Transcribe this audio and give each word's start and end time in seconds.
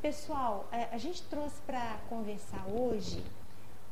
pessoal, 0.00 0.66
a, 0.72 0.94
a 0.94 0.98
gente 0.98 1.22
trouxe 1.24 1.60
para 1.66 1.98
conversar 2.08 2.64
hoje 2.68 3.22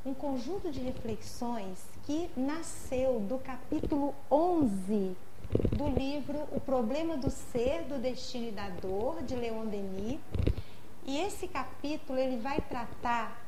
um 0.07 0.15
conjunto 0.15 0.71
de 0.71 0.81
reflexões 0.81 1.85
que 2.05 2.31
nasceu 2.35 3.21
do 3.21 3.39
capítulo 3.39 4.15
11 4.31 5.15
do 5.77 5.89
livro 5.89 6.47
O 6.53 6.61
Problema 6.61 7.17
do 7.17 7.31
Ser, 7.31 7.83
do 7.85 7.99
Destino 7.99 8.49
e 8.49 8.53
da 8.53 8.71
Dor, 8.71 9.23
de 9.23 9.35
Leon 9.35 9.67
Denis. 9.67 10.19
E 11.07 11.19
esse 11.19 11.47
capítulo 11.47 12.19
ele 12.19 12.39
vai 12.39 12.61
tratar 12.61 13.43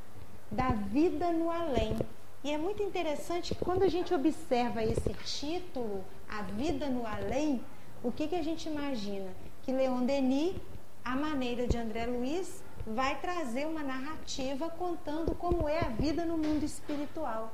da 0.51 0.69
vida 0.71 1.33
no 1.33 1.51
além. 1.51 1.97
E 2.43 2.51
é 2.51 2.59
muito 2.59 2.83
interessante 2.83 3.55
que 3.55 3.65
quando 3.65 3.83
a 3.83 3.89
gente 3.89 4.15
observa 4.15 4.83
esse 4.83 5.13
título, 5.25 6.05
A 6.29 6.43
Vida 6.43 6.89
no 6.89 7.07
Além, 7.07 7.61
o 8.03 8.11
que, 8.11 8.29
que 8.29 8.35
a 8.35 8.43
gente 8.43 8.67
imagina? 8.67 9.31
Que 9.63 9.73
Leon 9.73 10.05
Denis, 10.05 10.57
a 11.05 11.17
maneira 11.17 11.67
de 11.67 11.77
André 11.77 12.07
Luiz, 12.07 12.63
vai 12.87 13.21
trazer 13.21 13.67
uma 13.67 13.83
narrativa 13.83 14.69
contando 14.71 15.35
como 15.35 15.69
é 15.69 15.81
a 15.81 15.89
vida 15.89 16.25
no 16.25 16.37
mundo 16.37 16.65
espiritual. 16.65 17.53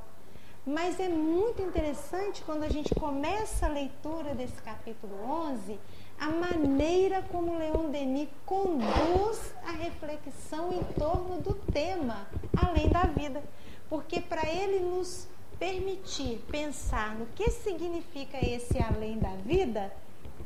Mas 0.64 0.98
é 0.98 1.08
muito 1.08 1.62
interessante 1.62 2.42
quando 2.42 2.64
a 2.64 2.68
gente 2.68 2.92
começa 2.94 3.66
a 3.66 3.68
leitura 3.68 4.34
desse 4.34 4.60
capítulo 4.62 5.14
11, 5.24 5.78
a 6.18 6.30
maneira 6.30 7.22
como 7.30 7.56
Leon 7.56 7.90
Denis 7.90 8.28
conduz 8.44 9.54
a 9.64 9.70
reflexão 9.70 10.72
em 10.72 10.82
torno 10.98 11.40
do 11.40 11.54
tema, 11.72 12.26
além 12.56 12.88
da 12.88 13.04
vida. 13.04 13.44
Porque 13.88 14.20
para 14.20 14.44
ele 14.48 14.80
nos 14.80 15.28
permitir 15.56 16.44
pensar 16.50 17.14
no 17.14 17.26
que 17.26 17.48
significa 17.50 18.36
esse 18.44 18.78
além 18.78 19.18
da 19.18 19.36
vida, 19.36 19.92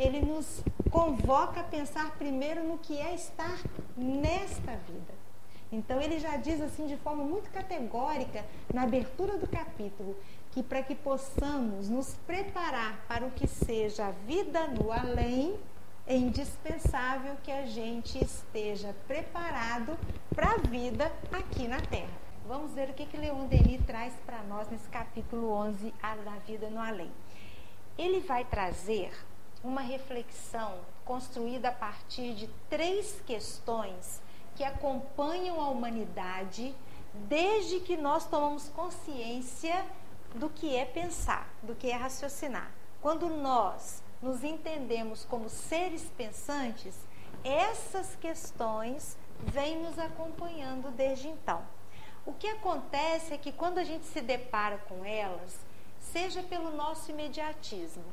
ele 0.00 0.22
nos 0.22 0.64
convoca 0.90 1.60
a 1.60 1.64
pensar 1.64 2.10
primeiro 2.16 2.64
no 2.64 2.78
que 2.78 2.98
é 2.98 3.14
estar 3.14 3.60
nesta 3.94 4.74
vida. 4.76 5.20
Então 5.70 6.00
ele 6.00 6.18
já 6.18 6.38
diz 6.38 6.58
assim 6.62 6.86
de 6.86 6.96
forma 6.96 7.22
muito 7.22 7.50
categórica 7.50 8.44
na 8.72 8.82
abertura 8.82 9.36
do 9.36 9.46
capítulo 9.46 10.16
que 10.50 10.62
para 10.62 10.82
que 10.82 10.94
possamos 10.94 11.88
nos 11.90 12.14
preparar 12.26 13.04
para 13.06 13.26
o 13.26 13.30
que 13.30 13.46
seja 13.46 14.06
a 14.06 14.10
vida 14.10 14.66
no 14.68 14.90
além, 14.90 15.56
é 16.06 16.16
indispensável 16.16 17.36
que 17.44 17.52
a 17.52 17.66
gente 17.66 18.24
esteja 18.24 18.94
preparado 19.06 19.96
para 20.34 20.54
a 20.54 20.56
vida 20.56 21.12
aqui 21.30 21.68
na 21.68 21.80
Terra. 21.80 22.18
Vamos 22.48 22.72
ver 22.72 22.88
o 22.88 22.94
que, 22.94 23.06
que 23.06 23.16
Leon 23.16 23.46
Denis 23.46 23.80
traz 23.86 24.12
para 24.26 24.42
nós 24.44 24.68
nesse 24.70 24.88
capítulo 24.88 25.52
11, 25.52 25.94
a 26.02 26.16
da 26.16 26.36
vida 26.46 26.68
no 26.68 26.80
além. 26.80 27.12
Ele 27.96 28.18
vai 28.20 28.44
trazer 28.44 29.12
uma 29.62 29.80
reflexão 29.80 30.78
construída 31.04 31.68
a 31.68 31.72
partir 31.72 32.34
de 32.34 32.48
três 32.68 33.20
questões 33.26 34.22
que 34.54 34.64
acompanham 34.64 35.60
a 35.60 35.68
humanidade 35.68 36.74
desde 37.12 37.80
que 37.80 37.96
nós 37.96 38.26
tomamos 38.26 38.68
consciência 38.68 39.84
do 40.34 40.48
que 40.48 40.76
é 40.76 40.84
pensar, 40.84 41.48
do 41.62 41.74
que 41.74 41.90
é 41.90 41.96
raciocinar. 41.96 42.70
Quando 43.02 43.28
nós 43.28 44.02
nos 44.22 44.44
entendemos 44.44 45.24
como 45.24 45.48
seres 45.48 46.04
pensantes, 46.16 46.94
essas 47.42 48.14
questões 48.16 49.16
vêm 49.40 49.82
nos 49.82 49.98
acompanhando 49.98 50.90
desde 50.90 51.28
então. 51.28 51.62
O 52.26 52.34
que 52.34 52.46
acontece 52.46 53.32
é 53.32 53.38
que 53.38 53.50
quando 53.50 53.78
a 53.78 53.84
gente 53.84 54.04
se 54.04 54.20
depara 54.20 54.78
com 54.88 55.04
elas, 55.04 55.58
seja 55.98 56.42
pelo 56.42 56.70
nosso 56.76 57.10
imediatismo, 57.10 58.04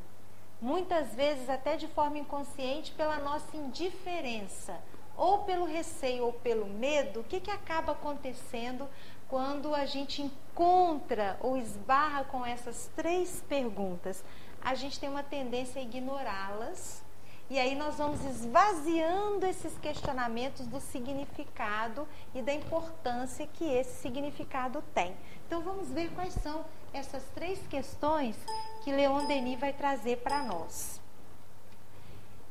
muitas 0.62 1.14
vezes 1.14 1.50
até 1.50 1.78
de 1.78 1.88
forma 1.88 2.18
inconsciente 2.18 2.92
pela 2.94 3.18
nossa 3.20 3.56
indiferença, 3.56 4.78
ou 5.18 5.40
pelo 5.40 5.66
receio 5.66 6.26
ou 6.26 6.34
pelo 6.34 6.68
medo, 6.68 7.22
o 7.22 7.24
que, 7.24 7.40
que 7.40 7.50
acaba 7.50 7.94
acontecendo 7.94 8.88
quando 9.28 9.74
a 9.74 9.86
gente 9.86 10.22
encontra 10.22 11.38
ou 11.42 11.58
esbarra 11.58 12.24
com 12.26 12.46
essas 12.46 12.90
três 12.96 13.44
perguntas? 13.50 14.23
A 14.62 14.76
gente 14.76 15.00
tem 15.00 15.10
uma 15.10 15.23
tendência 15.23 15.82
a 15.82 15.84
ignorá-las. 15.84 17.04
E 17.50 17.58
aí 17.58 17.76
nós 17.76 17.96
vamos 17.98 18.22
esvaziando 18.26 19.46
esses 19.46 19.78
questionamentos 19.78 20.67
do 20.67 20.82
significado 20.82 22.06
e 22.36 22.42
da 22.42 22.54
importância 22.54 23.48
que 23.48 23.64
esse 23.64 24.02
significado 24.02 24.84
tem. 24.94 25.16
Então 25.48 25.62
vamos 25.62 25.90
ver 25.90 26.12
quais 26.14 26.34
são 26.34 26.66
essas 26.93 27.23
três 27.36 27.59
questões 27.67 28.36
que 28.83 28.92
Leon 28.92 29.25
Denis 29.25 29.59
vai 29.59 29.73
trazer 29.73 30.17
para 30.17 30.43
nós. 30.43 31.02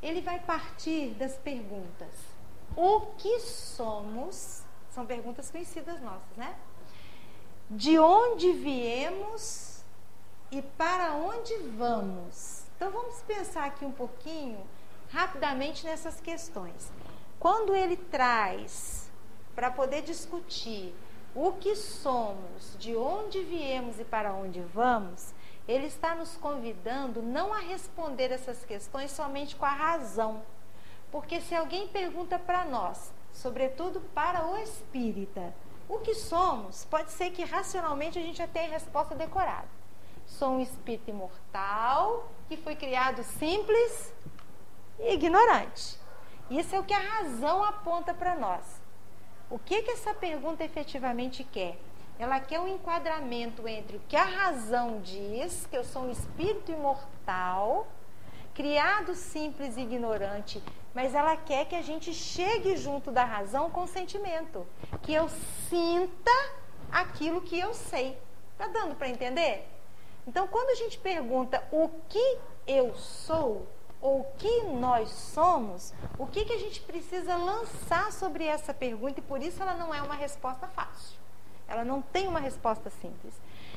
Ele 0.02 0.20
vai 0.20 0.38
partir 0.40 1.10
das 1.14 1.36
perguntas: 1.36 2.12
o 2.76 3.00
que 3.18 3.40
somos? 3.40 4.62
São 4.90 5.04
perguntas 5.04 5.50
conhecidas 5.50 6.00
nossas, 6.00 6.36
né? 6.36 6.56
De 7.68 7.98
onde 7.98 8.52
viemos 8.52 9.82
e 10.50 10.62
para 10.62 11.14
onde 11.14 11.54
vamos? 11.76 12.62
Então 12.76 12.90
vamos 12.90 13.20
pensar 13.22 13.64
aqui 13.64 13.84
um 13.84 13.92
pouquinho, 13.92 14.64
rapidamente, 15.10 15.84
nessas 15.84 16.20
questões. 16.20 16.92
Quando 17.38 17.74
ele 17.74 17.96
traz 17.96 19.10
para 19.54 19.70
poder 19.70 20.02
discutir 20.02 20.94
o 21.36 21.52
que 21.52 21.76
somos, 21.76 22.76
de 22.78 22.96
onde 22.96 23.44
viemos 23.44 24.00
e 24.00 24.04
para 24.04 24.32
onde 24.32 24.60
vamos, 24.60 25.32
ele 25.68 25.86
está 25.86 26.14
nos 26.14 26.36
convidando 26.36 27.22
não 27.22 27.52
a 27.52 27.58
responder 27.58 28.32
essas 28.32 28.64
questões 28.64 29.12
somente 29.12 29.54
com 29.54 29.64
a 29.64 29.70
razão 29.70 30.42
porque 31.10 31.40
se 31.40 31.54
alguém 31.54 31.88
pergunta 31.88 32.38
para 32.38 32.64
nós, 32.64 33.12
sobretudo 33.32 34.00
para 34.14 34.46
o 34.46 34.56
espírita, 34.58 35.54
o 35.88 35.98
que 35.98 36.14
somos, 36.14 36.84
pode 36.84 37.12
ser 37.12 37.30
que 37.30 37.44
racionalmente 37.44 38.18
a 38.18 38.22
gente 38.22 38.38
já 38.38 38.46
tenha 38.46 38.68
a 38.68 38.72
resposta 38.72 39.14
decorada. 39.14 39.68
Sou 40.26 40.50
um 40.50 40.60
espírito 40.60 41.08
imortal 41.10 42.30
que 42.48 42.56
foi 42.56 42.74
criado 42.74 43.22
simples 43.22 44.12
e 44.98 45.14
ignorante. 45.14 45.98
Isso 46.50 46.74
é 46.74 46.80
o 46.80 46.84
que 46.84 46.92
a 46.92 46.98
razão 46.98 47.62
aponta 47.62 48.12
para 48.12 48.34
nós. 48.34 48.62
O 49.48 49.60
que, 49.60 49.80
que 49.82 49.92
essa 49.92 50.12
pergunta 50.12 50.64
efetivamente 50.64 51.44
quer? 51.44 51.78
Ela 52.18 52.40
quer 52.40 52.58
um 52.58 52.66
enquadramento 52.66 53.68
entre 53.68 53.96
o 53.96 54.02
que 54.08 54.16
a 54.16 54.24
razão 54.24 55.00
diz, 55.00 55.66
que 55.70 55.76
eu 55.76 55.84
sou 55.84 56.02
um 56.02 56.10
espírito 56.10 56.72
imortal, 56.72 57.86
criado 58.52 59.14
simples 59.14 59.76
e 59.76 59.82
ignorante, 59.82 60.60
mas 60.92 61.14
ela 61.14 61.36
quer 61.36 61.66
que 61.66 61.76
a 61.76 61.82
gente 61.82 62.12
chegue 62.12 62.76
junto 62.76 63.12
da 63.12 63.24
razão 63.24 63.70
com 63.70 63.86
sentimento, 63.86 64.66
que 65.02 65.14
eu 65.14 65.28
sinta 65.68 66.32
aquilo 66.90 67.40
que 67.40 67.56
eu 67.56 67.72
sei. 67.72 68.18
Tá 68.58 68.66
dando 68.66 68.96
para 68.96 69.08
entender? 69.08 69.68
Então, 70.26 70.48
quando 70.48 70.70
a 70.70 70.74
gente 70.74 70.98
pergunta 70.98 71.62
o 71.70 71.88
que 72.08 72.38
eu 72.66 72.96
sou 72.96 73.68
ou 74.00 74.24
que 74.38 74.62
nós 74.62 75.08
somos, 75.10 75.92
o 76.18 76.26
que, 76.26 76.44
que 76.44 76.52
a 76.52 76.58
gente 76.58 76.80
precisa 76.82 77.36
lançar 77.36 78.12
sobre 78.12 78.44
essa 78.44 78.72
pergunta 78.74 79.20
e 79.20 79.22
por 79.22 79.42
isso 79.42 79.62
ela 79.62 79.74
não 79.74 79.94
é 79.94 80.00
uma 80.02 80.14
resposta 80.14 80.66
fácil. 80.68 81.16
Ela 81.68 81.84
não 81.84 82.00
tem 82.00 82.28
uma 82.28 82.38
resposta 82.38 82.90
simples. 82.90 83.34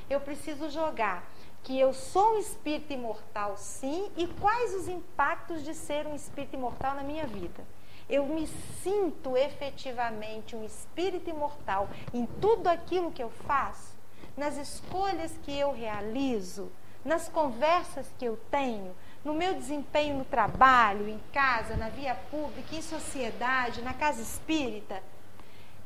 Eu 0.10 0.20
preciso 0.20 0.70
jogar 0.70 1.28
que 1.64 1.80
eu 1.80 1.94
sou 1.94 2.36
um 2.36 2.40
espírito 2.40 2.94
imortal, 2.94 3.58
sim, 3.58 4.10
e 4.16 4.28
quais 4.28 4.74
os 4.76 4.88
impactos 4.88 5.64
de 5.64 5.74
ser 5.74 6.08
um 6.08 6.16
espírito 6.16 6.56
imortal 6.56 6.96
na 6.96 7.04
minha 7.04 7.28
vida. 7.28 7.64
Eu 8.10 8.26
me 8.26 8.48
sinto 8.82 9.38
efetivamente 9.38 10.56
um 10.56 10.64
espírito 10.64 11.30
imortal 11.30 11.90
em 12.14 12.26
tudo 12.26 12.68
aquilo 12.68 13.12
que 13.12 13.22
eu 13.22 13.30
faço, 13.30 13.96
nas 14.36 14.58
escolhas 14.58 15.32
que 15.44 15.58
eu 15.58 15.72
realizo, 15.72 16.72
nas 17.04 17.30
conversas 17.30 18.08
que 18.18 18.26
eu 18.26 18.38
tenho, 18.50 18.96
no 19.24 19.34
meu 19.34 19.54
desempenho 19.54 20.18
no 20.18 20.26
trabalho, 20.26 21.10
em 21.10 21.20
casa, 21.34 21.76
na 21.76 21.90
via 21.90 22.16
pública, 22.16 22.76
em 22.76 22.82
sociedade, 22.82 23.82
na 23.82 23.94
casa 23.94 24.22
espírita. 24.22 25.02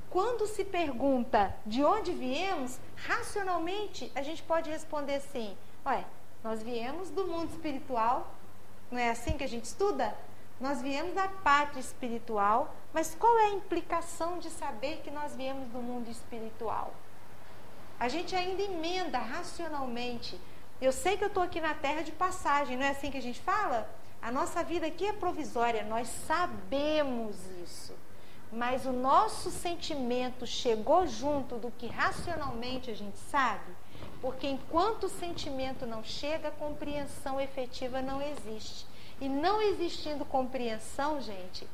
Quando 0.10 0.46
se 0.46 0.64
pergunta 0.64 1.56
de 1.66 1.84
onde 1.84 2.12
viemos, 2.12 2.80
racionalmente 2.96 4.12
a 4.14 4.22
gente 4.22 4.44
pode 4.44 4.70
responder 4.70 5.16
assim: 5.16 5.58
Ué, 5.86 6.06
nós 6.44 6.62
viemos 6.62 7.10
do 7.10 7.26
mundo 7.26 7.50
espiritual, 7.50 8.32
não 8.92 9.00
é 9.00 9.10
assim 9.10 9.38
que 9.38 9.44
a 9.44 9.48
gente 9.48 9.66
estuda? 9.66 10.16
Nós 10.62 10.82
viemos 10.82 11.16
da 11.16 11.28
pátria 11.28 11.80
espiritual, 11.80 12.76
mas 12.94 13.16
qual 13.16 13.38
é 13.40 13.46
a 13.46 13.50
implicação 13.50 14.38
de 14.38 14.50
saber 14.52 15.02
que 15.04 15.10
nós 15.10 15.36
viemos 15.36 15.68
do 15.70 15.80
mundo 15.80 16.10
espiritual? 16.10 16.94
A 18.00 18.08
gente 18.08 18.36
ainda 18.36 18.62
emenda 18.62 19.18
racionalmente. 19.18 20.40
Eu 20.82 20.92
sei 20.92 21.18
que 21.18 21.24
eu 21.24 21.28
estou 21.28 21.44
aqui 21.44 21.62
na 21.62 21.74
terra 21.74 22.02
de 22.02 22.12
passagem, 22.12 22.78
não 22.78 22.86
é 22.86 22.90
assim 22.90 23.10
que 23.10 23.18
a 23.18 23.22
gente 23.22 23.40
fala? 23.40 23.90
A 24.22 24.32
nossa 24.32 24.64
vida 24.64 24.88
aqui 24.88 25.06
é 25.06 25.14
provisória, 25.14 25.84
nós 25.84 26.08
sabemos 26.08 27.36
isso. 27.64 27.94
Mas 28.52 28.86
o 28.86 28.92
nosso 28.92 29.50
sentimento 29.50 30.46
chegou 30.46 31.08
junto 31.08 31.58
do 31.58 31.72
que 31.72 31.88
racionalmente 31.88 32.92
a 32.92 32.94
gente 32.94 33.18
sabe? 33.18 33.72
Porque 34.22 34.48
enquanto 34.48 35.06
o 35.06 35.10
sentimento 35.10 35.86
não 35.86 36.04
chega, 36.04 36.50
a 36.50 36.52
compreensão 36.52 37.42
efetiva 37.42 38.02
não 38.02 38.22
existe. 38.22 38.86
E 39.20 39.28
não 39.28 39.62
existindo 39.62 40.24
compreensão, 40.24 41.20
gente, 41.20 41.68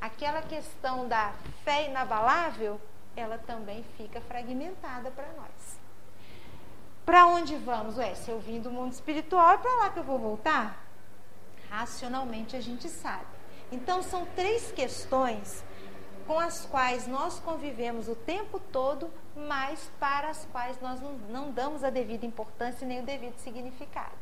aquela 0.00 0.42
questão 0.42 1.08
da 1.08 1.32
fé 1.64 1.88
inabalável, 1.88 2.80
ela 3.16 3.38
também 3.38 3.84
fica 3.96 4.20
fragmentada 4.20 5.10
para 5.10 5.26
nós. 5.32 5.75
Para 7.06 7.24
onde 7.28 7.54
vamos? 7.54 7.96
Ué, 7.98 8.16
se 8.16 8.28
eu 8.28 8.40
vim 8.40 8.60
do 8.60 8.68
mundo 8.68 8.92
espiritual, 8.92 9.52
é 9.52 9.58
para 9.58 9.74
lá 9.76 9.90
que 9.90 10.00
eu 10.00 10.02
vou 10.02 10.18
voltar? 10.18 10.84
Racionalmente 11.70 12.56
a 12.56 12.60
gente 12.60 12.88
sabe. 12.88 13.24
Então 13.70 14.02
são 14.02 14.26
três 14.34 14.72
questões 14.72 15.64
com 16.26 16.36
as 16.36 16.66
quais 16.66 17.06
nós 17.06 17.38
convivemos 17.38 18.08
o 18.08 18.16
tempo 18.16 18.58
todo, 18.72 19.08
mas 19.36 19.88
para 20.00 20.30
as 20.30 20.44
quais 20.46 20.80
nós 20.80 21.00
não, 21.00 21.12
não 21.30 21.52
damos 21.52 21.84
a 21.84 21.90
devida 21.90 22.26
importância 22.26 22.84
nem 22.84 23.00
o 23.00 23.06
devido 23.06 23.38
significado. 23.38 24.16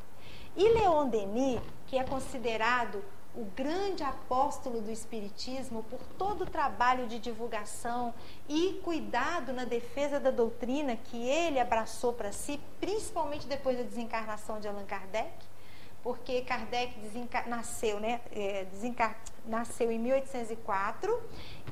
E 0.54 0.68
Leon 0.68 1.08
Denis, 1.08 1.62
que 1.86 1.96
é 1.96 2.04
considerado 2.04 3.02
o 3.36 3.44
grande 3.56 4.02
apóstolo 4.04 4.80
do 4.80 4.90
Espiritismo 4.90 5.82
por 5.84 6.00
todo 6.16 6.42
o 6.42 6.46
trabalho 6.46 7.06
de 7.06 7.18
divulgação 7.18 8.14
e 8.48 8.80
cuidado 8.84 9.52
na 9.52 9.64
defesa 9.64 10.20
da 10.20 10.30
doutrina 10.30 10.96
que 10.96 11.28
ele 11.28 11.58
abraçou 11.58 12.12
para 12.12 12.30
si, 12.30 12.60
principalmente 12.80 13.46
depois 13.46 13.76
da 13.76 13.82
desencarnação 13.82 14.60
de 14.60 14.68
Allan 14.68 14.84
Kardec, 14.84 15.32
porque 16.02 16.42
Kardec 16.42 16.94
nasceu, 17.46 17.98
né, 17.98 18.20
é, 18.30 18.66
nasceu 19.46 19.90
em 19.90 19.98
1804 19.98 21.20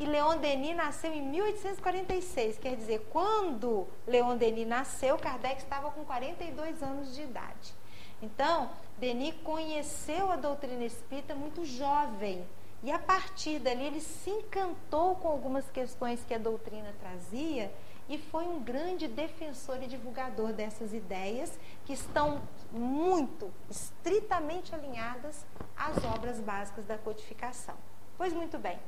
e 0.00 0.06
Leon 0.06 0.38
Denis 0.38 0.74
nasceu 0.74 1.12
em 1.12 1.22
1846. 1.22 2.58
Quer 2.58 2.74
dizer, 2.76 3.06
quando 3.10 3.86
Leon 4.06 4.36
Denis 4.36 4.66
nasceu, 4.66 5.18
Kardec 5.18 5.60
estava 5.62 5.90
com 5.90 6.02
42 6.04 6.82
anos 6.82 7.14
de 7.14 7.22
idade. 7.22 7.74
Então, 8.22 8.70
Denis 9.02 9.34
conheceu 9.42 10.30
a 10.30 10.36
doutrina 10.36 10.84
espírita 10.84 11.34
muito 11.34 11.64
jovem. 11.64 12.46
E 12.84 12.92
a 12.92 13.00
partir 13.00 13.58
dali 13.58 13.84
ele 13.84 14.00
se 14.00 14.30
encantou 14.30 15.16
com 15.16 15.26
algumas 15.26 15.68
questões 15.72 16.22
que 16.22 16.32
a 16.32 16.38
doutrina 16.38 16.94
trazia 17.00 17.74
e 18.08 18.16
foi 18.16 18.44
um 18.44 18.62
grande 18.62 19.08
defensor 19.08 19.82
e 19.82 19.88
divulgador 19.88 20.52
dessas 20.52 20.94
ideias 20.94 21.58
que 21.84 21.92
estão 21.92 22.40
muito, 22.70 23.50
estritamente 23.68 24.72
alinhadas 24.72 25.44
às 25.76 25.96
obras 26.04 26.38
básicas 26.38 26.84
da 26.84 26.96
codificação. 26.96 27.74
Pois 28.16 28.32
muito 28.32 28.56
bem. 28.56 28.78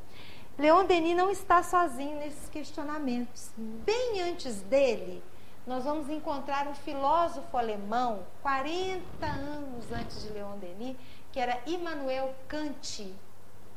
Leon 0.57 0.85
Denis 0.85 1.17
não 1.17 1.29
está 1.29 1.61
sozinho 1.65 2.21
nesses 2.21 2.49
questionamentos. 2.49 3.51
Bem 3.57 4.23
antes 4.23 4.61
dele, 4.61 5.25
nós 5.67 5.85
vamos 5.85 6.11
encontrar 6.11 6.69
um 6.69 6.75
filósofo 6.75 7.57
alemão, 7.57 8.27
40 8.43 9.03
anos 9.25 9.91
antes 9.91 10.23
de 10.23 10.29
Leon 10.29 10.59
Denis, 10.59 10.97
que 11.33 11.41
era 11.41 11.59
Immanuel 11.67 12.35
Kant. 12.47 13.15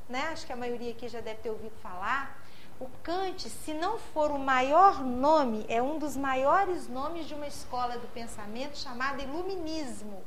Né? 0.09 0.19
Acho 0.31 0.45
que 0.45 0.51
a 0.51 0.57
maioria 0.57 0.91
aqui 0.91 1.07
já 1.07 1.21
deve 1.21 1.39
ter 1.39 1.49
ouvido 1.49 1.75
falar. 1.81 2.41
O 2.77 2.89
Kant, 3.01 3.49
se 3.49 3.73
não 3.73 3.97
for 3.97 4.31
o 4.31 4.37
maior 4.37 5.01
nome, 5.01 5.65
é 5.69 5.81
um 5.81 5.97
dos 5.97 6.17
maiores 6.17 6.89
nomes 6.89 7.25
de 7.25 7.33
uma 7.33 7.47
escola 7.47 7.97
do 7.97 8.07
pensamento 8.09 8.77
chamada 8.77 9.21
Iluminismo. 9.21 10.21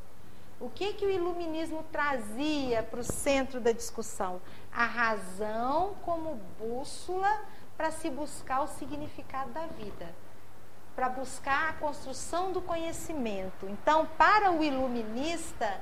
O 0.58 0.70
que, 0.70 0.94
que 0.94 1.06
o 1.06 1.10
iluminismo 1.10 1.82
trazia 1.92 2.82
para 2.82 3.00
o 3.00 3.04
centro 3.04 3.60
da 3.60 3.72
discussão? 3.72 4.40
A 4.72 4.84
razão 4.84 5.94
como 6.02 6.40
bússola 6.58 7.44
para 7.76 7.90
se 7.90 8.10
buscar 8.10 8.62
o 8.62 8.66
significado 8.66 9.50
da 9.52 9.66
vida 9.66 10.14
para 10.94 11.08
buscar 11.08 11.70
a 11.70 11.72
construção 11.74 12.52
do 12.52 12.60
conhecimento. 12.60 13.66
Então, 13.68 14.06
para 14.18 14.50
o 14.52 14.62
iluminista, 14.62 15.80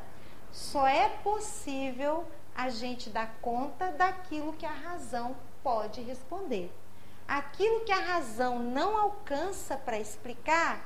só 0.53 0.87
é 0.87 1.09
possível 1.09 2.27
a 2.55 2.69
gente 2.69 3.11
dar 3.11 3.35
conta 3.41 3.93
daquilo 3.93 4.53
que 4.53 4.67
a 4.67 4.73
razão 4.73 5.37
pode 5.63 6.01
responder. 6.01 6.73
Aquilo 7.27 7.85
que 7.85 7.93
a 7.93 8.01
razão 8.01 8.59
não 8.59 8.97
alcança 8.97 9.77
para 9.77 9.99
explicar 9.99 10.81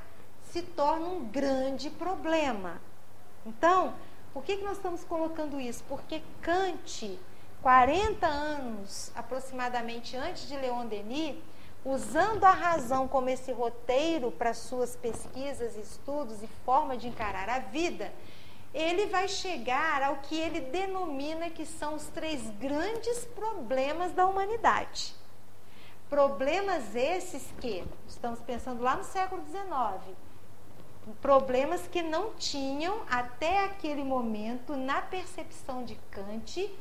se 0.51 0.61
torna 0.61 1.07
um 1.07 1.25
grande 1.25 1.89
problema. 1.89 2.81
Então, 3.45 3.95
por 4.33 4.43
que, 4.43 4.57
que 4.57 4.63
nós 4.63 4.77
estamos 4.77 5.03
colocando 5.03 5.59
isso? 5.59 5.83
Porque 5.87 6.21
Kant, 6.41 7.19
40 7.61 8.27
anos 8.27 9.11
aproximadamente 9.15 10.15
antes 10.15 10.47
de 10.47 10.55
Leon 10.57 10.85
Denis, 10.85 11.37
usando 11.85 12.45
a 12.45 12.51
razão 12.51 13.07
como 13.07 13.29
esse 13.29 13.51
roteiro 13.51 14.31
para 14.31 14.53
suas 14.53 14.95
pesquisas, 14.95 15.75
estudos 15.75 16.41
e 16.41 16.47
forma 16.65 16.95
de 16.95 17.07
encarar 17.07 17.49
a 17.49 17.59
vida, 17.59 18.13
ele 18.73 19.05
vai 19.07 19.27
chegar 19.27 20.01
ao 20.01 20.17
que 20.17 20.35
ele 20.35 20.61
denomina 20.61 21.49
que 21.49 21.65
são 21.65 21.95
os 21.95 22.07
três 22.07 22.49
grandes 22.59 23.25
problemas 23.25 24.11
da 24.13 24.25
humanidade. 24.25 25.13
Problemas 26.09 26.95
esses 26.95 27.43
que, 27.59 27.83
estamos 28.07 28.39
pensando 28.39 28.81
lá 28.81 28.95
no 28.95 29.03
século 29.03 29.43
XIX, 29.45 30.15
problemas 31.21 31.87
que 31.87 32.01
não 32.01 32.33
tinham 32.35 33.01
até 33.09 33.65
aquele 33.65 34.03
momento, 34.03 34.75
na 34.75 35.01
percepção 35.01 35.83
de 35.83 35.95
Kant, 36.09 36.71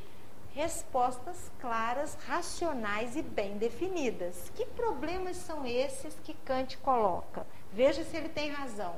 respostas 0.54 1.50
claras, 1.60 2.16
racionais 2.26 3.16
e 3.16 3.22
bem 3.22 3.56
definidas. 3.56 4.50
Que 4.54 4.66
problemas 4.66 5.36
são 5.36 5.66
esses 5.66 6.14
que 6.22 6.34
Kant 6.44 6.76
coloca? 6.78 7.46
Veja 7.72 8.04
se 8.04 8.16
ele 8.16 8.28
tem 8.28 8.50
razão. 8.50 8.94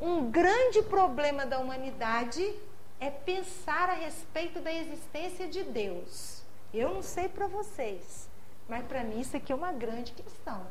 Um 0.00 0.30
grande 0.30 0.82
problema 0.82 1.44
da 1.44 1.58
humanidade 1.58 2.54
é 3.00 3.10
pensar 3.10 3.90
a 3.90 3.94
respeito 3.94 4.60
da 4.60 4.72
existência 4.72 5.48
de 5.48 5.64
Deus. 5.64 6.42
Eu 6.72 6.94
não 6.94 7.02
sei 7.02 7.28
para 7.28 7.46
vocês, 7.46 8.28
mas 8.68 8.84
para 8.86 9.02
mim 9.02 9.20
isso 9.20 9.36
aqui 9.36 9.52
é 9.52 9.56
uma 9.56 9.72
grande 9.72 10.12
questão. 10.12 10.64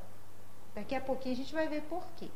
Daqui 0.73 0.95
a 0.95 1.01
pouquinho 1.01 1.33
a 1.33 1.37
gente 1.37 1.53
vai 1.53 1.67
ver 1.67 1.81
por 1.83 2.05
quê. 2.15 2.29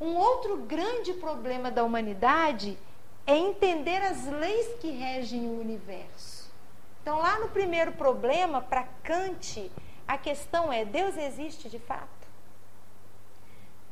Um 0.00 0.14
outro 0.14 0.58
grande 0.58 1.12
problema 1.14 1.70
da 1.70 1.82
humanidade 1.82 2.78
é 3.26 3.36
entender 3.36 4.02
as 4.02 4.26
leis 4.26 4.78
que 4.80 4.90
regem 4.90 5.46
o 5.46 5.60
universo. 5.60 6.39
Então, 7.02 7.18
lá 7.18 7.38
no 7.38 7.48
primeiro 7.48 7.92
problema, 7.92 8.60
para 8.60 8.84
Kant, 9.02 9.70
a 10.06 10.18
questão 10.18 10.72
é: 10.72 10.84
Deus 10.84 11.16
existe 11.16 11.68
de 11.68 11.78
fato? 11.78 12.20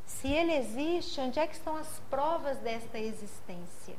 Se 0.05 0.27
ele 0.27 0.53
existe, 0.53 1.21
onde 1.21 1.39
é 1.39 1.47
que 1.47 1.55
estão 1.55 1.75
as 1.77 2.01
provas 2.09 2.57
desta 2.57 2.97
existência? 2.97 3.95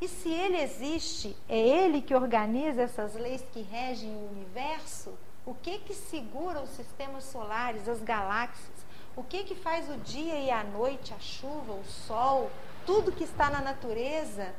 E 0.00 0.08
se 0.08 0.30
ele 0.30 0.60
existe, 0.60 1.36
é 1.48 1.58
ele 1.58 2.00
que 2.00 2.14
organiza 2.14 2.82
essas 2.82 3.14
leis 3.14 3.44
que 3.52 3.60
regem 3.62 4.10
o 4.10 4.30
universo? 4.30 5.12
O 5.44 5.54
que 5.54 5.78
que 5.78 5.94
segura 5.94 6.60
os 6.60 6.70
sistemas 6.70 7.24
solares, 7.24 7.88
as 7.88 8.02
galáxias? 8.02 8.86
O 9.14 9.22
que 9.22 9.44
que 9.44 9.54
faz 9.54 9.90
o 9.90 9.96
dia 9.98 10.36
e 10.36 10.50
a 10.50 10.64
noite, 10.64 11.12
a 11.12 11.18
chuva, 11.18 11.72
o 11.72 11.84
sol, 11.84 12.50
tudo 12.86 13.12
que 13.12 13.24
está 13.24 13.50
na 13.50 13.60
natureza? 13.60 14.54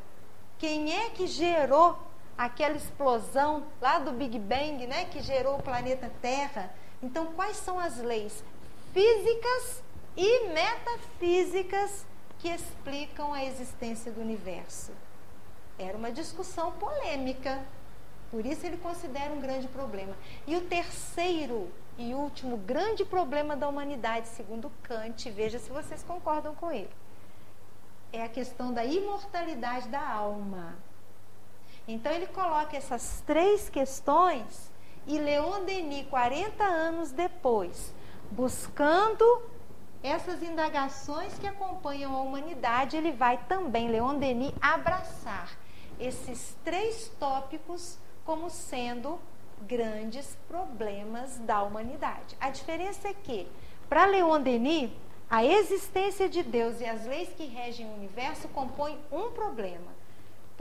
Quem 0.60 0.94
é 0.96 1.10
que 1.10 1.25
gerou 1.25 1.98
aquela 2.38 2.76
explosão 2.76 3.64
lá 3.80 4.00
do 4.00 4.12
Big 4.12 4.38
Bang, 4.40 4.86
né, 4.88 5.06
que 5.06 5.22
gerou 5.22 5.58
o 5.58 5.64
planeta 5.64 6.12
Terra. 6.22 6.74
Então, 7.02 7.28
quais 7.34 7.58
são 7.58 7.80
as 7.80 7.98
leis 7.98 8.44
físicas 8.94 9.84
e 10.16 10.48
metafísicas 10.50 12.06
que 12.40 12.50
explicam 12.50 13.34
a 13.34 13.44
existência 13.44 14.12
do 14.12 14.22
universo? 14.22 14.92
Era 15.78 15.98
uma 15.98 16.12
discussão 16.12 16.72
polêmica. 16.74 17.64
Por 18.30 18.46
isso 18.46 18.66
ele 18.66 18.78
considera 18.78 19.34
um 19.34 19.42
grande 19.42 19.68
problema. 19.68 20.16
E 20.48 20.56
o 20.56 20.62
terceiro 20.62 21.70
e 21.98 22.14
último 22.14 22.58
grande 22.58 23.04
problema 23.04 23.56
da 23.56 23.68
humanidade, 23.68 24.28
segundo 24.30 24.72
Kant, 24.84 25.30
veja 25.32 25.60
se 25.60 25.70
vocês 25.70 26.02
concordam 26.04 26.56
com 26.56 26.72
ele, 26.72 26.90
é 28.14 28.24
a 28.24 28.30
questão 28.30 28.74
da 28.74 28.84
imortalidade 28.84 29.88
da 29.90 30.02
alma. 30.02 30.76
Então 31.91 32.10
ele 32.13 32.27
coloca 32.27 32.77
essas 32.77 33.21
três 33.27 33.69
questões 33.69 34.71
e 35.05 35.17
Leon 35.17 35.65
Denis, 35.65 36.07
40 36.07 36.63
anos 36.63 37.12
depois, 37.12 37.93
buscando 38.31 39.25
essas 40.01 40.41
indagações 40.41 41.38
que 41.38 41.45
acompanham 41.45 42.15
a 42.15 42.21
humanidade, 42.21 42.95
ele 42.95 43.12
vai 43.12 43.38
também, 43.45 43.89
Leon 43.89 44.15
Denis, 44.15 44.53
abraçar 44.62 45.51
esses 46.00 46.55
três 46.63 47.12
tópicos 47.19 47.98
como 48.24 48.50
sendo 48.50 49.19
grandes 49.63 50.38
problemas 50.48 51.38
da 51.39 51.62
humanidade. 51.62 52.38
A 52.39 52.50
diferença 52.50 53.10
é 53.10 53.13
que, 53.13 53.48
para 53.89 54.05
Leon 54.05 54.41
Denis, 54.41 54.91
a 55.29 55.43
existência 55.43 56.29
de 56.29 56.41
Deus 56.41 56.79
e 56.79 56.86
as 56.86 57.05
leis 57.05 57.29
que 57.36 57.45
regem 57.45 57.86
o 57.86 57.93
universo 57.93 58.48
compõem 58.48 58.98
um 59.12 59.31
problema. 59.31 60.00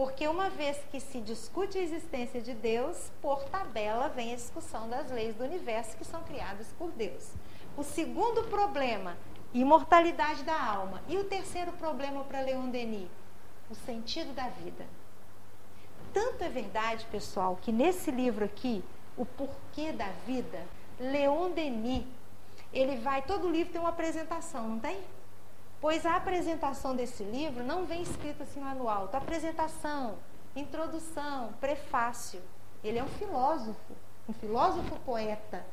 Porque 0.00 0.26
uma 0.26 0.49
vez 0.49 0.78
que 0.90 0.99
se 0.99 1.21
discute 1.21 1.76
a 1.76 1.83
existência 1.83 2.40
de 2.40 2.54
Deus, 2.54 3.12
por 3.21 3.45
tabela 3.45 4.09
vem 4.09 4.33
a 4.33 4.35
discussão 4.35 4.88
das 4.88 5.11
leis 5.11 5.35
do 5.35 5.45
universo 5.45 5.95
que 5.95 6.07
são 6.07 6.23
criadas 6.23 6.69
por 6.78 6.90
Deus. 6.92 7.33
O 7.76 7.83
segundo 7.85 8.45
problema, 8.45 9.19
imortalidade 9.52 10.42
da 10.42 10.59
alma. 10.59 11.02
E 11.07 11.19
o 11.19 11.25
terceiro 11.25 11.71
problema 11.73 12.25
para 12.25 12.40
Leon 12.40 12.71
Denis, 12.71 13.11
o 13.69 13.75
sentido 13.75 14.33
da 14.33 14.49
vida. 14.49 14.87
Tanto 16.14 16.45
é 16.45 16.49
verdade, 16.49 17.04
pessoal, 17.12 17.59
que 17.61 17.71
nesse 17.71 18.11
livro 18.11 18.42
aqui, 18.42 18.83
o 19.19 19.26
porquê 19.26 19.92
da 19.92 20.09
vida, 20.26 20.62
Leon 20.99 21.50
Denis, 21.50 22.07
ele 22.73 22.97
vai, 22.97 23.21
todo 23.21 23.50
livro 23.50 23.71
tem 23.71 23.83
uma 23.83 23.90
apresentação, 23.90 24.66
não 24.66 24.78
tem? 24.78 24.99
Pois 25.80 26.04
a 26.04 26.16
apresentação 26.16 26.94
desse 26.94 27.25
livro 27.25 27.64
não 27.64 27.87
vem 27.87 28.02
escrito 28.02 28.42
assim 28.42 28.60
lá 28.60 28.75
no 28.75 28.88
alto. 28.88 29.16
Apresentação, 29.16 30.16
introdução, 30.54 31.54
prefácio. 31.60 32.42
Ele 32.84 32.99
é 32.99 33.02
um 33.02 33.08
filósofo, 33.08 33.94
um 34.28 34.32
filósofo 34.32 34.96
poeta. 35.00 35.64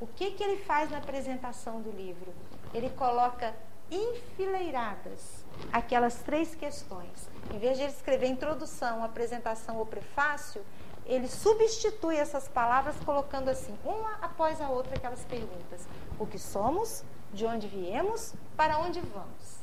O 0.00 0.06
que, 0.06 0.32
que 0.32 0.44
ele 0.44 0.62
faz 0.64 0.90
na 0.90 0.98
apresentação 0.98 1.80
do 1.80 1.90
livro? 1.90 2.32
Ele 2.74 2.90
coloca 2.90 3.54
enfileiradas 3.90 5.44
aquelas 5.72 6.16
três 6.16 6.54
questões. 6.54 7.28
Em 7.52 7.58
vez 7.58 7.78
de 7.78 7.84
ele 7.84 7.92
escrever 7.92 8.26
introdução, 8.26 9.02
apresentação 9.02 9.78
ou 9.78 9.86
prefácio, 9.86 10.62
ele 11.06 11.26
substitui 11.26 12.16
essas 12.16 12.46
palavras 12.46 12.94
colocando 13.04 13.48
assim, 13.48 13.76
uma 13.82 14.18
após 14.20 14.60
a 14.60 14.68
outra, 14.68 14.94
aquelas 14.94 15.24
perguntas: 15.24 15.88
o 16.18 16.26
que 16.26 16.38
somos, 16.38 17.02
de 17.32 17.46
onde 17.46 17.66
viemos, 17.66 18.34
para 18.56 18.78
onde 18.78 19.00
vamos. 19.00 19.58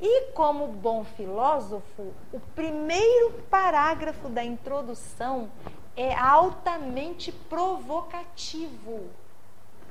E 0.00 0.30
como 0.32 0.68
bom 0.68 1.04
filósofo, 1.04 2.12
o 2.32 2.40
primeiro 2.54 3.32
parágrafo 3.50 4.28
da 4.28 4.44
introdução 4.44 5.50
é 5.96 6.14
altamente 6.14 7.32
provocativo. 7.32 9.08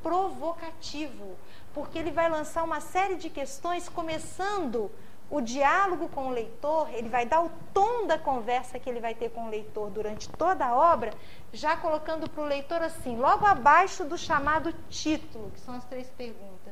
Provocativo, 0.02 1.36
porque 1.74 2.00
ele 2.00 2.12
vai 2.12 2.30
lançar 2.30 2.64
uma 2.64 2.80
série 2.80 3.16
de 3.16 3.30
questões, 3.30 3.90
começando 3.90 4.90
o 5.30 5.42
diálogo 5.42 6.08
com 6.08 6.28
o 6.28 6.32
leitor, 6.32 6.90
ele 6.94 7.10
vai 7.10 7.26
dar 7.26 7.44
o 7.44 7.52
tom 7.74 8.08
da 8.08 8.18
conversa 8.18 8.80
que 8.80 8.90
ele 8.90 9.02
vai 9.02 9.14
ter 9.14 9.30
com 9.30 9.48
o 9.48 9.50
leitor 9.50 9.90
durante 9.90 10.30
toda 10.30 10.66
a 10.66 10.76
obra, 10.76 11.12
já 11.52 11.76
colocando 11.76 12.30
para 12.30 12.44
o 12.44 12.46
leitor 12.46 12.82
assim, 12.82 13.18
logo 13.18 13.46
abaixo 13.46 14.06
do 14.06 14.18
chamado 14.18 14.72
título, 14.90 15.52
que 15.52 15.60
são 15.60 15.76
as 15.76 15.84
três 15.86 16.10
perguntas. 16.12 16.67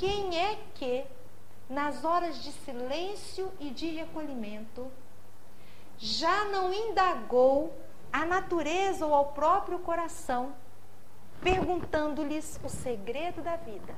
Quem 0.00 0.34
é 0.34 0.58
que, 0.76 1.04
nas 1.68 2.06
horas 2.06 2.42
de 2.42 2.50
silêncio 2.52 3.52
e 3.60 3.68
de 3.68 3.90
recolhimento, 3.90 4.90
já 5.98 6.46
não 6.46 6.72
indagou 6.72 7.70
a 8.10 8.24
natureza 8.24 9.04
ou 9.04 9.12
ao 9.12 9.26
próprio 9.32 9.78
coração, 9.80 10.54
perguntando-lhes 11.42 12.58
o 12.64 12.68
segredo 12.70 13.42
da 13.42 13.56
vida, 13.56 13.94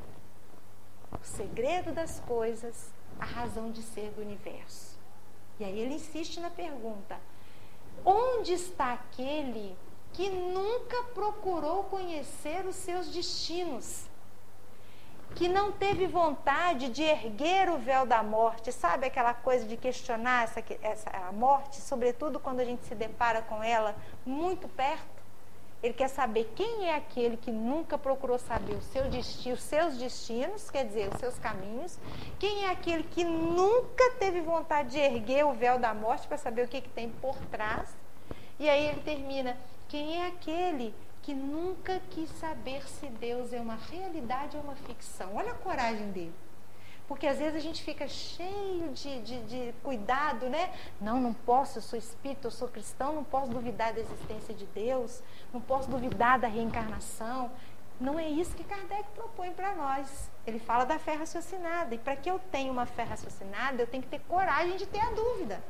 o 1.12 1.24
segredo 1.24 1.92
das 1.92 2.18
coisas 2.18 2.90
a 3.20 3.24
razão 3.24 3.70
de 3.70 3.80
ser 3.80 4.10
do 4.10 4.22
universo. 4.22 4.98
E 5.60 5.64
aí 5.64 5.78
ele 5.78 5.94
insiste 5.94 6.40
na 6.40 6.50
pergunta: 6.50 7.20
onde 8.04 8.54
está 8.54 8.94
aquele 8.94 9.76
que 10.12 10.28
nunca 10.28 11.00
procurou 11.14 11.84
conhecer 11.84 12.66
os 12.66 12.74
seus 12.74 13.06
destinos? 13.06 14.10
Que 15.34 15.48
não 15.48 15.72
teve 15.72 16.06
vontade 16.06 16.88
de 16.88 17.02
erguer 17.02 17.70
o 17.70 17.78
véu 17.78 18.04
da 18.06 18.22
morte, 18.22 18.70
sabe 18.70 19.06
aquela 19.06 19.34
coisa 19.34 19.66
de 19.66 19.76
questionar 19.76 20.44
essa, 20.44 20.62
essa, 20.82 21.10
a 21.10 21.32
morte, 21.32 21.80
sobretudo 21.80 22.38
quando 22.38 22.60
a 22.60 22.64
gente 22.64 22.84
se 22.84 22.94
depara 22.94 23.42
com 23.42 23.62
ela 23.62 23.96
muito 24.24 24.68
perto? 24.68 25.22
Ele 25.82 25.94
quer 25.94 26.08
saber 26.08 26.52
quem 26.54 26.88
é 26.88 26.94
aquele 26.94 27.36
que 27.36 27.50
nunca 27.50 27.98
procurou 27.98 28.38
saber 28.38 28.74
o 28.74 28.82
seu 28.82 29.10
destino, 29.10 29.56
os 29.56 29.62
seus 29.62 29.98
destinos, 29.98 30.70
quer 30.70 30.84
dizer, 30.84 31.12
os 31.12 31.18
seus 31.18 31.36
caminhos. 31.40 31.98
Quem 32.38 32.66
é 32.66 32.70
aquele 32.70 33.02
que 33.02 33.24
nunca 33.24 34.12
teve 34.12 34.40
vontade 34.40 34.90
de 34.90 34.98
erguer 34.98 35.44
o 35.44 35.52
véu 35.52 35.80
da 35.80 35.92
morte 35.92 36.28
para 36.28 36.38
saber 36.38 36.66
o 36.66 36.68
que, 36.68 36.82
que 36.82 36.88
tem 36.88 37.08
por 37.10 37.36
trás. 37.46 37.96
E 38.60 38.68
aí 38.70 38.86
ele 38.86 39.00
termina: 39.00 39.56
quem 39.88 40.22
é 40.22 40.28
aquele 40.28 40.94
que 41.22 41.32
nunca 41.32 42.00
quis 42.10 42.28
saber 42.30 42.86
se 42.88 43.06
Deus 43.06 43.52
é 43.52 43.60
uma 43.60 43.76
realidade 43.76 44.56
ou 44.56 44.62
uma 44.62 44.74
ficção? 44.74 45.36
Olha 45.36 45.52
a 45.52 45.54
coragem 45.54 46.10
dele. 46.10 46.34
Porque 47.06 47.26
às 47.26 47.38
vezes 47.38 47.56
a 47.56 47.60
gente 47.60 47.82
fica 47.82 48.08
cheio 48.08 48.90
de, 48.92 49.22
de, 49.22 49.42
de, 49.42 49.74
cuidado, 49.82 50.48
né? 50.48 50.72
Não, 51.00 51.20
não 51.20 51.32
posso, 51.32 51.78
eu 51.78 51.82
sou 51.82 51.98
espírita, 51.98 52.46
eu 52.46 52.50
sou 52.50 52.68
cristão, 52.68 53.14
não 53.14 53.24
posso 53.24 53.50
duvidar 53.50 53.92
da 53.92 54.00
existência 54.00 54.54
de 54.54 54.66
Deus, 54.66 55.22
não 55.52 55.60
posso 55.60 55.90
duvidar 55.90 56.38
da 56.38 56.48
reencarnação. 56.48 57.50
Não 58.00 58.18
é 58.18 58.26
isso 58.26 58.56
que 58.56 58.64
Kardec 58.64 59.04
propõe 59.14 59.52
para 59.52 59.74
nós. 59.74 60.30
Ele 60.46 60.58
fala 60.58 60.84
da 60.84 60.98
fé 60.98 61.14
raciocinada. 61.14 61.94
E 61.94 61.98
para 61.98 62.16
que 62.16 62.30
eu 62.30 62.38
tenha 62.50 62.72
uma 62.72 62.86
fé 62.86 63.04
raciocinada, 63.04 63.82
eu 63.82 63.86
tenho 63.86 64.02
que 64.02 64.08
ter 64.08 64.20
coragem 64.20 64.76
de 64.76 64.86
ter 64.86 65.00
a 65.00 65.10
dúvida. 65.10 65.62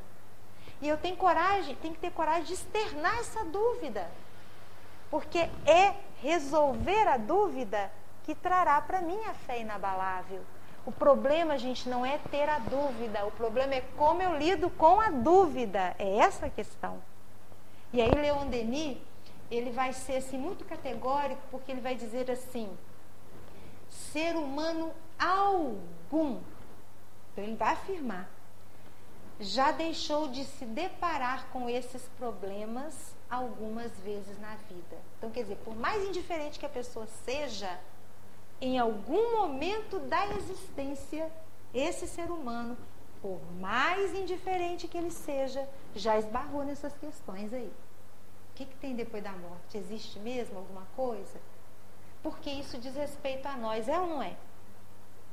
E 0.81 0.89
eu 0.89 0.97
tenho 0.97 1.17
coragem, 1.17 1.77
tenho 1.77 1.95
que 1.95 2.01
ter 2.01 2.11
coragem 2.11 2.45
de 2.45 2.55
externar 2.55 3.19
essa 3.19 3.45
dúvida. 3.45 4.11
Porque 5.13 5.41
é 5.67 5.95
resolver 6.23 7.07
a 7.07 7.19
dúvida 7.19 7.93
que 8.25 8.35
trará 8.35 8.81
para 8.81 9.03
mim 9.03 9.21
a 9.27 9.35
fé 9.35 9.61
inabalável. 9.61 10.41
O 10.87 10.91
problema, 10.91 11.59
gente, 11.59 11.87
não 11.87 12.05
é 12.05 12.17
ter 12.31 12.49
a 12.49 12.59
dúvida, 12.59 13.27
o 13.27 13.31
problema 13.31 13.75
é 13.75 13.83
como 13.95 14.23
eu 14.23 14.39
lido 14.39 14.71
com 14.71 14.99
a 14.99 15.11
dúvida. 15.11 15.95
É 15.99 16.17
essa 16.17 16.47
a 16.47 16.51
questão. 16.51 17.03
E 17.93 18.01
aí, 18.01 18.11
Leon 18.11 18.47
Denis, 18.47 18.97
ele 19.51 19.71
vai 19.71 19.93
ser 19.93 20.17
assim, 20.17 20.39
muito 20.39 20.65
categórico, 20.65 21.43
porque 21.51 21.71
ele 21.71 21.83
vai 21.83 21.95
dizer 21.95 22.31
assim: 22.31 22.75
ser 23.91 24.35
humano 24.35 24.93
algum, 25.19 26.41
então 27.33 27.45
ele 27.45 27.57
vai 27.57 27.75
afirmar, 27.75 28.31
já 29.39 29.73
deixou 29.73 30.29
de 30.29 30.47
se 30.47 30.65
deparar 30.65 31.49
com 31.53 31.69
esses 31.69 32.03
problemas 32.19 33.15
algumas 33.33 33.91
vezes 34.01 34.39
na 34.39 34.57
vida. 34.57 34.99
Então, 35.17 35.31
quer 35.31 35.45
dizer, 35.45 35.57
por 35.65 35.75
mais 35.75 36.05
indiferente 36.05 36.59
que 36.59 36.67
a 36.67 36.69
pessoa 36.69 37.07
seja, 37.25 37.81
em 38.61 38.79
algum 38.79 39.39
momento 39.39 39.99
da 40.01 40.27
existência, 40.37 41.33
esse 41.73 42.07
ser 42.07 42.31
humano, 42.31 42.77
por 43.23 43.41
mais 43.59 44.15
indiferente 44.15 44.87
que 44.87 44.99
ele 44.99 45.11
seja, 45.11 45.67
já 45.95 46.19
esbarrou 46.19 46.63
nessas 46.63 46.93
questões 46.99 47.55
aí. 47.55 47.73
O 48.51 48.55
que, 48.55 48.67
que 48.67 48.77
tem 48.77 48.95
depois 48.95 49.25
da 49.25 49.33
morte? 49.33 49.79
Existe 49.79 50.19
mesmo 50.19 50.59
alguma 50.59 50.87
coisa? 50.95 51.41
Porque 52.23 52.51
isso 52.51 52.77
diz 52.77 52.95
respeito 52.95 53.47
a 53.47 53.57
nós, 53.57 53.89
é 53.89 53.99
ou 53.99 54.07
não 54.07 54.23
é? 54.23 54.37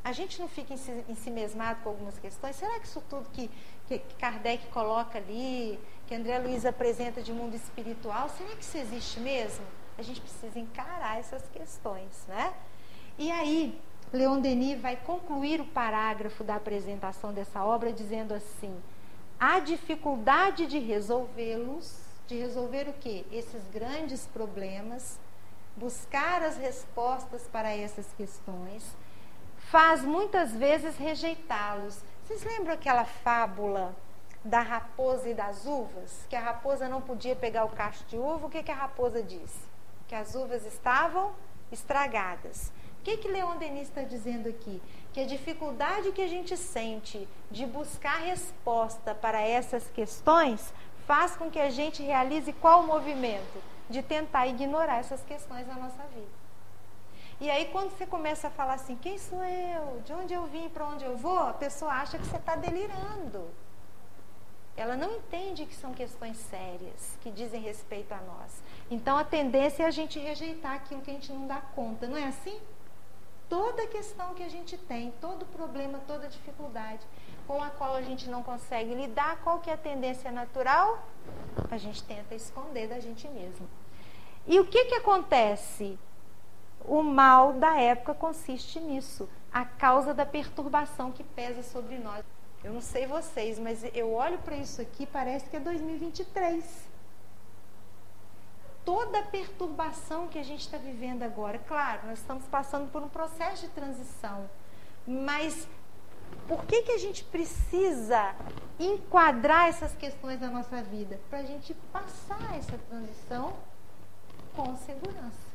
A 0.01 0.13
gente 0.13 0.39
não 0.39 0.47
fica 0.47 0.73
ensimesmado 1.09 1.81
com 1.81 1.89
algumas 1.89 2.17
questões? 2.17 2.55
Será 2.55 2.79
que 2.79 2.87
isso 2.87 3.03
tudo 3.09 3.29
que, 3.31 3.51
que 3.87 3.99
Kardec 4.17 4.67
coloca 4.67 5.17
ali, 5.17 5.77
que 6.09 6.15
André 6.15 6.39
Luiz 6.39 6.65
apresenta 6.65 7.21
de 7.21 7.31
mundo 7.31 7.55
espiritual, 7.55 8.27
será 8.29 8.55
que 8.55 8.63
isso 8.63 8.75
existe 8.79 9.19
mesmo? 9.19 9.63
A 9.95 10.01
gente 10.01 10.19
precisa 10.19 10.57
encarar 10.57 11.19
essas 11.19 11.43
questões, 11.49 12.25
né? 12.27 12.51
E 13.15 13.31
aí, 13.31 13.79
Leon 14.11 14.39
Denis 14.39 14.81
vai 14.81 14.95
concluir 14.95 15.61
o 15.61 15.65
parágrafo 15.65 16.43
da 16.43 16.55
apresentação 16.55 17.31
dessa 17.31 17.63
obra 17.63 17.93
dizendo 17.93 18.33
assim: 18.33 18.75
a 19.39 19.59
dificuldade 19.59 20.65
de 20.65 20.79
resolvê-los, 20.79 21.99
de 22.25 22.39
resolver 22.39 22.89
o 22.89 22.93
quê? 22.93 23.23
Esses 23.31 23.61
grandes 23.71 24.25
problemas, 24.25 25.19
buscar 25.75 26.41
as 26.41 26.57
respostas 26.57 27.43
para 27.51 27.69
essas 27.69 28.07
questões, 28.17 28.83
faz 29.57 30.01
muitas 30.01 30.53
vezes 30.53 30.97
rejeitá-los. 30.97 31.99
Vocês 32.25 32.43
lembram 32.43 32.73
aquela 32.73 33.05
fábula 33.05 33.95
da 34.43 34.61
raposa 34.61 35.29
e 35.29 35.33
das 35.33 35.65
uvas? 35.65 36.25
Que 36.29 36.35
a 36.35 36.39
raposa 36.39 36.87
não 36.87 37.01
podia 37.01 37.35
pegar 37.35 37.65
o 37.65 37.69
cacho 37.69 38.03
de 38.05 38.17
uva, 38.17 38.47
o 38.47 38.49
que, 38.49 38.63
que 38.63 38.71
a 38.71 38.75
raposa 38.75 39.21
disse? 39.21 39.59
Que 40.07 40.15
as 40.15 40.35
uvas 40.35 40.65
estavam 40.65 41.33
estragadas. 41.71 42.71
O 42.99 43.03
que, 43.03 43.17
que 43.17 43.27
Leon 43.27 43.57
Denis 43.57 43.87
está 43.87 44.01
dizendo 44.01 44.49
aqui? 44.49 44.81
Que 45.13 45.21
a 45.21 45.25
dificuldade 45.25 46.11
que 46.11 46.21
a 46.21 46.27
gente 46.27 46.55
sente 46.57 47.27
de 47.49 47.65
buscar 47.65 48.17
resposta 48.17 49.15
para 49.15 49.41
essas 49.41 49.87
questões 49.89 50.73
faz 51.07 51.35
com 51.35 51.49
que 51.49 51.59
a 51.59 51.69
gente 51.69 52.03
realize 52.03 52.51
qual 52.53 52.83
movimento? 52.83 53.63
De 53.89 54.03
tentar 54.03 54.47
ignorar 54.47 54.99
essas 54.99 55.21
questões 55.21 55.67
na 55.67 55.75
nossa 55.75 56.03
vida. 56.13 56.39
E 57.41 57.49
aí, 57.49 57.69
quando 57.71 57.89
você 57.91 58.05
começa 58.05 58.49
a 58.49 58.51
falar 58.51 58.73
assim, 58.73 58.97
quem 58.97 59.17
sou 59.17 59.43
eu? 59.43 60.01
De 60.01 60.11
onde 60.11 60.33
eu 60.33 60.45
vim? 60.47 60.67
Para 60.69 60.85
onde 60.85 61.05
eu 61.05 61.15
vou? 61.15 61.39
A 61.39 61.53
pessoa 61.53 61.91
acha 61.93 62.17
que 62.17 62.25
você 62.25 62.35
está 62.35 62.55
delirando. 62.55 63.47
Ela 64.77 64.95
não 64.95 65.17
entende 65.17 65.65
que 65.65 65.75
são 65.75 65.93
questões 65.93 66.37
sérias, 66.37 67.17
que 67.21 67.29
dizem 67.29 67.61
respeito 67.61 68.13
a 68.13 68.21
nós. 68.21 68.63
Então, 68.89 69.17
a 69.17 69.23
tendência 69.23 69.83
é 69.83 69.85
a 69.85 69.91
gente 69.91 70.17
rejeitar 70.19 70.73
aquilo 70.73 71.01
que 71.01 71.11
a 71.11 71.13
gente 71.13 71.31
não 71.31 71.47
dá 71.47 71.57
conta. 71.57 72.07
Não 72.07 72.17
é 72.17 72.27
assim? 72.27 72.59
toda 73.49 73.87
questão 73.87 74.33
que 74.35 74.43
a 74.43 74.47
gente 74.47 74.77
tem, 74.77 75.11
todo 75.19 75.45
problema, 75.47 75.99
toda 76.07 76.27
dificuldade 76.27 77.01
com 77.47 77.61
a 77.61 77.69
qual 77.71 77.95
a 77.95 78.01
gente 78.03 78.29
não 78.29 78.43
consegue 78.43 78.93
lidar, 78.93 79.41
qual 79.43 79.59
que 79.59 79.71
é 79.71 79.73
a 79.73 79.77
tendência 79.77 80.31
natural? 80.31 80.99
A 81.71 81.77
gente 81.77 82.03
tenta 82.03 82.35
esconder 82.35 82.87
da 82.87 82.99
gente 82.99 83.27
mesmo. 83.27 83.67
E 84.45 84.59
o 84.59 84.67
que, 84.67 84.85
que 84.85 84.95
acontece? 84.95 85.97
O 86.85 87.01
mal 87.01 87.53
da 87.53 87.75
época 87.79 88.13
consiste 88.13 88.79
nisso, 88.79 89.27
a 89.51 89.65
causa 89.65 90.13
da 90.13 90.25
perturbação 90.25 91.11
que 91.11 91.23
pesa 91.23 91.63
sobre 91.63 91.97
nós. 91.97 92.23
Eu 92.63 92.73
não 92.73 92.81
sei 92.81 93.07
vocês, 93.07 93.57
mas 93.57 93.83
eu 93.93 94.13
olho 94.13 94.37
para 94.39 94.55
isso 94.55 94.81
aqui, 94.81 95.05
parece 95.05 95.49
que 95.49 95.55
é 95.55 95.59
2023 95.59 96.89
toda 98.89 99.19
a 99.19 99.21
perturbação 99.21 100.27
que 100.27 100.39
a 100.39 100.43
gente 100.43 100.61
está 100.61 100.77
vivendo 100.77 101.21
agora. 101.21 101.59
Claro, 101.59 102.07
nós 102.07 102.17
estamos 102.17 102.45
passando 102.45 102.91
por 102.91 103.03
um 103.03 103.07
processo 103.07 103.67
de 103.67 103.69
transição, 103.69 104.49
mas 105.05 105.67
por 106.47 106.65
que, 106.65 106.81
que 106.81 106.91
a 106.93 106.97
gente 106.97 107.23
precisa 107.23 108.35
enquadrar 108.79 109.67
essas 109.67 109.93
questões 109.93 110.41
na 110.41 110.49
nossa 110.49 110.81
vida? 110.81 111.19
Para 111.29 111.37
a 111.37 111.43
gente 111.43 111.73
passar 111.93 112.57
essa 112.57 112.79
transição 112.89 113.53
com 114.55 114.75
segurança. 114.77 115.49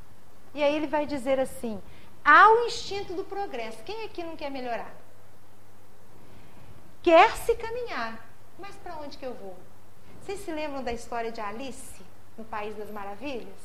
E 0.54 0.62
aí 0.62 0.74
ele 0.76 0.86
vai 0.86 1.04
dizer 1.04 1.40
assim: 1.40 1.82
há 2.24 2.48
o 2.50 2.66
instinto 2.66 3.14
do 3.14 3.24
progresso. 3.24 3.82
Quem 3.82 4.04
aqui 4.04 4.22
não 4.22 4.36
quer 4.36 4.50
melhorar? 4.50 4.94
Quer 7.04 7.36
se 7.36 7.54
caminhar, 7.56 8.26
mas 8.58 8.74
para 8.76 8.96
onde 8.96 9.18
que 9.18 9.26
eu 9.26 9.34
vou? 9.34 9.54
Vocês 10.22 10.40
se 10.40 10.50
lembram 10.50 10.82
da 10.82 10.90
história 10.90 11.30
de 11.30 11.38
Alice 11.38 12.00
no 12.34 12.46
País 12.46 12.74
das 12.76 12.90
Maravilhas? 12.90 13.60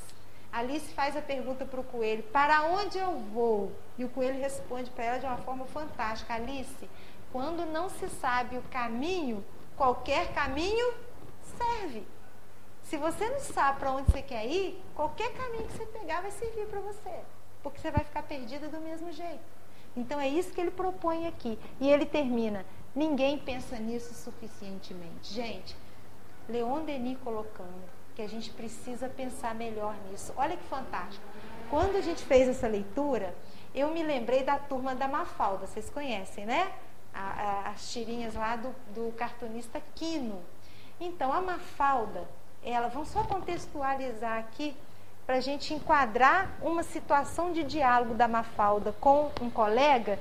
Alice 0.52 0.94
faz 0.94 1.16
a 1.16 1.22
pergunta 1.22 1.64
para 1.64 1.80
o 1.80 1.84
coelho: 1.86 2.22
para 2.22 2.64
onde 2.64 2.98
eu 2.98 3.18
vou? 3.34 3.72
E 3.98 4.04
o 4.04 4.10
coelho 4.10 4.38
responde 4.42 4.90
para 4.90 5.06
ela 5.06 5.20
de 5.20 5.26
uma 5.26 5.38
forma 5.38 5.66
fantástica: 5.68 6.34
Alice, 6.34 6.90
quando 7.32 7.66
não 7.66 7.88
se 7.88 8.10
sabe 8.10 8.58
o 8.58 8.62
caminho, 8.64 9.42
qualquer 9.78 10.34
caminho 10.34 10.94
serve. 11.58 12.06
Se 12.84 12.98
você 12.98 13.30
não 13.30 13.40
sabe 13.40 13.80
para 13.80 13.94
onde 13.94 14.12
você 14.12 14.22
quer 14.22 14.46
ir, 14.48 14.84
qualquer 14.94 15.32
caminho 15.32 15.66
que 15.66 15.78
você 15.78 15.86
pegar 15.86 16.20
vai 16.20 16.32
servir 16.32 16.66
para 16.66 16.82
você, 16.82 17.22
porque 17.64 17.80
você 17.80 17.90
vai 17.90 18.04
ficar 18.04 18.24
perdida 18.24 18.68
do 18.68 18.82
mesmo 18.82 19.14
jeito. 19.14 19.60
Então 19.96 20.20
é 20.20 20.28
isso 20.28 20.52
que 20.52 20.60
ele 20.60 20.72
propõe 20.72 21.26
aqui. 21.26 21.58
E 21.80 21.90
ele 21.90 22.06
termina: 22.06 22.66
ninguém 22.96 23.38
pensa 23.38 23.78
nisso 23.78 24.14
suficientemente. 24.14 25.34
Gente, 25.34 25.76
Leon 26.48 26.84
Denis 26.84 27.18
colocando 27.24 28.00
que 28.16 28.22
a 28.22 28.28
gente 28.28 28.50
precisa 28.50 29.08
pensar 29.08 29.56
melhor 29.56 29.96
nisso. 30.10 30.34
Olha 30.36 30.58
que 30.58 30.64
fantástico. 30.64 31.24
Quando 31.70 31.96
a 31.96 32.02
gente 32.02 32.24
fez 32.24 32.50
essa 32.50 32.68
leitura, 32.68 33.34
eu 33.74 33.90
me 33.92 34.04
lembrei 34.04 34.44
da 34.44 34.58
turma 34.58 34.94
da 34.94 35.08
Mafalda, 35.08 35.68
vocês 35.68 35.90
conhecem, 35.90 36.46
né? 36.46 36.72
A, 37.14 37.20
a, 37.20 37.70
as 37.70 37.92
tirinhas 37.92 38.34
lá 38.34 38.56
do, 38.56 38.76
do 38.94 39.12
cartunista 39.14 39.82
Quino. 39.96 40.42
Então, 41.00 41.32
a 41.32 41.40
Mafalda, 41.40 42.28
ela, 42.62 42.90
vamos 42.90 43.08
só 43.10 43.24
contextualizar 43.24 44.38
aqui 44.40 44.76
para 45.26 45.36
a 45.36 45.42
gente 45.42 45.74
enquadrar 45.74 46.58
uma 46.62 46.84
situação 46.84 47.54
de 47.54 47.64
diálogo 47.64 48.16
da 48.16 48.28
Mafalda 48.28 48.94
com 49.00 49.32
um 49.40 49.50
colega 49.50 50.20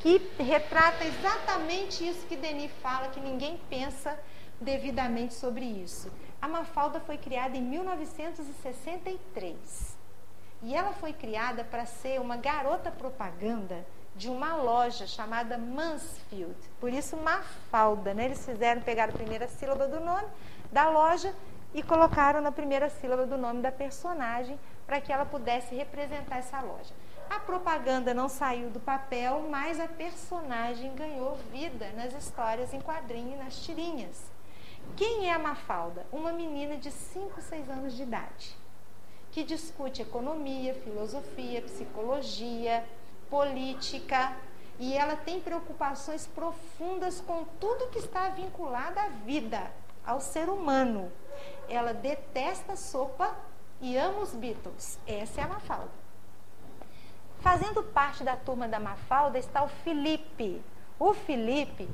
que 0.00 0.18
retrata 0.38 1.04
exatamente 1.04 2.08
isso 2.08 2.26
que 2.26 2.36
Denis 2.36 2.70
fala, 2.82 3.08
que 3.08 3.20
ninguém 3.20 3.60
pensa 3.68 4.18
devidamente 4.60 5.34
sobre 5.34 5.64
isso. 5.64 6.10
A 6.40 6.46
Mafalda 6.48 7.00
foi 7.00 7.18
criada 7.18 7.56
em 7.56 7.62
1963 7.62 9.96
e 10.62 10.74
ela 10.74 10.92
foi 10.92 11.12
criada 11.12 11.62
para 11.64 11.84
ser 11.86 12.20
uma 12.20 12.36
garota 12.36 12.90
propaganda 12.90 13.86
de 14.14 14.28
uma 14.28 14.56
loja 14.56 15.06
chamada 15.06 15.56
Mansfield. 15.58 16.56
Por 16.80 16.92
isso 16.92 17.16
Mafalda, 17.16 18.14
né? 18.14 18.24
Eles 18.26 18.44
fizeram 18.44 18.80
pegar 18.80 19.10
a 19.10 19.12
primeira 19.12 19.46
sílaba 19.46 19.86
do 19.86 20.00
nome 20.00 20.26
da 20.72 20.88
loja 20.88 21.32
e 21.74 21.82
colocaram 21.82 22.40
na 22.40 22.50
primeira 22.50 22.88
sílaba 22.88 23.26
do 23.26 23.36
nome 23.36 23.60
da 23.60 23.70
personagem 23.70 24.58
para 24.86 25.00
que 25.00 25.12
ela 25.12 25.26
pudesse 25.26 25.74
representar 25.74 26.38
essa 26.38 26.60
loja. 26.60 26.94
A 27.28 27.40
propaganda 27.40 28.14
não 28.14 28.28
saiu 28.28 28.70
do 28.70 28.80
papel, 28.80 29.46
mas 29.50 29.80
a 29.80 29.88
personagem 29.88 30.94
ganhou 30.94 31.36
vida 31.52 31.90
nas 31.96 32.14
histórias 32.14 32.72
em 32.72 32.80
quadrinho 32.80 33.34
e 33.34 33.44
nas 33.44 33.56
tirinhas. 33.64 34.30
Quem 34.96 35.28
é 35.28 35.32
a 35.32 35.38
Mafalda? 35.38 36.06
Uma 36.12 36.32
menina 36.32 36.76
de 36.76 36.90
5, 36.90 37.40
6 37.40 37.68
anos 37.68 37.96
de 37.96 38.04
idade, 38.04 38.56
que 39.32 39.42
discute 39.42 40.02
economia, 40.02 40.74
filosofia, 40.74 41.60
psicologia, 41.62 42.84
política, 43.28 44.36
e 44.78 44.96
ela 44.96 45.16
tem 45.16 45.40
preocupações 45.40 46.26
profundas 46.26 47.20
com 47.20 47.44
tudo 47.58 47.90
que 47.90 47.98
está 47.98 48.28
vinculado 48.28 48.98
à 49.00 49.08
vida, 49.08 49.70
ao 50.04 50.20
ser 50.20 50.48
humano. 50.48 51.10
Ela 51.68 51.92
detesta 51.92 52.76
sopa 52.76 53.36
e 53.80 53.96
ama 53.96 54.20
os 54.20 54.32
Beatles. 54.34 54.98
Essa 55.06 55.40
é 55.40 55.44
a 55.44 55.48
Mafalda. 55.48 56.05
Fazendo 57.46 57.80
parte 57.80 58.24
da 58.24 58.34
turma 58.34 58.66
da 58.66 58.80
Mafalda 58.80 59.38
está 59.38 59.62
o 59.62 59.68
Felipe. 59.68 60.60
O 60.98 61.14
Felipe, 61.14 61.88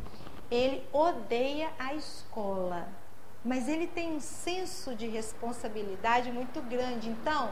ele 0.51 0.83
odeia 0.91 1.69
a 1.79 1.93
escola, 1.93 2.88
mas 3.45 3.69
ele 3.69 3.87
tem 3.87 4.17
um 4.17 4.19
senso 4.19 4.95
de 4.95 5.07
responsabilidade 5.07 6.33
muito 6.33 6.62
grande. 6.62 7.11
Então, 7.11 7.51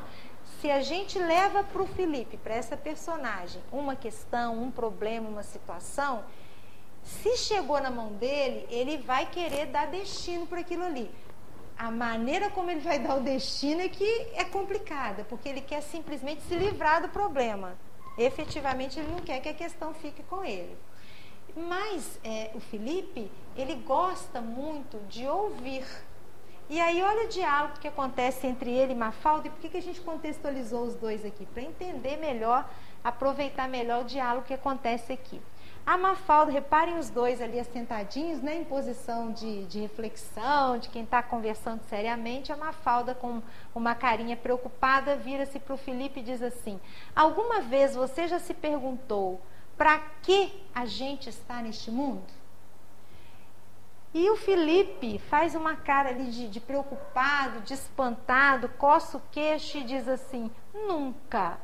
se 0.59 0.71
a 0.71 0.81
gente 0.81 1.19
leva 1.19 1.63
para 1.63 1.83
o 1.83 1.87
Felipe, 1.87 2.39
para 2.39 2.55
essa 2.55 2.75
personagem, 2.75 3.61
uma 3.71 3.95
questão, 3.95 4.63
um 4.63 4.71
problema, 4.71 5.29
uma 5.29 5.43
situação, 5.43 6.25
se 7.03 7.37
chegou 7.37 7.83
na 7.83 7.91
mão 7.91 8.15
dele, 8.15 8.67
ele 8.71 8.97
vai 8.97 9.27
querer 9.27 9.67
dar 9.67 9.89
destino 9.89 10.47
para 10.47 10.61
aquilo 10.61 10.85
ali 10.85 11.11
a 11.77 11.91
maneira 11.91 12.51
como 12.51 12.71
ele 12.71 12.81
vai 12.81 12.99
dar 12.99 13.17
o 13.17 13.21
destino 13.21 13.81
é 13.81 13.89
que 13.89 14.05
é 14.35 14.45
complicada, 14.45 15.25
porque 15.25 15.49
ele 15.49 15.63
quer 15.63 15.81
simplesmente 15.81 16.43
se 16.43 16.55
livrar 16.55 17.01
do 17.01 17.09
problema. 17.09 17.75
Efetivamente, 18.21 19.01
ele 19.01 19.11
não 19.11 19.21
quer 19.21 19.41
que 19.41 19.49
a 19.49 19.55
questão 19.55 19.95
fique 19.95 20.23
com 20.25 20.45
ele. 20.45 20.77
Mas 21.57 22.21
é, 22.23 22.51
o 22.55 22.61
Felipe, 22.61 23.31
ele 23.57 23.75
gosta 23.77 24.43
muito 24.43 24.99
de 25.09 25.27
ouvir. 25.27 25.87
E 26.69 26.79
aí, 26.79 27.03
olha 27.03 27.25
o 27.25 27.29
diálogo 27.29 27.81
que 27.81 27.89
acontece 27.89 28.47
entre 28.47 28.71
ele 28.71 28.93
e 28.93 28.95
Mafalda, 28.95 29.49
e 29.49 29.51
por 29.51 29.59
que, 29.59 29.71
que 29.71 29.79
a 29.79 29.83
gente 29.83 30.03
contextualizou 30.03 30.85
os 30.85 30.95
dois 30.95 31.25
aqui? 31.25 31.47
Para 31.47 31.63
entender 31.63 32.19
melhor, 32.19 32.69
aproveitar 33.03 33.67
melhor 33.69 34.03
o 34.03 34.05
diálogo 34.05 34.47
que 34.47 34.55
acontece 34.55 35.15
aqui. 35.15 35.41
A 35.91 35.99
Mafalda, 35.99 36.53
reparem 36.53 36.99
os 36.99 37.11
dois 37.11 37.43
ali 37.43 37.59
assentadinhos, 37.59 38.41
né, 38.41 38.55
em 38.55 38.63
posição 38.63 39.33
de, 39.33 39.65
de 39.67 39.81
reflexão, 39.81 40.79
de 40.79 40.89
quem 40.89 41.03
está 41.03 41.21
conversando 41.21 41.83
seriamente. 41.89 42.53
A 42.53 42.57
Mafalda, 42.57 43.13
com 43.13 43.43
uma 43.75 43.93
carinha 43.97 44.37
preocupada, 44.37 45.17
vira-se 45.17 45.59
para 45.59 45.75
o 45.75 45.77
Felipe 45.77 46.21
e 46.21 46.23
diz 46.23 46.41
assim: 46.43 46.79
Alguma 47.13 47.63
vez 47.63 47.97
você 47.97 48.29
já 48.29 48.39
se 48.39 48.55
perguntou 48.55 49.41
para 49.77 49.99
que 50.23 50.63
a 50.73 50.87
gente 50.87 51.29
está 51.29 51.61
neste 51.61 51.91
mundo? 51.91 52.33
E 54.15 54.31
o 54.31 54.37
Felipe 54.37 55.19
faz 55.19 55.57
uma 55.57 55.75
cara 55.75 56.11
ali 56.11 56.31
de, 56.31 56.47
de 56.47 56.61
preocupado, 56.61 57.63
de 57.63 57.75
espantado, 57.75 58.69
coça 58.69 59.17
o 59.17 59.23
queixo 59.33 59.79
e 59.79 59.83
diz 59.83 60.07
assim: 60.07 60.53
Nunca. 60.73 61.59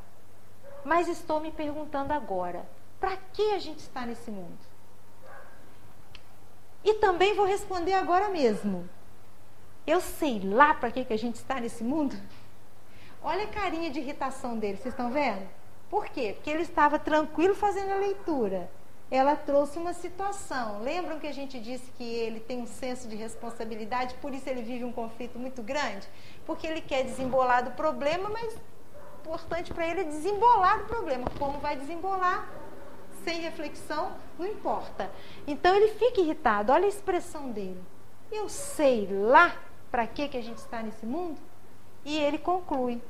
Mas 0.84 1.06
estou 1.06 1.38
me 1.38 1.52
perguntando 1.52 2.12
agora 2.12 2.74
para 3.06 3.16
que 3.32 3.52
a 3.52 3.58
gente 3.60 3.78
está 3.78 4.04
nesse 4.04 4.32
mundo? 4.32 4.58
E 6.82 6.94
também 6.94 7.36
vou 7.36 7.46
responder 7.46 7.92
agora 7.92 8.30
mesmo. 8.30 8.90
Eu 9.86 10.00
sei 10.00 10.40
lá 10.40 10.74
para 10.74 10.90
que, 10.90 11.04
que 11.04 11.12
a 11.12 11.16
gente 11.16 11.36
está 11.36 11.60
nesse 11.60 11.84
mundo? 11.84 12.16
Olha 13.22 13.44
a 13.44 13.46
carinha 13.46 13.92
de 13.92 14.00
irritação 14.00 14.58
dele, 14.58 14.76
vocês 14.76 14.92
estão 14.92 15.12
vendo? 15.12 15.48
Por 15.88 16.06
quê? 16.06 16.32
Porque 16.34 16.50
ele 16.50 16.62
estava 16.62 16.98
tranquilo 16.98 17.54
fazendo 17.54 17.92
a 17.92 17.96
leitura. 17.96 18.68
Ela 19.08 19.36
trouxe 19.36 19.78
uma 19.78 19.92
situação. 19.92 20.80
Lembram 20.82 21.20
que 21.20 21.28
a 21.28 21.32
gente 21.32 21.60
disse 21.60 21.88
que 21.92 22.02
ele 22.02 22.40
tem 22.40 22.60
um 22.60 22.66
senso 22.66 23.06
de 23.06 23.14
responsabilidade, 23.14 24.16
por 24.16 24.34
isso 24.34 24.50
ele 24.50 24.62
vive 24.62 24.82
um 24.82 24.90
conflito 24.90 25.38
muito 25.38 25.62
grande? 25.62 26.08
Porque 26.44 26.66
ele 26.66 26.80
quer 26.80 27.04
desembolar 27.04 27.62
do 27.62 27.70
problema, 27.70 28.28
mas 28.28 28.58
importante 29.20 29.72
para 29.72 29.86
ele 29.86 30.00
é 30.00 30.04
desembolar 30.04 30.78
do 30.78 30.84
problema. 30.86 31.30
Como 31.38 31.60
vai 31.60 31.76
desembolar? 31.76 32.65
Sem 33.26 33.40
reflexão, 33.40 34.16
não 34.38 34.46
importa. 34.46 35.10
Então 35.48 35.74
ele 35.74 35.88
fica 35.94 36.20
irritado, 36.20 36.72
olha 36.72 36.84
a 36.84 36.88
expressão 36.88 37.50
dele. 37.50 37.82
Eu 38.30 38.48
sei 38.48 39.08
lá 39.10 39.56
para 39.90 40.06
que, 40.06 40.28
que 40.28 40.36
a 40.36 40.42
gente 40.42 40.58
está 40.58 40.80
nesse 40.80 41.04
mundo? 41.04 41.40
E 42.04 42.16
ele 42.16 42.38
conclui: 42.38 43.02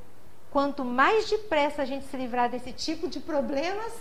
quanto 0.49 0.83
mais 0.83 1.29
depressa 1.29 1.83
a 1.83 1.85
gente 1.85 2.05
se 2.05 2.17
livrar 2.17 2.49
desse 2.49 2.73
tipo 2.73 3.07
de 3.07 3.19
problemas, 3.19 3.93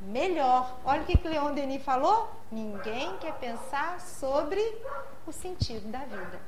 melhor. 0.00 0.80
Olha 0.84 1.02
o 1.02 1.04
que, 1.04 1.16
que 1.16 1.28
Leon 1.28 1.54
Denis 1.54 1.84
falou: 1.84 2.28
ninguém 2.50 3.16
quer 3.18 3.34
pensar 3.34 4.00
sobre 4.00 4.60
o 5.24 5.30
sentido 5.30 5.88
da 5.92 6.00
vida, 6.00 6.40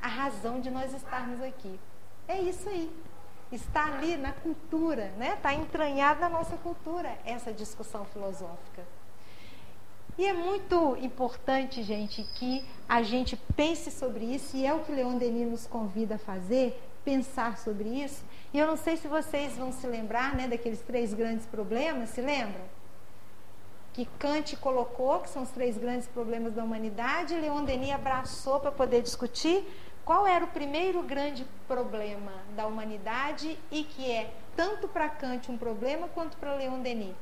a 0.00 0.08
razão 0.08 0.58
de 0.58 0.70
nós 0.70 0.94
estarmos 0.94 1.42
aqui. 1.42 1.78
É 2.26 2.40
isso 2.40 2.66
aí 2.66 2.90
está 3.50 3.86
ali 3.86 4.16
na 4.16 4.32
cultura, 4.32 5.12
né? 5.16 5.34
Está 5.34 5.54
entranhado 5.54 6.20
na 6.20 6.28
nossa 6.28 6.56
cultura 6.56 7.18
essa 7.24 7.52
discussão 7.52 8.04
filosófica. 8.06 8.84
E 10.18 10.26
é 10.26 10.32
muito 10.32 10.96
importante, 11.00 11.82
gente, 11.84 12.24
que 12.34 12.64
a 12.88 13.02
gente 13.02 13.36
pense 13.56 13.88
sobre 13.90 14.24
isso, 14.24 14.56
e 14.56 14.66
é 14.66 14.74
o 14.74 14.80
que 14.80 14.90
Leon 14.90 15.16
Denis 15.16 15.48
nos 15.48 15.66
convida 15.66 16.16
a 16.16 16.18
fazer, 16.18 16.76
pensar 17.04 17.56
sobre 17.56 17.88
isso. 17.88 18.24
E 18.52 18.58
eu 18.58 18.66
não 18.66 18.76
sei 18.76 18.96
se 18.96 19.06
vocês 19.06 19.56
vão 19.56 19.70
se 19.70 19.86
lembrar, 19.86 20.34
né, 20.34 20.48
daqueles 20.48 20.80
três 20.80 21.14
grandes 21.14 21.46
problemas, 21.46 22.10
se 22.10 22.20
lembram? 22.20 22.64
Que 23.92 24.06
Kant 24.18 24.56
colocou, 24.56 25.20
que 25.20 25.30
são 25.30 25.44
os 25.44 25.50
três 25.50 25.78
grandes 25.78 26.08
problemas 26.08 26.52
da 26.52 26.64
humanidade, 26.64 27.34
Leon 27.34 27.64
Denis 27.64 27.92
abraçou 27.92 28.58
para 28.58 28.72
poder 28.72 29.02
discutir 29.02 29.64
qual 30.08 30.26
era 30.26 30.42
o 30.42 30.48
primeiro 30.48 31.02
grande 31.02 31.46
problema 31.66 32.32
da 32.56 32.66
humanidade 32.66 33.58
e 33.70 33.84
que 33.84 34.10
é 34.10 34.32
tanto 34.56 34.88
para 34.88 35.06
Kant 35.06 35.50
um 35.52 35.58
problema 35.58 36.08
quanto 36.08 36.34
para 36.38 36.54
Leon 36.54 36.80
Denis? 36.80 37.14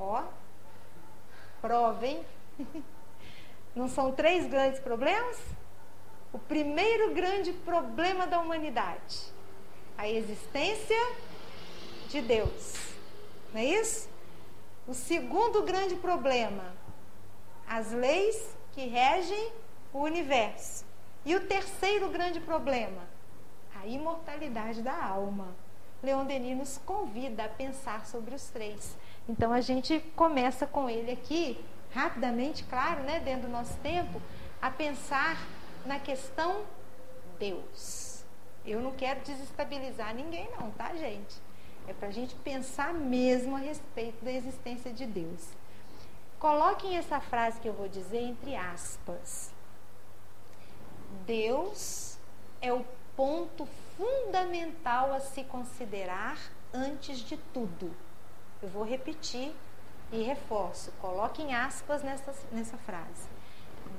Ó, 0.00 0.24
provem. 1.60 2.26
Não 3.72 3.86
são 3.88 4.10
três 4.10 4.44
grandes 4.48 4.80
problemas? 4.80 5.40
O 6.32 6.40
primeiro 6.40 7.14
grande 7.14 7.52
problema 7.52 8.26
da 8.26 8.40
humanidade, 8.40 9.32
a 9.96 10.08
existência 10.08 11.16
de 12.08 12.20
Deus. 12.20 12.96
Não 13.54 13.60
é 13.60 13.64
isso? 13.64 14.08
O 14.88 14.92
segundo 14.92 15.62
grande 15.62 15.94
problema, 15.94 16.74
as 17.64 17.92
leis 17.92 18.56
que 18.72 18.88
regem 18.88 19.61
o 19.92 20.00
universo. 20.00 20.84
E 21.24 21.34
o 21.36 21.46
terceiro 21.46 22.08
grande 22.08 22.40
problema, 22.40 23.02
a 23.80 23.86
imortalidade 23.86 24.82
da 24.82 25.04
alma. 25.04 25.48
Leon 26.02 26.24
Denis 26.24 26.56
nos 26.56 26.78
convida 26.78 27.44
a 27.44 27.48
pensar 27.48 28.06
sobre 28.06 28.34
os 28.34 28.48
três. 28.48 28.96
Então 29.28 29.52
a 29.52 29.60
gente 29.60 30.00
começa 30.16 30.66
com 30.66 30.90
ele 30.90 31.12
aqui, 31.12 31.64
rapidamente, 31.92 32.64
claro, 32.64 33.02
né, 33.02 33.20
dentro 33.20 33.42
do 33.42 33.52
nosso 33.52 33.76
tempo, 33.78 34.20
a 34.60 34.70
pensar 34.70 35.36
na 35.86 36.00
questão 36.00 36.64
Deus. 37.38 38.24
Eu 38.64 38.80
não 38.80 38.92
quero 38.92 39.20
desestabilizar 39.20 40.14
ninguém, 40.14 40.48
não, 40.58 40.70
tá, 40.72 40.94
gente? 40.94 41.36
É 41.86 41.92
para 41.92 42.08
a 42.08 42.12
gente 42.12 42.34
pensar 42.36 42.94
mesmo 42.94 43.56
a 43.56 43.58
respeito 43.58 44.24
da 44.24 44.32
existência 44.32 44.92
de 44.92 45.04
Deus. 45.06 45.48
Coloquem 46.38 46.96
essa 46.96 47.20
frase 47.20 47.60
que 47.60 47.68
eu 47.68 47.72
vou 47.72 47.88
dizer 47.88 48.20
entre 48.20 48.56
aspas. 48.56 49.51
Deus 51.26 52.18
é 52.60 52.72
o 52.72 52.84
ponto 53.16 53.66
fundamental 53.96 55.12
a 55.12 55.20
se 55.20 55.44
considerar 55.44 56.38
antes 56.72 57.18
de 57.18 57.36
tudo. 57.36 57.94
Eu 58.62 58.68
vou 58.68 58.84
repetir 58.84 59.52
e 60.10 60.22
reforço. 60.22 60.92
Coloquem 61.00 61.54
aspas 61.54 62.02
nessa, 62.02 62.34
nessa 62.50 62.76
frase. 62.78 63.28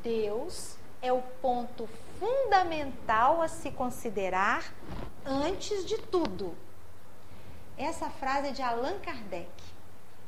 Deus 0.02 0.78
é 1.02 1.12
o 1.12 1.22
ponto 1.42 1.88
fundamental 2.20 3.42
a 3.42 3.48
se 3.48 3.72
considerar 3.72 4.74
antes 5.26 5.86
de 5.86 5.98
tudo. 5.98 6.56
Essa 7.78 8.10
frase 8.10 8.50
é 8.50 8.52
de 8.52 8.62
Allan 8.62 9.00
Kardec. 9.00 9.50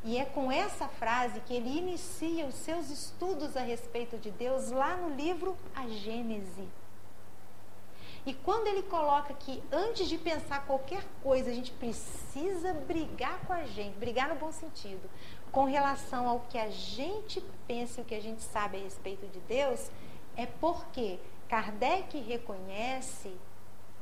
E 0.06 0.20
é 0.20 0.24
com 0.24 0.52
essa 0.52 0.88
frase 0.88 1.40
que 1.40 1.54
ele 1.56 1.80
inicia 1.80 2.46
os 2.46 2.54
seus 2.54 2.92
estudos 2.92 3.58
a 3.58 3.62
respeito 3.62 4.20
de 4.20 4.30
Deus 4.30 4.70
lá 4.70 4.96
no 4.96 5.16
livro 5.16 5.58
A 5.76 5.88
Gênese. 5.88 6.70
E 8.24 8.32
quando 8.32 8.68
ele 8.68 8.84
coloca 8.84 9.34
que 9.34 9.64
antes 9.72 10.08
de 10.08 10.20
pensar 10.20 10.64
qualquer 10.68 11.04
coisa, 11.24 11.50
a 11.50 11.54
gente 11.54 11.72
precisa 11.72 12.72
brigar 12.74 13.40
com 13.48 13.54
a 13.54 13.66
gente, 13.66 13.98
brigar 13.98 14.30
no 14.30 14.36
bom 14.36 14.52
sentido, 14.52 15.10
com 15.52 15.66
relação 15.66 16.30
ao 16.30 16.40
que 16.42 16.60
a 16.60 16.70
gente 16.70 17.44
pensa 17.68 18.00
e 18.00 18.04
o 18.04 18.06
que 18.06 18.14
a 18.14 18.22
gente 18.22 18.44
sabe 18.44 18.78
a 18.78 18.82
respeito 18.82 19.26
de 19.26 19.40
Deus, 19.42 19.90
é 20.38 20.46
porque 20.46 21.20
Kardec 21.50 22.20
reconhece 22.20 23.34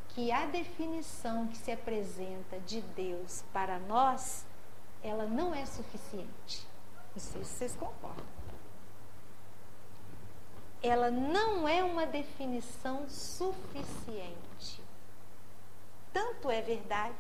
que 0.10 0.34
a 0.34 0.48
definição 0.48 1.48
que 1.48 1.58
se 1.58 1.72
apresenta 1.72 2.60
de 2.60 2.82
Deus 2.82 3.44
para 3.54 3.80
nós 3.80 4.46
ela 5.04 5.26
não 5.26 5.54
é 5.54 5.66
suficiente. 5.66 6.66
Não 7.14 7.22
sei 7.22 7.44
se 7.44 7.56
vocês 7.56 7.76
concordam. 7.76 8.26
Ela 10.82 11.12
não 11.12 11.68
é 11.68 11.84
uma 11.84 12.06
definição 12.06 13.08
suficiente. 13.08 14.82
Tanto 16.12 16.50
é 16.50 16.62
verdade 16.62 17.16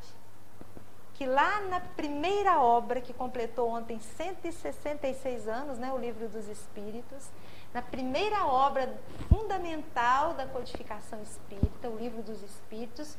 que 1.13 1.25
lá 1.25 1.61
na 1.61 1.79
primeira 1.79 2.59
obra 2.59 2.99
que 2.99 3.13
completou 3.13 3.69
ontem 3.69 3.99
166 3.99 5.47
anos, 5.47 5.77
né, 5.77 5.91
o 5.93 5.97
Livro 5.97 6.27
dos 6.27 6.47
Espíritos, 6.47 7.29
na 7.73 7.81
primeira 7.81 8.45
obra 8.45 8.99
fundamental 9.29 10.33
da 10.33 10.45
codificação 10.45 11.21
espírita, 11.21 11.89
o 11.89 11.97
Livro 11.97 12.21
dos 12.21 12.41
Espíritos, 12.41 13.15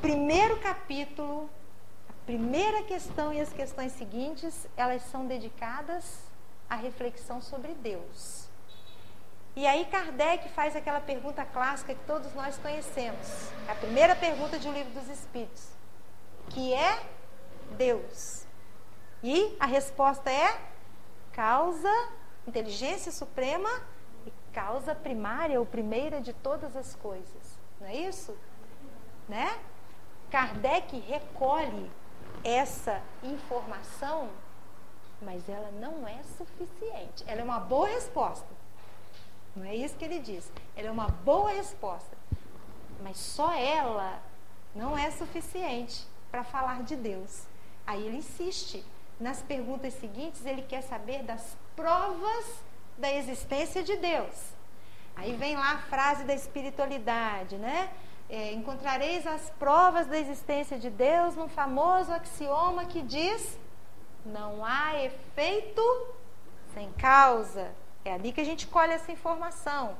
primeiro 0.00 0.58
capítulo 0.60 1.50
primeira 2.28 2.82
questão 2.82 3.32
e 3.32 3.40
as 3.40 3.50
questões 3.54 3.92
seguintes, 3.92 4.68
elas 4.76 5.00
são 5.04 5.26
dedicadas 5.26 6.04
à 6.68 6.76
reflexão 6.76 7.40
sobre 7.40 7.72
Deus. 7.72 8.50
E 9.56 9.66
aí 9.66 9.86
Kardec 9.86 10.46
faz 10.50 10.76
aquela 10.76 11.00
pergunta 11.00 11.42
clássica 11.46 11.94
que 11.94 12.04
todos 12.04 12.34
nós 12.34 12.58
conhecemos. 12.58 13.50
A 13.66 13.74
primeira 13.74 14.14
pergunta 14.14 14.58
de 14.58 14.68
O 14.68 14.72
Livro 14.72 14.92
dos 14.92 15.08
Espíritos. 15.08 15.70
Que 16.50 16.74
é 16.74 17.02
Deus? 17.78 18.44
E 19.22 19.56
a 19.58 19.64
resposta 19.64 20.30
é 20.30 20.60
causa, 21.32 22.10
inteligência 22.46 23.10
suprema 23.10 23.70
e 24.26 24.32
causa 24.52 24.94
primária 24.94 25.58
ou 25.58 25.64
primeira 25.64 26.20
de 26.20 26.34
todas 26.34 26.76
as 26.76 26.94
coisas. 26.94 27.58
Não 27.80 27.88
é 27.88 27.96
isso? 27.96 28.36
Né? 29.26 29.58
Kardec 30.30 30.94
recolhe 30.98 31.90
essa 32.44 33.02
informação, 33.22 34.28
mas 35.20 35.48
ela 35.48 35.70
não 35.72 36.06
é 36.06 36.20
suficiente. 36.36 37.24
Ela 37.26 37.40
é 37.40 37.44
uma 37.44 37.60
boa 37.60 37.88
resposta. 37.88 38.46
Não 39.54 39.64
é 39.64 39.74
isso 39.74 39.96
que 39.96 40.04
ele 40.04 40.20
diz. 40.20 40.50
Ela 40.76 40.88
é 40.88 40.90
uma 40.90 41.08
boa 41.08 41.50
resposta. 41.50 42.16
Mas 43.02 43.16
só 43.16 43.52
ela 43.52 44.20
não 44.74 44.96
é 44.96 45.10
suficiente 45.10 46.06
para 46.30 46.44
falar 46.44 46.82
de 46.82 46.96
Deus. 46.96 47.44
Aí 47.86 48.06
ele 48.06 48.18
insiste. 48.18 48.84
Nas 49.18 49.42
perguntas 49.42 49.94
seguintes, 49.94 50.46
ele 50.46 50.62
quer 50.62 50.82
saber 50.82 51.24
das 51.24 51.56
provas 51.74 52.62
da 52.96 53.12
existência 53.12 53.82
de 53.82 53.96
Deus. 53.96 54.52
Aí 55.16 55.34
vem 55.34 55.56
lá 55.56 55.72
a 55.72 55.78
frase 55.78 56.22
da 56.22 56.34
espiritualidade, 56.34 57.56
né? 57.56 57.90
É, 58.28 58.52
encontrareis 58.52 59.26
as 59.26 59.48
provas 59.58 60.06
da 60.06 60.18
existência 60.18 60.78
de 60.78 60.90
Deus 60.90 61.34
no 61.34 61.48
famoso 61.48 62.12
axioma 62.12 62.84
que 62.84 63.00
diz: 63.00 63.58
não 64.24 64.64
há 64.64 65.02
efeito 65.02 65.82
sem 66.74 66.92
causa. 66.92 67.70
É 68.04 68.12
ali 68.12 68.32
que 68.32 68.40
a 68.40 68.44
gente 68.44 68.66
colhe 68.66 68.92
essa 68.92 69.10
informação. 69.10 69.96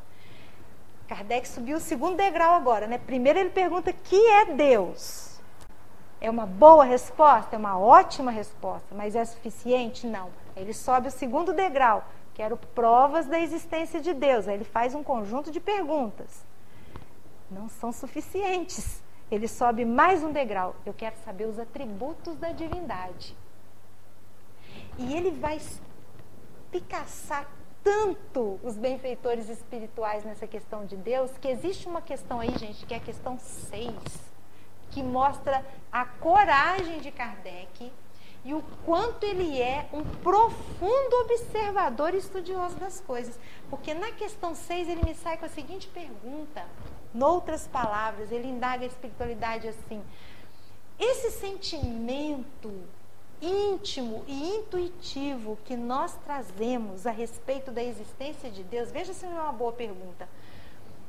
Kardec 1.08 1.48
subiu 1.48 1.78
o 1.78 1.80
segundo 1.80 2.16
degrau 2.16 2.54
agora, 2.54 2.86
né? 2.86 2.98
Primeiro 2.98 3.38
ele 3.38 3.50
pergunta: 3.50 3.92
que 3.92 4.22
é 4.30 4.44
Deus? 4.44 5.40
É 6.20 6.28
uma 6.28 6.46
boa 6.46 6.84
resposta, 6.84 7.56
é 7.56 7.58
uma 7.58 7.78
ótima 7.78 8.30
resposta, 8.30 8.94
mas 8.94 9.14
é 9.14 9.24
suficiente? 9.24 10.06
Não. 10.06 10.30
Ele 10.56 10.74
sobe 10.74 11.08
o 11.08 11.12
segundo 11.12 11.52
degrau, 11.52 12.04
quero 12.34 12.56
provas 12.56 13.26
da 13.26 13.38
existência 13.38 14.00
de 14.00 14.12
Deus. 14.12 14.48
Aí 14.48 14.54
ele 14.54 14.64
faz 14.64 14.94
um 14.94 15.02
conjunto 15.02 15.50
de 15.50 15.60
perguntas 15.60 16.47
não 17.50 17.68
são 17.68 17.92
suficientes. 17.92 19.02
Ele 19.30 19.46
sobe 19.46 19.84
mais 19.84 20.22
um 20.22 20.32
degrau. 20.32 20.74
Eu 20.86 20.94
quero 20.94 21.16
saber 21.24 21.46
os 21.46 21.58
atributos 21.58 22.36
da 22.36 22.52
divindade. 22.52 23.36
E 24.96 25.14
ele 25.14 25.30
vai 25.30 25.60
picaçar 26.70 27.46
tanto 27.82 28.58
os 28.62 28.76
benfeitores 28.76 29.48
espirituais 29.48 30.24
nessa 30.24 30.46
questão 30.46 30.84
de 30.84 30.96
Deus, 30.96 31.30
que 31.38 31.48
existe 31.48 31.88
uma 31.88 32.02
questão 32.02 32.40
aí, 32.40 32.56
gente, 32.58 32.84
que 32.84 32.92
é 32.92 32.96
a 32.96 33.00
questão 33.00 33.38
6, 33.38 33.94
que 34.90 35.02
mostra 35.02 35.64
a 35.90 36.04
coragem 36.04 37.00
de 37.00 37.10
Kardec 37.10 37.92
e 38.48 38.54
o 38.54 38.62
quanto 38.86 39.24
ele 39.24 39.60
é 39.60 39.86
um 39.92 40.02
profundo 40.02 41.16
observador 41.20 42.14
e 42.14 42.16
estudioso 42.16 42.76
das 42.76 42.98
coisas. 42.98 43.38
Porque 43.68 43.92
na 43.92 44.10
questão 44.10 44.54
6 44.54 44.88
ele 44.88 45.04
me 45.04 45.14
sai 45.14 45.36
com 45.36 45.44
a 45.44 45.50
seguinte 45.50 45.86
pergunta: 45.88 46.64
Noutras 47.12 47.66
palavras, 47.66 48.32
ele 48.32 48.48
indaga 48.48 48.84
a 48.84 48.86
espiritualidade 48.86 49.68
assim: 49.68 50.02
esse 50.98 51.30
sentimento 51.32 52.72
íntimo 53.38 54.24
e 54.26 54.56
intuitivo 54.56 55.58
que 55.66 55.76
nós 55.76 56.16
trazemos 56.24 57.06
a 57.06 57.10
respeito 57.10 57.70
da 57.70 57.84
existência 57.84 58.50
de 58.50 58.62
Deus, 58.62 58.90
veja 58.90 59.12
se 59.12 59.26
não 59.26 59.36
é 59.36 59.42
uma 59.42 59.52
boa 59.52 59.72
pergunta. 59.74 60.26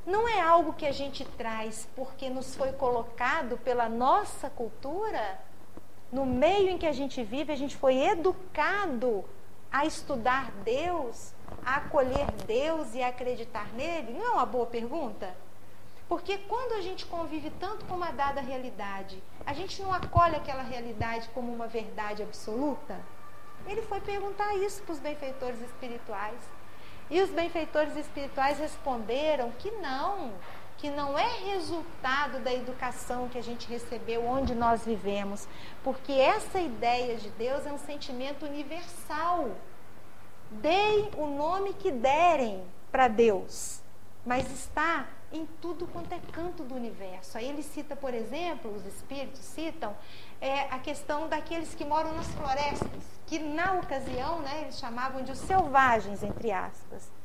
Não 0.05 0.27
é 0.27 0.41
algo 0.41 0.73
que 0.73 0.85
a 0.85 0.91
gente 0.91 1.23
traz 1.23 1.87
porque 1.95 2.29
nos 2.29 2.53
foi 2.53 2.73
colocado 2.73 3.57
pela 3.59 3.87
nossa 3.87 4.49
cultura, 4.49 5.39
no 6.11 6.25
meio 6.25 6.69
em 6.69 6.77
que 6.77 6.87
a 6.87 6.91
gente 6.91 7.23
vive, 7.23 7.51
a 7.51 7.55
gente 7.55 7.77
foi 7.77 7.97
educado 7.97 9.23
a 9.71 9.85
estudar 9.85 10.51
Deus, 10.63 11.33
a 11.63 11.75
acolher 11.75 12.31
Deus 12.47 12.95
e 12.95 13.03
a 13.03 13.09
acreditar 13.09 13.71
nele? 13.73 14.13
Não 14.13 14.25
é 14.25 14.29
uma 14.31 14.45
boa 14.45 14.65
pergunta? 14.65 15.35
Porque 16.07 16.39
quando 16.39 16.73
a 16.73 16.81
gente 16.81 17.05
convive 17.05 17.51
tanto 17.59 17.85
com 17.85 17.93
uma 17.93 18.11
dada 18.11 18.41
realidade, 18.41 19.21
a 19.45 19.53
gente 19.53 19.79
não 19.81 19.93
acolhe 19.93 20.35
aquela 20.35 20.63
realidade 20.63 21.29
como 21.35 21.53
uma 21.53 21.67
verdade 21.67 22.23
absoluta? 22.23 22.99
Ele 23.67 23.83
foi 23.83 24.01
perguntar 24.01 24.55
isso 24.55 24.81
para 24.81 24.93
os 24.93 24.99
benfeitores 24.99 25.61
espirituais. 25.61 26.39
E 27.11 27.21
os 27.21 27.29
benfeitores 27.29 27.95
espirituais 27.95 28.57
responderam 28.57 29.51
que 29.59 29.69
não, 29.71 30.31
que 30.79 30.89
não 30.89 31.19
é 31.19 31.27
resultado 31.51 32.39
da 32.39 32.53
educação 32.53 33.27
que 33.27 33.37
a 33.37 33.43
gente 33.43 33.67
recebeu 33.67 34.25
onde 34.25 34.55
nós 34.55 34.85
vivemos, 34.85 35.47
porque 35.83 36.13
essa 36.13 36.59
ideia 36.59 37.17
de 37.17 37.29
Deus 37.31 37.65
é 37.65 37.71
um 37.71 37.77
sentimento 37.77 38.45
universal. 38.45 39.51
Deem 40.49 41.11
o 41.17 41.27
nome 41.27 41.73
que 41.73 41.91
derem 41.91 42.63
para 42.91 43.09
Deus, 43.09 43.81
mas 44.25 44.49
está 44.51 45.07
em 45.31 45.45
tudo 45.61 45.85
quanto 45.85 46.13
é 46.13 46.19
canto 46.31 46.63
do 46.63 46.73
universo. 46.73 47.37
Aí 47.37 47.47
ele 47.47 47.61
cita, 47.61 47.95
por 47.95 48.13
exemplo, 48.13 48.73
os 48.73 48.85
espíritos 48.85 49.41
citam 49.41 49.95
é, 50.39 50.61
a 50.73 50.79
questão 50.79 51.27
daqueles 51.27 51.75
que 51.75 51.83
moram 51.83 52.13
nas 52.13 52.27
florestas, 52.27 52.89
que 53.27 53.37
na 53.37 53.73
ocasião 53.73 54.39
né, 54.39 54.61
eles 54.61 54.79
chamavam 54.79 55.21
de 55.23 55.31
os 55.33 55.39
selvagens, 55.39 56.23
entre 56.23 56.51
aspas. 56.51 57.18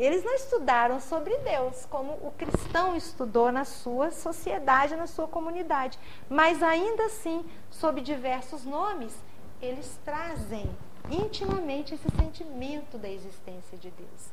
Eles 0.00 0.24
não 0.24 0.32
estudaram 0.32 0.98
sobre 0.98 1.36
Deus 1.40 1.84
como 1.84 2.12
o 2.12 2.32
cristão 2.38 2.96
estudou 2.96 3.52
na 3.52 3.66
sua 3.66 4.10
sociedade, 4.10 4.96
na 4.96 5.06
sua 5.06 5.28
comunidade. 5.28 5.98
Mas 6.26 6.62
ainda 6.62 7.04
assim, 7.04 7.44
sob 7.70 8.00
diversos 8.00 8.64
nomes, 8.64 9.14
eles 9.60 10.00
trazem 10.02 10.74
intimamente 11.10 11.94
esse 11.94 12.08
sentimento 12.16 12.96
da 12.96 13.10
existência 13.10 13.76
de 13.76 13.90
Deus. 13.90 14.30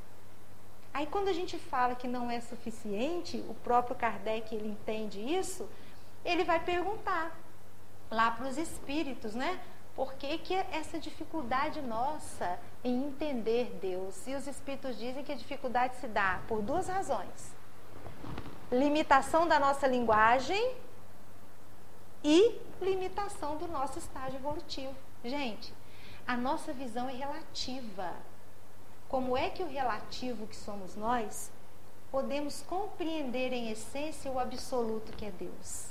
Aí 0.93 1.05
quando 1.05 1.27
a 1.27 1.33
gente 1.33 1.59
fala 1.59 1.95
que 1.95 2.07
não 2.07 2.31
é 2.31 2.39
suficiente, 2.39 3.43
o 3.49 3.53
próprio 3.53 3.97
Kardec 3.97 4.55
ele 4.55 4.69
entende 4.69 5.19
isso, 5.19 5.67
ele 6.23 6.45
vai 6.45 6.63
perguntar 6.63 7.37
lá 8.09 8.31
para 8.31 8.47
os 8.47 8.57
espíritos, 8.57 9.35
né? 9.35 9.59
Por 9.97 10.13
que, 10.13 10.37
que 10.37 10.53
essa 10.53 10.99
dificuldade 10.99 11.81
nossa 11.81 12.59
em 12.83 13.05
entender 13.07 13.79
Deus? 13.81 14.27
E 14.27 14.35
os 14.35 14.45
espíritos 14.45 14.95
dizem 14.95 15.23
que 15.23 15.31
a 15.31 15.35
dificuldade 15.35 15.95
se 15.95 16.07
dá 16.07 16.39
por 16.47 16.61
duas 16.61 16.87
razões: 16.87 17.51
limitação 18.71 19.47
da 19.47 19.59
nossa 19.59 19.87
linguagem 19.87 20.75
e 22.23 22.61
limitação 22.79 23.57
do 23.57 23.67
nosso 23.67 23.97
estágio 23.97 24.37
evolutivo. 24.37 24.93
Gente, 25.25 25.73
a 26.27 26.37
nossa 26.37 26.71
visão 26.71 27.09
é 27.09 27.13
relativa. 27.13 28.13
Como 29.09 29.35
é 29.35 29.49
que 29.49 29.63
o 29.63 29.67
relativo 29.67 30.45
que 30.45 30.55
somos 30.55 30.95
nós 30.95 31.51
podemos 32.11 32.61
compreender 32.61 33.51
em 33.51 33.71
essência 33.71 34.29
o 34.29 34.37
absoluto 34.37 35.11
que 35.13 35.25
é 35.25 35.31
Deus? 35.31 35.87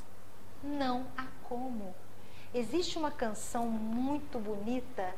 Não 0.63 1.09
há 1.19 1.27
como. 1.49 1.93
Existe 2.57 2.97
uma 2.97 3.11
canção 3.11 3.67
muito 3.67 4.39
bonita 4.39 5.15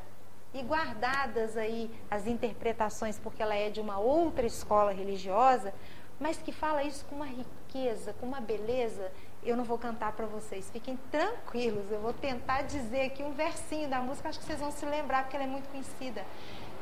e 0.53 0.61
guardadas 0.61 1.55
aí 1.55 1.89
as 2.11 2.27
interpretações, 2.27 3.17
porque 3.17 3.41
ela 3.41 3.55
é 3.55 3.69
de 3.69 3.79
uma 3.79 3.97
outra 3.97 4.45
escola 4.45 4.91
religiosa, 4.91 5.73
mas 6.19 6.37
que 6.37 6.51
fala 6.51 6.83
isso 6.83 7.05
com 7.05 7.15
uma 7.15 7.25
riqueza, 7.25 8.11
com 8.19 8.25
uma 8.25 8.41
beleza. 8.41 9.09
Eu 9.41 9.55
não 9.55 9.63
vou 9.63 9.77
cantar 9.77 10.11
para 10.11 10.25
vocês, 10.25 10.69
fiquem 10.69 10.99
tranquilos. 11.09 11.89
Eu 11.89 12.01
vou 12.01 12.11
tentar 12.11 12.63
dizer 12.63 13.03
aqui 13.03 13.23
um 13.23 13.31
versinho 13.31 13.87
da 13.87 14.01
música, 14.01 14.27
acho 14.27 14.39
que 14.39 14.43
vocês 14.43 14.59
vão 14.59 14.73
se 14.73 14.85
lembrar, 14.85 15.23
porque 15.23 15.37
ela 15.37 15.45
é 15.45 15.47
muito 15.47 15.69
conhecida. 15.69 16.25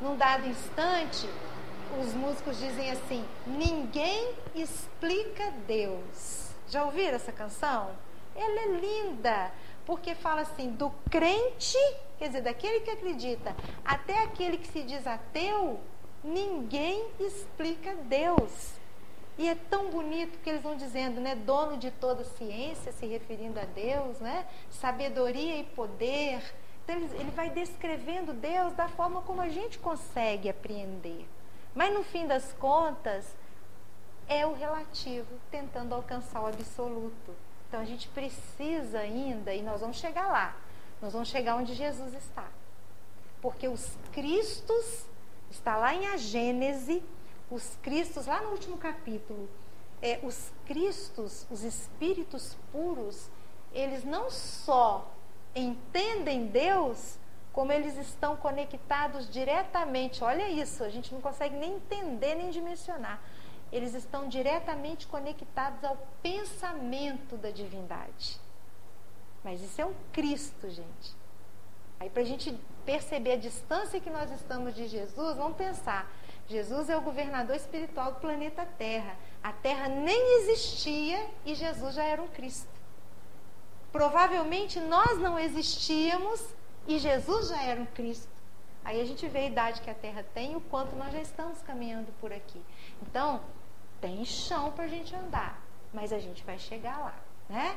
Num 0.00 0.16
dado 0.16 0.44
instante, 0.48 1.28
os 2.02 2.14
músicos 2.14 2.58
dizem 2.58 2.90
assim: 2.90 3.24
Ninguém 3.46 4.34
explica 4.56 5.52
Deus. 5.68 6.50
Já 6.66 6.84
ouviram 6.84 7.14
essa 7.14 7.30
canção? 7.30 7.92
Ela 8.34 8.60
é 8.60 8.66
linda 8.80 9.52
porque 9.88 10.14
fala 10.14 10.42
assim, 10.42 10.68
do 10.72 10.90
crente, 11.10 11.78
quer 12.18 12.26
dizer, 12.26 12.42
daquele 12.42 12.80
que 12.80 12.90
acredita, 12.90 13.56
até 13.82 14.22
aquele 14.22 14.58
que 14.58 14.68
se 14.68 14.82
diz 14.82 15.06
ateu, 15.06 15.80
ninguém 16.22 17.06
explica 17.18 17.94
Deus. 17.94 18.74
E 19.38 19.48
é 19.48 19.54
tão 19.54 19.88
bonito 19.88 20.38
que 20.40 20.50
eles 20.50 20.60
vão 20.60 20.76
dizendo, 20.76 21.22
né? 21.22 21.34
Dono 21.34 21.78
de 21.78 21.90
toda 21.90 22.22
ciência, 22.22 22.92
se 22.92 23.06
referindo 23.06 23.58
a 23.58 23.64
Deus, 23.64 24.20
né? 24.20 24.46
Sabedoria 24.68 25.56
e 25.56 25.64
poder. 25.64 26.42
Então 26.84 26.94
ele, 26.94 27.30
vai 27.30 27.48
descrevendo 27.48 28.34
Deus 28.34 28.74
da 28.74 28.88
forma 28.88 29.22
como 29.22 29.40
a 29.40 29.48
gente 29.48 29.78
consegue 29.78 30.50
apreender. 30.50 31.26
Mas 31.74 31.94
no 31.94 32.04
fim 32.04 32.26
das 32.26 32.52
contas, 32.52 33.34
é 34.28 34.44
o 34.44 34.52
relativo, 34.52 35.40
tentando 35.50 35.94
alcançar 35.94 36.42
o 36.42 36.46
absoluto. 36.46 37.47
Então 37.68 37.80
a 37.80 37.84
gente 37.84 38.08
precisa 38.08 39.00
ainda, 39.00 39.52
e 39.54 39.62
nós 39.62 39.82
vamos 39.82 39.98
chegar 39.98 40.28
lá, 40.28 40.56
nós 41.02 41.12
vamos 41.12 41.28
chegar 41.28 41.56
onde 41.56 41.74
Jesus 41.74 42.14
está. 42.14 42.48
Porque 43.42 43.68
os 43.68 43.96
Cristos, 44.12 45.04
está 45.50 45.76
lá 45.76 45.94
em 45.94 46.06
a 46.06 46.16
Gênese, 46.16 47.02
os 47.50 47.76
Cristos, 47.82 48.26
lá 48.26 48.40
no 48.40 48.50
último 48.50 48.78
capítulo, 48.78 49.48
é, 50.00 50.18
os 50.22 50.50
Cristos, 50.66 51.46
os 51.50 51.62
Espíritos 51.62 52.56
puros, 52.72 53.28
eles 53.72 54.02
não 54.02 54.30
só 54.30 55.06
entendem 55.54 56.46
Deus, 56.46 57.18
como 57.52 57.72
eles 57.72 57.96
estão 57.98 58.36
conectados 58.36 59.28
diretamente. 59.28 60.24
Olha 60.24 60.48
isso, 60.48 60.84
a 60.84 60.88
gente 60.88 61.12
não 61.12 61.20
consegue 61.20 61.56
nem 61.56 61.74
entender 61.74 62.34
nem 62.34 62.50
dimensionar 62.50 63.20
eles 63.70 63.94
estão 63.94 64.28
diretamente 64.28 65.06
conectados 65.06 65.82
ao 65.84 65.96
pensamento 66.22 67.36
da 67.36 67.50
divindade. 67.50 68.40
Mas 69.44 69.62
isso 69.62 69.80
é 69.80 69.86
um 69.86 69.94
Cristo, 70.12 70.68
gente. 70.68 71.16
Aí, 72.00 72.08
para 72.08 72.22
a 72.22 72.26
gente 72.26 72.56
perceber 72.84 73.32
a 73.32 73.36
distância 73.36 74.00
que 74.00 74.10
nós 74.10 74.30
estamos 74.30 74.74
de 74.74 74.86
Jesus, 74.86 75.36
vamos 75.36 75.56
pensar: 75.56 76.10
Jesus 76.48 76.88
é 76.88 76.96
o 76.96 77.02
governador 77.02 77.56
espiritual 77.56 78.12
do 78.12 78.20
planeta 78.20 78.66
Terra. 78.78 79.16
A 79.42 79.52
Terra 79.52 79.88
nem 79.88 80.40
existia 80.40 81.28
e 81.44 81.54
Jesus 81.54 81.94
já 81.94 82.04
era 82.04 82.22
um 82.22 82.28
Cristo. 82.28 82.68
Provavelmente 83.92 84.80
nós 84.80 85.18
não 85.18 85.38
existíamos 85.38 86.54
e 86.86 86.98
Jesus 86.98 87.48
já 87.48 87.62
era 87.62 87.80
um 87.80 87.86
Cristo. 87.86 88.38
Aí 88.84 89.00
a 89.00 89.04
gente 89.04 89.26
vê 89.28 89.40
a 89.40 89.46
idade 89.46 89.82
que 89.82 89.90
a 89.90 89.94
Terra 89.94 90.24
tem 90.32 90.52
e 90.52 90.56
o 90.56 90.60
quanto 90.62 90.96
nós 90.96 91.12
já 91.12 91.20
estamos 91.20 91.60
caminhando 91.60 92.10
por 92.20 92.32
aqui. 92.32 92.62
Então, 93.02 93.42
tem 94.00 94.24
chão 94.24 94.72
para 94.72 94.84
a 94.84 94.88
gente 94.88 95.14
andar, 95.14 95.60
mas 95.92 96.12
a 96.12 96.18
gente 96.18 96.44
vai 96.44 96.58
chegar 96.58 96.98
lá, 96.98 97.14
né? 97.48 97.76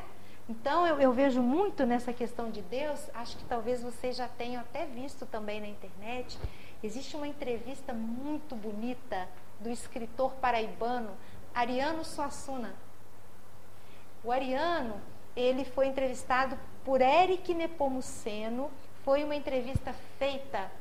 Então 0.50 0.86
eu, 0.86 1.00
eu, 1.00 1.14
vejo 1.14 1.42
muito 1.42 1.86
nessa 1.86 2.12
questão 2.12 2.50
de 2.50 2.62
Deus, 2.62 3.00
acho 3.14 3.38
que 3.38 3.46
talvez 3.46 3.82
vocês 3.82 4.16
já 4.18 4.28
tenham 4.28 4.62
até 4.62 4.86
visto 4.86 5.26
também 5.26 5.62
na 5.62 5.68
internet. 5.68 6.38
Existe 6.84 7.16
uma 7.16 7.28
entrevista 7.28 7.94
muito 7.94 8.56
bonita 8.56 9.30
do 9.60 9.70
escritor 9.70 10.32
paraibano 10.34 11.12
Ariano 11.54 12.04
Suassuna. 12.04 12.74
O 14.24 14.32
Ariano, 14.32 15.00
ele 15.36 15.64
foi 15.64 15.88
entrevistado 15.88 16.58
por 16.84 17.02
Eric 17.02 17.54
Nepomuceno, 17.54 18.70
foi 19.04 19.24
uma 19.24 19.36
entrevista 19.36 19.94
feita 20.18 20.72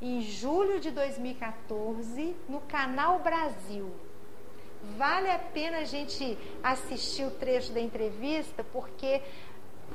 em 0.00 0.20
julho 0.22 0.80
de 0.80 0.90
2014 0.90 2.36
no 2.48 2.60
Canal 2.60 3.18
Brasil. 3.18 3.90
Vale 4.96 5.30
a 5.30 5.38
pena 5.38 5.78
a 5.78 5.84
gente 5.84 6.38
assistir 6.62 7.24
o 7.24 7.30
trecho 7.30 7.72
da 7.72 7.80
entrevista, 7.80 8.64
porque 8.72 9.20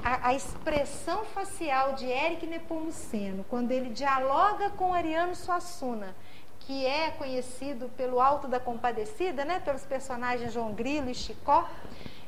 a, 0.03 0.29
a 0.29 0.33
expressão 0.33 1.25
facial 1.25 1.93
de 1.93 2.05
Eric 2.05 2.45
Nepomuceno, 2.45 3.43
quando 3.49 3.71
ele 3.71 3.89
dialoga 3.89 4.69
com 4.71 4.93
Ariano 4.93 5.35
Suassuna, 5.35 6.15
que 6.59 6.85
é 6.85 7.11
conhecido 7.11 7.89
pelo 7.97 8.19
Alto 8.19 8.47
da 8.47 8.59
Compadecida, 8.59 9.45
né, 9.45 9.59
pelos 9.59 9.83
personagens 9.83 10.53
João 10.53 10.73
Grilo 10.73 11.09
e 11.09 11.15
Chicó. 11.15 11.67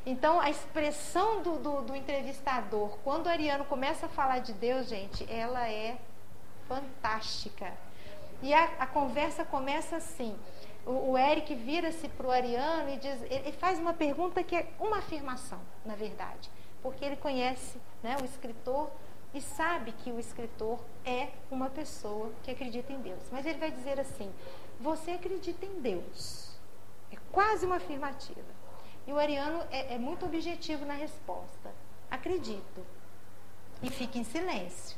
Então, 0.05 0.39
a 0.39 0.49
expressão 0.49 1.41
do, 1.41 1.57
do, 1.57 1.81
do 1.81 1.95
entrevistador, 1.95 2.97
quando 3.03 3.27
Ariano 3.27 3.65
começa 3.65 4.05
a 4.05 4.09
falar 4.09 4.39
de 4.39 4.53
Deus, 4.53 4.87
gente, 4.87 5.25
ela 5.29 5.67
é 5.67 5.97
fantástica. 6.67 7.73
E 8.41 8.53
a, 8.53 8.63
a 8.79 8.85
conversa 8.85 9.43
começa 9.43 9.97
assim 9.97 10.35
o, 10.87 11.11
o 11.11 11.17
Eric 11.17 11.53
vira-se 11.53 12.07
para 12.07 12.27
o 12.27 12.31
Ariano 12.31 12.89
e 12.89 12.97
diz, 12.97 13.21
ele 13.29 13.51
faz 13.51 13.77
uma 13.77 13.93
pergunta 13.93 14.41
que 14.41 14.55
é 14.55 14.71
uma 14.79 14.99
afirmação, 14.99 15.59
na 15.85 15.95
verdade, 15.95 16.49
porque 16.81 17.03
ele 17.03 17.17
conhece 17.17 17.77
né, 18.01 18.15
o 18.21 18.25
escritor 18.25 18.89
e 19.33 19.41
sabe 19.41 19.91
que 19.91 20.09
o 20.11 20.19
escritor 20.19 20.79
é 21.05 21.29
uma 21.51 21.69
pessoa 21.69 22.31
que 22.43 22.49
acredita 22.49 22.93
em 22.93 23.01
Deus. 23.01 23.21
Mas 23.31 23.45
ele 23.45 23.59
vai 23.59 23.69
dizer 23.69 23.99
assim: 23.99 24.33
você 24.79 25.11
acredita 25.11 25.65
em 25.65 25.81
Deus? 25.81 26.57
É 27.11 27.17
quase 27.31 27.65
uma 27.65 27.75
afirmativa. 27.75 28.57
E 29.05 29.11
o 29.11 29.17
Ariano 29.17 29.63
é, 29.69 29.95
é 29.95 29.97
muito 29.97 30.25
objetivo 30.25 30.85
na 30.85 30.93
resposta: 30.93 31.71
acredito. 32.09 32.85
E 33.83 33.89
fica 33.89 34.17
em 34.17 34.23
silêncio. 34.23 34.97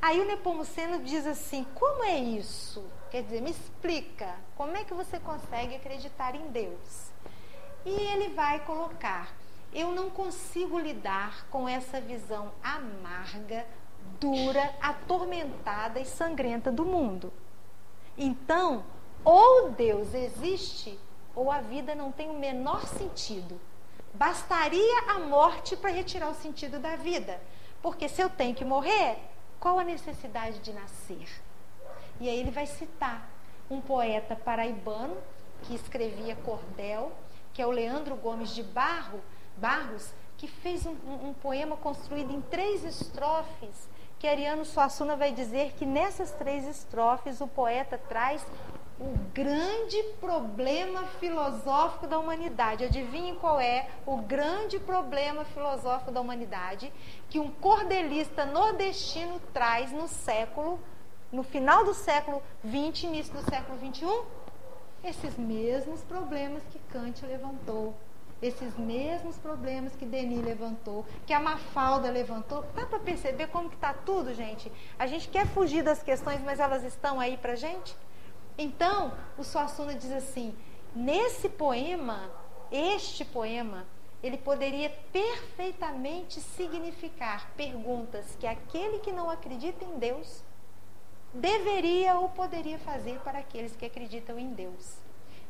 Aí 0.00 0.20
o 0.20 0.26
Nepomuceno 0.26 1.02
diz 1.02 1.26
assim: 1.26 1.64
como 1.74 2.04
é 2.04 2.18
isso? 2.18 2.84
Quer 3.14 3.22
dizer, 3.22 3.42
me 3.42 3.52
explica, 3.52 4.34
como 4.56 4.76
é 4.76 4.82
que 4.82 4.92
você 4.92 5.20
consegue 5.20 5.76
acreditar 5.76 6.34
em 6.34 6.48
Deus? 6.48 7.12
E 7.86 7.88
ele 7.88 8.30
vai 8.30 8.58
colocar: 8.64 9.32
eu 9.72 9.92
não 9.92 10.10
consigo 10.10 10.80
lidar 10.80 11.46
com 11.48 11.68
essa 11.68 12.00
visão 12.00 12.50
amarga, 12.60 13.64
dura, 14.18 14.74
atormentada 14.82 16.00
e 16.00 16.04
sangrenta 16.04 16.72
do 16.72 16.84
mundo. 16.84 17.32
Então, 18.18 18.84
ou 19.24 19.70
Deus 19.70 20.12
existe, 20.12 20.98
ou 21.36 21.52
a 21.52 21.60
vida 21.60 21.94
não 21.94 22.10
tem 22.10 22.28
o 22.28 22.36
menor 22.40 22.84
sentido. 22.84 23.60
Bastaria 24.12 25.10
a 25.10 25.20
morte 25.20 25.76
para 25.76 25.90
retirar 25.90 26.30
o 26.30 26.34
sentido 26.34 26.80
da 26.80 26.96
vida. 26.96 27.40
Porque 27.80 28.08
se 28.08 28.20
eu 28.20 28.28
tenho 28.28 28.56
que 28.56 28.64
morrer, 28.64 29.18
qual 29.60 29.78
a 29.78 29.84
necessidade 29.84 30.58
de 30.58 30.72
nascer? 30.72 31.43
E 32.20 32.28
aí 32.28 32.38
ele 32.38 32.50
vai 32.50 32.66
citar 32.66 33.28
um 33.70 33.80
poeta 33.80 34.36
paraibano 34.36 35.16
que 35.62 35.74
escrevia 35.74 36.36
cordel, 36.36 37.12
que 37.52 37.62
é 37.62 37.66
o 37.66 37.70
Leandro 37.70 38.16
Gomes 38.16 38.54
de 38.54 38.62
Barro, 38.62 39.20
Barros, 39.56 40.12
que 40.36 40.48
fez 40.48 40.84
um, 40.84 40.96
um, 41.06 41.32
poema 41.34 41.76
construído 41.76 42.32
em 42.32 42.40
três 42.40 42.84
estrofes, 42.84 43.88
que 44.18 44.26
Ariano 44.26 44.64
Suassuna 44.64 45.16
vai 45.16 45.32
dizer 45.32 45.72
que 45.72 45.86
nessas 45.86 46.32
três 46.32 46.66
estrofes 46.66 47.40
o 47.40 47.46
poeta 47.46 47.96
traz 47.96 48.44
o 48.98 49.18
grande 49.32 50.00
problema 50.20 51.04
filosófico 51.18 52.06
da 52.06 52.18
humanidade. 52.18 52.84
Adivinhe 52.84 53.34
qual 53.36 53.60
é 53.60 53.88
o 54.06 54.18
grande 54.18 54.78
problema 54.78 55.44
filosófico 55.44 56.12
da 56.12 56.20
humanidade 56.20 56.92
que 57.28 57.38
um 57.38 57.50
cordelista 57.50 58.44
nordestino 58.44 59.40
traz 59.52 59.90
no 59.92 60.06
século, 60.06 60.78
no 61.34 61.42
final 61.42 61.84
do 61.84 61.92
século 61.92 62.42
XX, 62.64 63.04
início 63.04 63.34
do 63.34 63.42
século 63.50 63.78
XXI? 63.78 64.06
Esses 65.02 65.36
mesmos 65.36 66.00
problemas 66.02 66.62
que 66.70 66.78
Kant 66.90 67.26
levantou 67.26 67.94
esses 68.42 68.76
mesmos 68.76 69.38
problemas 69.38 69.96
que 69.96 70.04
Denis 70.04 70.44
levantou, 70.44 71.06
que 71.26 71.32
a 71.32 71.40
Mafalda 71.40 72.10
levantou. 72.10 72.62
Dá 72.74 72.84
para 72.84 72.98
perceber 72.98 73.46
como 73.46 73.70
que 73.70 73.74
está 73.74 73.94
tudo, 73.94 74.34
gente? 74.34 74.70
A 74.98 75.06
gente 75.06 75.28
quer 75.28 75.46
fugir 75.46 75.82
das 75.82 76.02
questões, 76.02 76.42
mas 76.42 76.60
elas 76.60 76.84
estão 76.84 77.18
aí 77.18 77.38
para 77.38 77.54
gente? 77.54 77.96
Então, 78.58 79.14
o 79.38 79.44
Suassuna 79.44 79.94
diz 79.94 80.12
assim, 80.12 80.54
nesse 80.94 81.48
poema, 81.48 82.30
este 82.70 83.24
poema, 83.24 83.86
ele 84.22 84.36
poderia 84.36 84.90
perfeitamente 85.10 86.38
significar 86.40 87.50
perguntas 87.56 88.36
que 88.38 88.46
aquele 88.46 88.98
que 88.98 89.10
não 89.10 89.30
acredita 89.30 89.84
em 89.84 89.98
Deus 89.98 90.44
deveria 91.34 92.14
ou 92.16 92.28
poderia 92.28 92.78
fazer 92.78 93.18
para 93.20 93.40
aqueles 93.40 93.74
que 93.74 93.84
acreditam 93.84 94.38
em 94.38 94.52
Deus. 94.52 94.96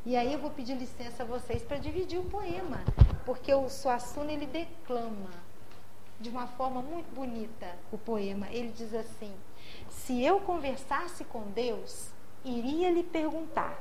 E 0.06 0.16
aí 0.16 0.32
eu 0.32 0.38
vou 0.38 0.50
pedir 0.50 0.74
licença 0.74 1.22
a 1.22 1.26
vocês 1.26 1.62
para 1.62 1.78
dividir 1.78 2.18
o 2.18 2.24
poema, 2.24 2.82
porque 3.24 3.52
o 3.52 3.68
Suassuna 3.68 4.32
ele 4.32 4.46
declama 4.46 5.30
de 6.20 6.28
uma 6.28 6.46
forma 6.46 6.82
muito 6.82 7.14
bonita 7.14 7.66
o 7.92 7.98
poema. 7.98 8.48
Ele 8.50 8.68
diz 8.68 8.94
assim: 8.94 9.34
Se 9.88 10.22
eu 10.22 10.40
conversasse 10.40 11.24
com 11.24 11.42
Deus, 11.52 12.10
iria 12.44 12.90
lhe 12.90 13.02
perguntar: 13.02 13.78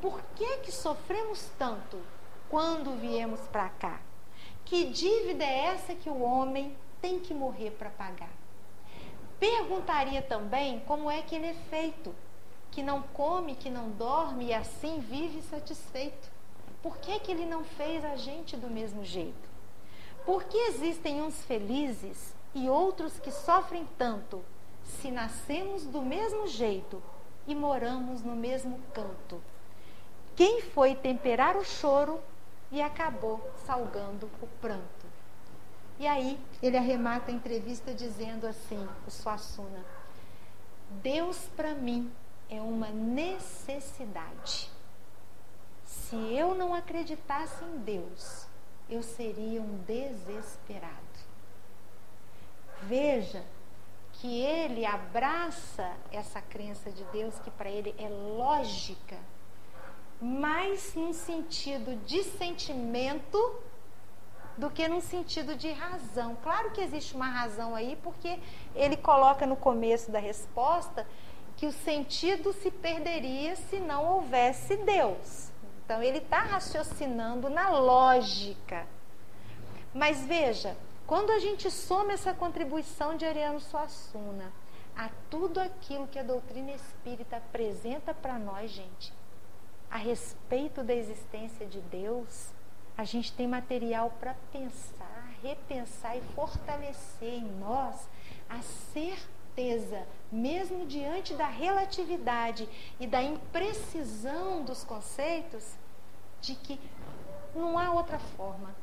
Por 0.00 0.20
que 0.34 0.58
que 0.58 0.72
sofremos 0.72 1.48
tanto 1.58 1.98
quando 2.50 2.98
viemos 3.00 3.40
para 3.48 3.68
cá? 3.70 4.00
Que 4.64 4.84
dívida 4.84 5.44
é 5.44 5.66
essa 5.66 5.94
que 5.94 6.08
o 6.08 6.22
homem 6.22 6.76
tem 7.00 7.20
que 7.20 7.34
morrer 7.34 7.70
para 7.72 7.90
pagar? 7.90 8.43
Perguntaria 9.44 10.22
também 10.22 10.80
como 10.86 11.10
é 11.10 11.20
que 11.20 11.34
ele 11.34 11.48
é 11.48 11.54
feito 11.68 12.14
que 12.70 12.82
não 12.82 13.02
come, 13.02 13.54
que 13.54 13.68
não 13.68 13.90
dorme 13.90 14.46
e 14.46 14.54
assim 14.54 15.00
vive 15.00 15.42
satisfeito? 15.42 16.32
Por 16.82 16.96
que, 16.96 17.20
que 17.20 17.30
ele 17.30 17.44
não 17.44 17.62
fez 17.62 18.02
a 18.06 18.16
gente 18.16 18.56
do 18.56 18.70
mesmo 18.70 19.04
jeito? 19.04 19.50
Por 20.24 20.44
que 20.44 20.56
existem 20.56 21.20
uns 21.20 21.44
felizes 21.44 22.34
e 22.54 22.70
outros 22.70 23.20
que 23.20 23.30
sofrem 23.30 23.86
tanto 23.98 24.42
se 24.82 25.10
nascemos 25.10 25.84
do 25.84 26.00
mesmo 26.00 26.46
jeito 26.46 27.02
e 27.46 27.54
moramos 27.54 28.22
no 28.22 28.34
mesmo 28.34 28.80
canto? 28.94 29.42
Quem 30.34 30.62
foi 30.62 30.94
temperar 30.94 31.54
o 31.58 31.64
choro 31.66 32.18
e 32.72 32.80
acabou 32.80 33.46
salgando 33.66 34.30
o 34.40 34.46
pranto? 34.62 35.13
E 35.98 36.06
aí 36.06 36.38
ele 36.62 36.76
arremata 36.76 37.30
a 37.30 37.34
entrevista 37.34 37.94
dizendo 37.94 38.46
assim, 38.46 38.88
o 39.06 39.10
Suassuna, 39.10 39.84
Deus 41.02 41.38
para 41.56 41.74
mim 41.74 42.10
é 42.50 42.60
uma 42.60 42.88
necessidade. 42.88 44.70
Se 45.84 46.16
eu 46.16 46.54
não 46.54 46.74
acreditasse 46.74 47.64
em 47.64 47.78
Deus, 47.78 48.46
eu 48.88 49.02
seria 49.02 49.62
um 49.62 49.78
desesperado. 49.86 50.94
Veja 52.82 53.44
que 54.12 54.40
ele 54.40 54.84
abraça 54.84 55.92
essa 56.12 56.40
crença 56.40 56.90
de 56.90 57.02
Deus 57.04 57.38
que 57.40 57.50
para 57.50 57.70
ele 57.70 57.94
é 57.98 58.08
lógica, 58.08 59.18
mais 60.20 60.94
num 60.94 61.12
sentido 61.12 61.96
de 62.04 62.22
sentimento 62.22 63.38
do 64.56 64.70
que 64.70 64.86
num 64.88 65.00
sentido 65.00 65.56
de 65.56 65.70
razão. 65.72 66.36
Claro 66.42 66.70
que 66.70 66.80
existe 66.80 67.14
uma 67.14 67.28
razão 67.28 67.74
aí, 67.74 67.98
porque 68.02 68.38
ele 68.74 68.96
coloca 68.96 69.46
no 69.46 69.56
começo 69.56 70.10
da 70.10 70.18
resposta 70.18 71.06
que 71.56 71.66
o 71.66 71.72
sentido 71.72 72.52
se 72.52 72.70
perderia 72.70 73.56
se 73.56 73.78
não 73.78 74.04
houvesse 74.04 74.76
Deus. 74.76 75.50
Então 75.84 76.02
ele 76.02 76.18
está 76.18 76.40
raciocinando 76.40 77.48
na 77.50 77.70
lógica. 77.70 78.86
Mas 79.92 80.24
veja, 80.24 80.76
quando 81.06 81.30
a 81.30 81.38
gente 81.38 81.70
soma 81.70 82.12
essa 82.12 82.32
contribuição 82.32 83.16
de 83.16 83.24
Ariano 83.24 83.60
Suassuna 83.60 84.52
a 84.96 85.10
tudo 85.28 85.60
aquilo 85.60 86.06
que 86.06 86.18
a 86.18 86.22
doutrina 86.22 86.72
espírita 86.72 87.36
apresenta 87.36 88.14
para 88.14 88.38
nós, 88.38 88.70
gente, 88.70 89.12
a 89.90 89.96
respeito 89.98 90.82
da 90.82 90.94
existência 90.94 91.66
de 91.66 91.80
Deus, 91.80 92.48
a 92.96 93.04
gente 93.04 93.32
tem 93.32 93.46
material 93.46 94.10
para 94.20 94.34
pensar, 94.52 95.34
repensar 95.42 96.16
e 96.16 96.20
fortalecer 96.34 97.34
em 97.34 97.58
nós 97.58 98.08
a 98.48 98.60
certeza 98.62 100.06
mesmo 100.30 100.86
diante 100.86 101.34
da 101.34 101.46
relatividade 101.46 102.68
e 102.98 103.06
da 103.06 103.22
imprecisão 103.22 104.62
dos 104.64 104.84
conceitos, 104.84 105.74
de 106.40 106.54
que 106.54 106.78
não 107.54 107.78
há 107.78 107.92
outra 107.92 108.18
forma. 108.18 108.74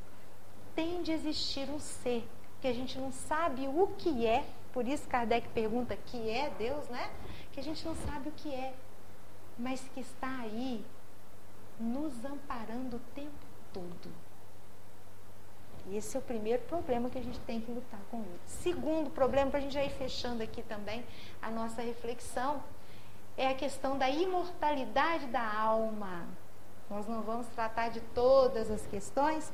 Tem 0.75 1.01
de 1.01 1.11
existir 1.11 1.69
um 1.69 1.79
ser 1.79 2.27
que 2.61 2.67
a 2.67 2.73
gente 2.73 2.97
não 2.97 3.11
sabe 3.11 3.67
o 3.67 3.87
que 3.97 4.25
é, 4.25 4.45
por 4.71 4.87
isso 4.87 5.07
Kardec 5.07 5.47
pergunta 5.49 5.95
que 5.95 6.29
é 6.29 6.49
Deus, 6.57 6.87
né? 6.87 7.11
Que 7.51 7.59
a 7.59 7.63
gente 7.63 7.85
não 7.85 7.95
sabe 7.95 8.29
o 8.29 8.31
que 8.31 8.53
é, 8.53 8.73
mas 9.57 9.81
que 9.93 9.99
está 9.99 10.39
aí 10.39 10.85
nos 11.79 12.23
amparando 12.23 12.97
o 12.97 12.99
tempo 13.13 13.50
todo. 13.73 14.11
Esse 15.91 16.15
é 16.15 16.19
o 16.19 16.23
primeiro 16.23 16.61
problema 16.63 17.09
que 17.09 17.17
a 17.17 17.23
gente 17.23 17.39
tem 17.39 17.59
que 17.59 17.71
lutar 17.71 17.99
com 18.09 18.17
ele. 18.17 18.39
Segundo 18.45 19.09
problema, 19.09 19.49
para 19.49 19.59
a 19.59 19.61
gente 19.61 19.73
já 19.73 19.83
ir 19.83 19.89
fechando 19.89 20.43
aqui 20.43 20.61
também 20.61 21.03
a 21.41 21.49
nossa 21.49 21.81
reflexão, 21.81 22.63
é 23.35 23.47
a 23.47 23.55
questão 23.55 23.97
da 23.97 24.09
imortalidade 24.09 25.25
da 25.27 25.41
alma. 25.41 26.27
Nós 26.89 27.07
não 27.07 27.21
vamos 27.21 27.47
tratar 27.47 27.89
de 27.89 27.99
todas 27.99 28.69
as 28.69 28.85
questões, 28.87 29.51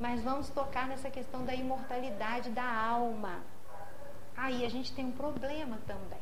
mas 0.00 0.22
vamos 0.22 0.48
tocar 0.50 0.88
nessa 0.88 1.10
questão 1.10 1.44
da 1.44 1.54
imortalidade 1.54 2.50
da 2.50 2.64
alma. 2.64 3.40
Aí 4.36 4.64
a 4.64 4.68
gente 4.68 4.92
tem 4.92 5.06
um 5.06 5.12
problema 5.12 5.78
também. 5.86 6.20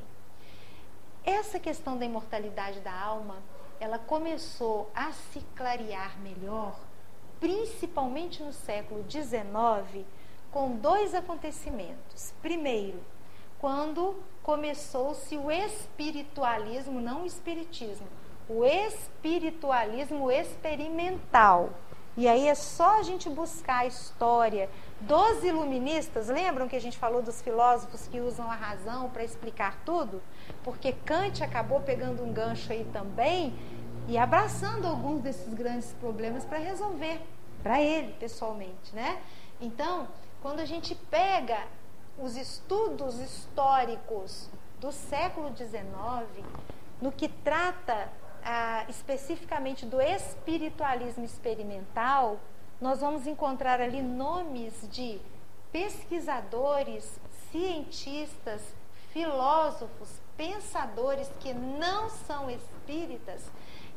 Essa 1.24 1.58
questão 1.58 1.96
da 1.96 2.04
imortalidade 2.04 2.80
da 2.80 2.92
alma, 2.92 3.36
ela 3.80 3.98
começou 3.98 4.90
a 4.94 5.12
se 5.12 5.40
clarear 5.54 6.18
melhor 6.20 6.78
principalmente 7.40 8.42
no 8.42 8.52
século 8.52 9.04
XIX, 9.08 10.04
com 10.50 10.76
dois 10.76 11.14
acontecimentos. 11.14 12.32
Primeiro, 12.40 13.00
quando 13.58 14.16
começou-se 14.42 15.36
o 15.36 15.50
espiritualismo, 15.50 17.00
não 17.00 17.22
o 17.22 17.26
espiritismo, 17.26 18.06
o 18.48 18.64
espiritualismo 18.64 20.30
experimental. 20.30 21.70
E 22.16 22.26
aí 22.26 22.48
é 22.48 22.54
só 22.54 22.98
a 22.98 23.02
gente 23.02 23.28
buscar 23.28 23.80
a 23.80 23.86
história 23.86 24.70
dos 25.00 25.44
iluministas. 25.44 26.28
Lembram 26.28 26.66
que 26.66 26.76
a 26.76 26.80
gente 26.80 26.96
falou 26.96 27.20
dos 27.20 27.42
filósofos 27.42 28.08
que 28.08 28.20
usam 28.20 28.50
a 28.50 28.54
razão 28.54 29.10
para 29.10 29.22
explicar 29.22 29.82
tudo? 29.84 30.22
Porque 30.64 30.92
Kant 30.92 31.44
acabou 31.44 31.80
pegando 31.80 32.22
um 32.24 32.32
gancho 32.32 32.72
aí 32.72 32.86
também 32.90 33.54
e 34.08 34.16
abraçando 34.16 34.86
alguns 34.86 35.22
desses 35.22 35.52
grandes 35.52 35.92
problemas 35.94 36.44
para 36.44 36.58
resolver 36.58 37.20
para 37.62 37.82
ele 37.82 38.12
pessoalmente, 38.12 38.94
né? 38.94 39.20
Então, 39.60 40.06
quando 40.40 40.60
a 40.60 40.64
gente 40.64 40.94
pega 40.94 41.66
os 42.18 42.36
estudos 42.36 43.18
históricos 43.18 44.48
do 44.78 44.92
século 44.92 45.54
XIX, 45.56 46.46
no 47.00 47.10
que 47.10 47.28
trata 47.28 48.08
ah, 48.44 48.84
especificamente 48.88 49.84
do 49.84 50.00
espiritualismo 50.00 51.24
experimental, 51.24 52.38
nós 52.80 53.00
vamos 53.00 53.26
encontrar 53.26 53.80
ali 53.80 54.00
nomes 54.00 54.88
de 54.90 55.20
pesquisadores, 55.72 57.18
cientistas, 57.50 58.62
filósofos, 59.12 60.08
pensadores 60.36 61.28
que 61.40 61.52
não 61.52 62.08
são 62.10 62.48
espíritas 62.50 63.42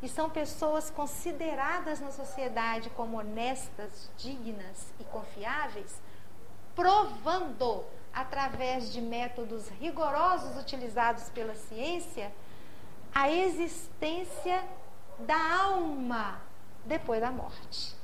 e 0.02 0.08
são 0.08 0.30
pessoas 0.30 0.89
consideradas 0.89 2.00
na 2.00 2.12
sociedade 2.12 2.89
como 2.91 3.18
honestas, 3.18 4.10
dignas 4.18 4.93
e 5.00 5.04
confiáveis, 5.06 6.02
provando 6.76 7.84
através 8.14 8.91
de 8.91 9.02
métodos 9.02 9.68
rigorosos 9.80 10.58
utilizados 10.58 11.30
pela 11.30 11.56
ciência 11.56 12.32
a 13.14 13.30
existência 13.30 14.64
da 15.20 15.64
alma 15.64 16.41
depois 16.86 17.20
da 17.20 17.32
morte. 17.32 17.95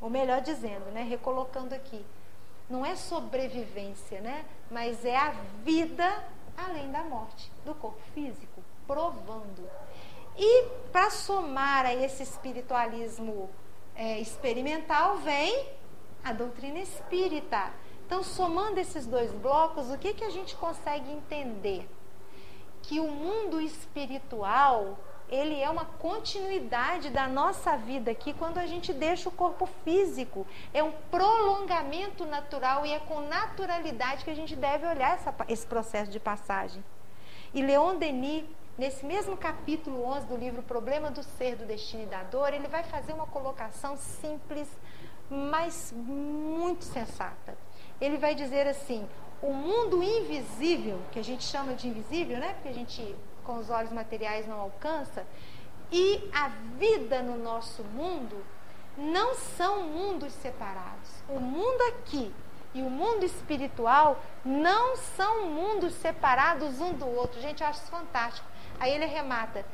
Ou 0.00 0.10
melhor 0.10 0.40
dizendo, 0.40 0.86
né, 0.92 1.02
recolocando 1.02 1.74
aqui, 1.74 2.04
não 2.68 2.84
é 2.84 2.96
sobrevivência, 2.96 4.20
né, 4.20 4.44
mas 4.70 5.04
é 5.04 5.16
a 5.16 5.30
vida 5.64 6.24
além 6.56 6.90
da 6.90 7.04
morte 7.04 7.50
do 7.64 7.74
corpo 7.74 8.00
físico, 8.12 8.62
provando. 8.86 9.68
E 10.38 10.64
para 10.92 11.10
somar 11.10 11.84
a 11.84 11.92
esse 11.92 12.22
espiritualismo 12.22 13.50
é, 13.96 14.20
experimental 14.20 15.16
vem 15.16 15.66
a 16.22 16.32
doutrina 16.32 16.78
espírita. 16.78 17.72
Então, 18.06 18.22
somando 18.22 18.78
esses 18.78 19.04
dois 19.04 19.32
blocos, 19.32 19.90
o 19.90 19.98
que, 19.98 20.14
que 20.14 20.24
a 20.24 20.30
gente 20.30 20.54
consegue 20.54 21.10
entender? 21.10 21.88
Que 22.82 23.00
o 23.00 23.10
mundo 23.10 23.60
espiritual 23.60 24.96
ele 25.28 25.60
é 25.60 25.68
uma 25.68 25.84
continuidade 25.84 27.10
da 27.10 27.28
nossa 27.28 27.76
vida 27.76 28.10
aqui 28.10 28.32
quando 28.32 28.58
a 28.58 28.66
gente 28.66 28.94
deixa 28.94 29.28
o 29.28 29.32
corpo 29.32 29.68
físico. 29.84 30.46
É 30.72 30.82
um 30.82 30.92
prolongamento 31.10 32.24
natural 32.24 32.86
e 32.86 32.92
é 32.92 32.98
com 33.00 33.20
naturalidade 33.20 34.24
que 34.24 34.30
a 34.30 34.34
gente 34.34 34.56
deve 34.56 34.86
olhar 34.86 35.14
essa, 35.14 35.34
esse 35.48 35.66
processo 35.66 36.10
de 36.10 36.18
passagem. 36.18 36.82
E 37.52 37.62
Leon 37.62 37.96
Denis, 37.96 38.44
nesse 38.78 39.04
mesmo 39.04 39.36
capítulo 39.36 40.04
11 40.04 40.26
do 40.26 40.36
livro 40.36 40.62
Problema 40.62 41.10
do 41.10 41.22
Ser, 41.22 41.56
do 41.56 41.66
Destino 41.66 42.04
e 42.04 42.06
da 42.06 42.22
Dor, 42.22 42.54
ele 42.54 42.68
vai 42.68 42.84
fazer 42.84 43.12
uma 43.12 43.26
colocação 43.26 43.96
simples, 43.96 44.68
mas 45.28 45.92
muito 45.92 46.84
sensata. 46.84 47.58
Ele 48.00 48.16
vai 48.16 48.36
dizer 48.36 48.68
assim: 48.68 49.06
o 49.42 49.52
mundo 49.52 50.02
invisível, 50.02 51.00
que 51.10 51.18
a 51.18 51.24
gente 51.24 51.42
chama 51.42 51.74
de 51.74 51.88
invisível, 51.88 52.38
né? 52.38 52.54
Porque 52.54 52.68
a 52.68 52.72
gente 52.72 53.16
com 53.44 53.56
os 53.56 53.70
olhos 53.70 53.90
materiais 53.90 54.46
não 54.46 54.60
alcança, 54.60 55.26
e 55.90 56.30
a 56.34 56.48
vida 56.78 57.22
no 57.22 57.36
nosso 57.36 57.82
mundo 57.82 58.44
não 58.96 59.34
são 59.34 59.84
mundos 59.84 60.32
separados. 60.34 61.10
O 61.28 61.40
mundo 61.40 61.80
aqui 61.88 62.32
e 62.74 62.82
o 62.82 62.90
mundo 62.90 63.24
espiritual 63.24 64.22
não 64.44 64.96
são 64.96 65.46
mundos 65.46 65.94
separados 65.94 66.80
um 66.80 66.92
do 66.92 67.06
outro. 67.06 67.40
Gente, 67.40 67.62
eu 67.62 67.68
acho 67.68 67.80
isso 67.80 67.90
fantástico. 67.90 68.46
Aí 68.80 68.92
ele 68.92 69.06
remata: 69.06 69.64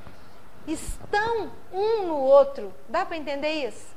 estão 0.66 1.50
um 1.72 2.06
no 2.06 2.16
outro. 2.16 2.72
Dá 2.88 3.04
para 3.04 3.16
entender 3.16 3.66
isso? 3.66 3.94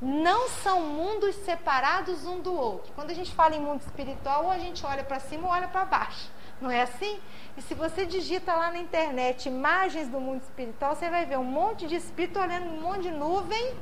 Não 0.00 0.48
são 0.48 0.82
mundos 0.82 1.34
separados 1.36 2.24
um 2.26 2.40
do 2.40 2.52
outro. 2.54 2.92
Quando 2.94 3.10
a 3.10 3.14
gente 3.14 3.34
fala 3.34 3.54
em 3.54 3.60
mundo 3.60 3.80
espiritual, 3.80 4.44
ou 4.44 4.50
a 4.50 4.58
gente 4.58 4.84
olha 4.84 5.04
para 5.04 5.20
cima 5.20 5.46
ou 5.46 5.52
olha 5.52 5.68
para 5.68 5.84
baixo. 5.84 6.30
Não 6.60 6.70
é 6.70 6.82
assim? 6.82 7.20
E 7.56 7.62
se 7.62 7.74
você 7.74 8.04
digita 8.06 8.54
lá 8.54 8.70
na 8.70 8.78
internet 8.78 9.46
imagens 9.48 10.08
do 10.08 10.20
mundo 10.20 10.42
espiritual, 10.42 10.94
você 10.94 11.08
vai 11.08 11.24
ver 11.26 11.38
um 11.38 11.44
monte 11.44 11.86
de 11.86 11.96
espírito 11.96 12.38
olhando 12.38 12.66
um 12.66 12.80
monte 12.80 13.02
de 13.02 13.10
nuvem, 13.10 13.74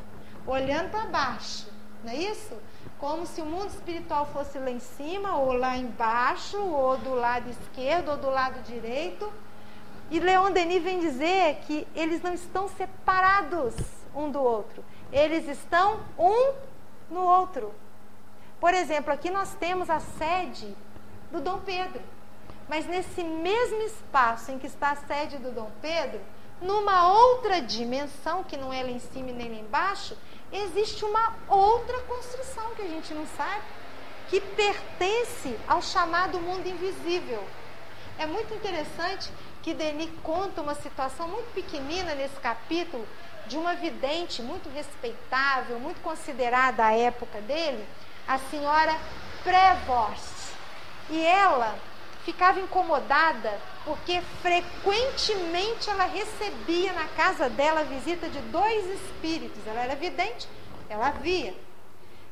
olhando 0.46 0.90
para 0.90 1.06
baixo. 1.06 1.68
Não 2.04 2.12
é 2.12 2.16
isso? 2.16 2.56
Como 2.98 3.26
se 3.26 3.40
o 3.40 3.46
mundo 3.46 3.68
espiritual 3.68 4.26
fosse 4.26 4.58
lá 4.58 4.70
em 4.70 4.78
cima, 4.78 5.36
ou 5.36 5.52
lá 5.52 5.76
embaixo, 5.76 6.58
ou 6.58 6.96
do 6.98 7.14
lado 7.14 7.48
esquerdo, 7.50 8.10
ou 8.10 8.16
do 8.16 8.30
lado 8.30 8.62
direito. 8.62 9.32
E 10.10 10.20
Leon 10.20 10.50
Denis 10.50 10.82
vem 10.82 11.00
dizer 11.00 11.56
que 11.66 11.86
eles 11.94 12.20
não 12.22 12.34
estão 12.34 12.68
separados 12.68 13.74
um 14.14 14.30
do 14.30 14.42
outro. 14.42 14.84
Eles 15.10 15.48
estão 15.48 16.00
um 16.18 16.54
no 17.10 17.20
outro. 17.20 17.74
Por 18.60 18.74
exemplo, 18.74 19.12
aqui 19.12 19.30
nós 19.30 19.54
temos 19.54 19.90
a 19.90 20.00
sede 20.00 20.74
do 21.30 21.40
Dom 21.40 21.58
Pedro. 21.60 22.00
Mas 22.68 22.86
nesse 22.86 23.24
mesmo 23.24 23.82
espaço 23.82 24.52
em 24.52 24.58
que 24.58 24.66
está 24.66 24.92
a 24.92 24.96
sede 24.96 25.38
do 25.38 25.50
Dom 25.50 25.70
Pedro, 25.80 26.20
numa 26.60 27.12
outra 27.12 27.60
dimensão, 27.60 28.44
que 28.44 28.56
não 28.56 28.72
é 28.72 28.82
lá 28.82 28.90
em 28.90 29.00
cima 29.00 29.32
nem 29.32 29.50
lá 29.50 29.58
embaixo, 29.58 30.16
existe 30.52 31.04
uma 31.04 31.34
outra 31.48 31.98
construção 32.02 32.74
que 32.76 32.82
a 32.82 32.88
gente 32.88 33.12
não 33.12 33.26
sabe, 33.36 33.62
que 34.28 34.40
pertence 34.40 35.58
ao 35.66 35.82
chamado 35.82 36.38
mundo 36.38 36.66
invisível. 36.66 37.42
É 38.18 38.26
muito 38.26 38.54
interessante 38.54 39.30
que 39.62 39.74
Denis 39.74 40.10
conta 40.22 40.60
uma 40.60 40.74
situação 40.74 41.28
muito 41.28 41.52
pequenina 41.54 42.14
nesse 42.14 42.36
capítulo 42.36 43.06
de 43.46 43.56
uma 43.56 43.74
vidente 43.74 44.42
muito 44.42 44.68
respeitável, 44.68 45.78
muito 45.78 46.00
considerada 46.00 46.84
à 46.84 46.96
época 46.96 47.40
dele, 47.40 47.84
a 48.26 48.38
senhora 48.38 48.96
Prevost. 49.42 50.54
E 51.10 51.24
ela 51.24 51.76
ficava 52.24 52.60
incomodada 52.60 53.58
porque 53.84 54.22
frequentemente 54.40 55.90
ela 55.90 56.04
recebia 56.04 56.92
na 56.92 57.06
casa 57.08 57.48
dela 57.48 57.80
a 57.80 57.84
visita 57.84 58.28
de 58.28 58.38
dois 58.42 58.84
espíritos. 58.86 59.66
Ela 59.66 59.80
era 59.80 59.96
vidente, 59.96 60.48
ela 60.88 61.10
via. 61.10 61.54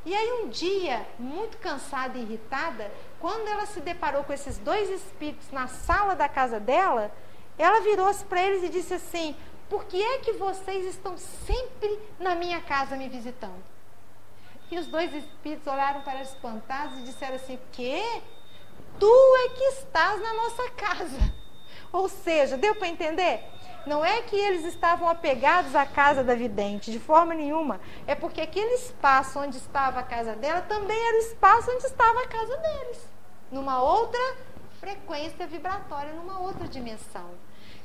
E 0.05 0.15
aí 0.15 0.43
um 0.43 0.49
dia, 0.49 1.05
muito 1.19 1.57
cansada 1.57 2.17
e 2.17 2.21
irritada, 2.21 2.91
quando 3.21 3.47
ela 3.47 3.65
se 3.65 3.79
deparou 3.79 4.23
com 4.23 4.33
esses 4.33 4.57
dois 4.57 4.89
espíritos 4.89 5.49
na 5.51 5.67
sala 5.67 6.15
da 6.15 6.27
casa 6.27 6.59
dela, 6.59 7.11
ela 7.57 7.79
virou-se 7.81 8.25
para 8.25 8.41
eles 8.41 8.63
e 8.63 8.69
disse 8.69 8.93
assim: 8.93 9.35
Por 9.69 9.85
que 9.85 10.01
é 10.01 10.17
que 10.19 10.33
vocês 10.33 10.85
estão 10.85 11.17
sempre 11.17 11.99
na 12.19 12.35
minha 12.35 12.59
casa 12.61 12.97
me 12.97 13.07
visitando? 13.07 13.63
E 14.69 14.77
os 14.77 14.87
dois 14.87 15.13
espíritos 15.13 15.67
olharam 15.67 16.01
para 16.01 16.13
ela 16.13 16.23
espantados 16.23 16.97
e 16.99 17.03
disseram 17.03 17.35
assim: 17.35 17.59
Quê? 17.71 18.03
tu 18.99 19.35
é 19.45 19.49
que 19.49 19.63
estás 19.63 20.21
na 20.21 20.33
nossa 20.33 20.69
casa. 20.71 21.40
Ou 21.91 22.07
seja, 22.07 22.57
deu 22.57 22.75
para 22.75 22.87
entender? 22.87 23.43
Não 23.85 24.05
é 24.05 24.21
que 24.21 24.35
eles 24.35 24.65
estavam 24.65 25.09
apegados 25.09 25.75
à 25.75 25.85
casa 25.85 26.23
da 26.23 26.35
vidente, 26.35 26.91
de 26.91 26.99
forma 26.99 27.33
nenhuma. 27.33 27.79
É 28.05 28.13
porque 28.13 28.39
aquele 28.39 28.75
espaço 28.75 29.39
onde 29.39 29.57
estava 29.57 29.99
a 29.99 30.03
casa 30.03 30.35
dela 30.35 30.61
também 30.61 30.97
era 30.97 31.17
o 31.17 31.21
espaço 31.21 31.71
onde 31.71 31.85
estava 31.85 32.21
a 32.21 32.27
casa 32.27 32.57
deles. 32.57 33.07
Numa 33.51 33.81
outra 33.81 34.19
frequência 34.79 35.47
vibratória, 35.47 36.13
numa 36.13 36.39
outra 36.39 36.67
dimensão. 36.67 37.29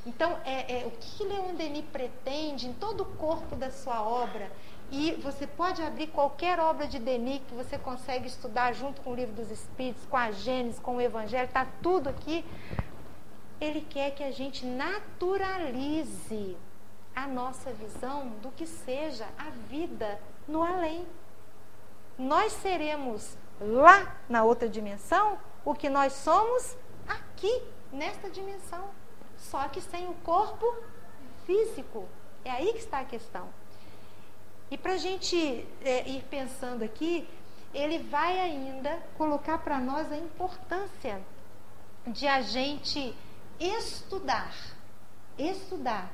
Então, 0.05 0.37
é, 0.45 0.81
é 0.81 0.85
o 0.85 0.91
que 0.91 1.23
Leon 1.23 1.55
Denis 1.55 1.83
pretende 1.91 2.67
em 2.67 2.73
todo 2.73 3.01
o 3.01 3.05
corpo 3.17 3.55
da 3.55 3.69
sua 3.71 4.01
obra 4.01 4.49
e 4.89 5.11
você 5.21 5.45
pode 5.45 5.81
abrir 5.81 6.07
qualquer 6.07 6.59
obra 6.59 6.87
de 6.87 6.97
Denis 6.97 7.41
que 7.45 7.53
você 7.53 7.77
consegue 7.77 8.27
estudar 8.27 8.73
junto 8.73 9.01
com 9.01 9.11
o 9.11 9.15
livro 9.15 9.35
dos 9.35 9.51
Espíritos, 9.51 10.05
com 10.05 10.15
a 10.15 10.31
Gênesis, 10.31 10.79
com 10.79 10.95
o 10.95 11.01
Evangelho, 11.01 11.45
está 11.45 11.67
tudo 11.83 12.07
aqui. 12.07 12.45
Ele 13.59 13.81
quer 13.81 14.11
que 14.11 14.23
a 14.23 14.31
gente 14.31 14.65
naturalize 14.65 16.55
a 17.15 17.25
nossa 17.25 17.71
visão 17.73 18.29
do 18.41 18.51
que 18.51 18.67
seja 18.67 19.27
a 19.37 19.49
vida 19.67 20.19
no 20.47 20.63
além. 20.63 21.07
Nós 22.17 22.53
seremos 22.53 23.35
lá 23.59 24.15
na 24.29 24.43
outra 24.43 24.69
dimensão 24.69 25.39
o 25.65 25.73
que 25.73 25.89
nós 25.89 26.13
somos 26.13 26.77
aqui, 27.07 27.63
nesta 27.91 28.29
dimensão. 28.29 28.89
Só 29.37 29.67
que 29.67 29.81
sem 29.81 30.07
o 30.07 30.13
corpo 30.15 30.75
físico. 31.45 32.07
É 32.45 32.51
aí 32.51 32.71
que 32.73 32.79
está 32.79 32.99
a 32.99 33.05
questão. 33.05 33.49
E 34.69 34.77
para 34.77 34.93
a 34.93 34.97
gente 34.97 35.65
é, 35.81 36.07
ir 36.07 36.23
pensando 36.29 36.83
aqui, 36.83 37.27
ele 37.73 37.99
vai 37.99 38.39
ainda 38.39 39.01
colocar 39.17 39.57
para 39.59 39.79
nós 39.79 40.11
a 40.11 40.17
importância 40.17 41.21
de 42.05 42.27
a 42.27 42.41
gente 42.41 43.15
estudar, 43.59 44.53
estudar, 45.37 46.11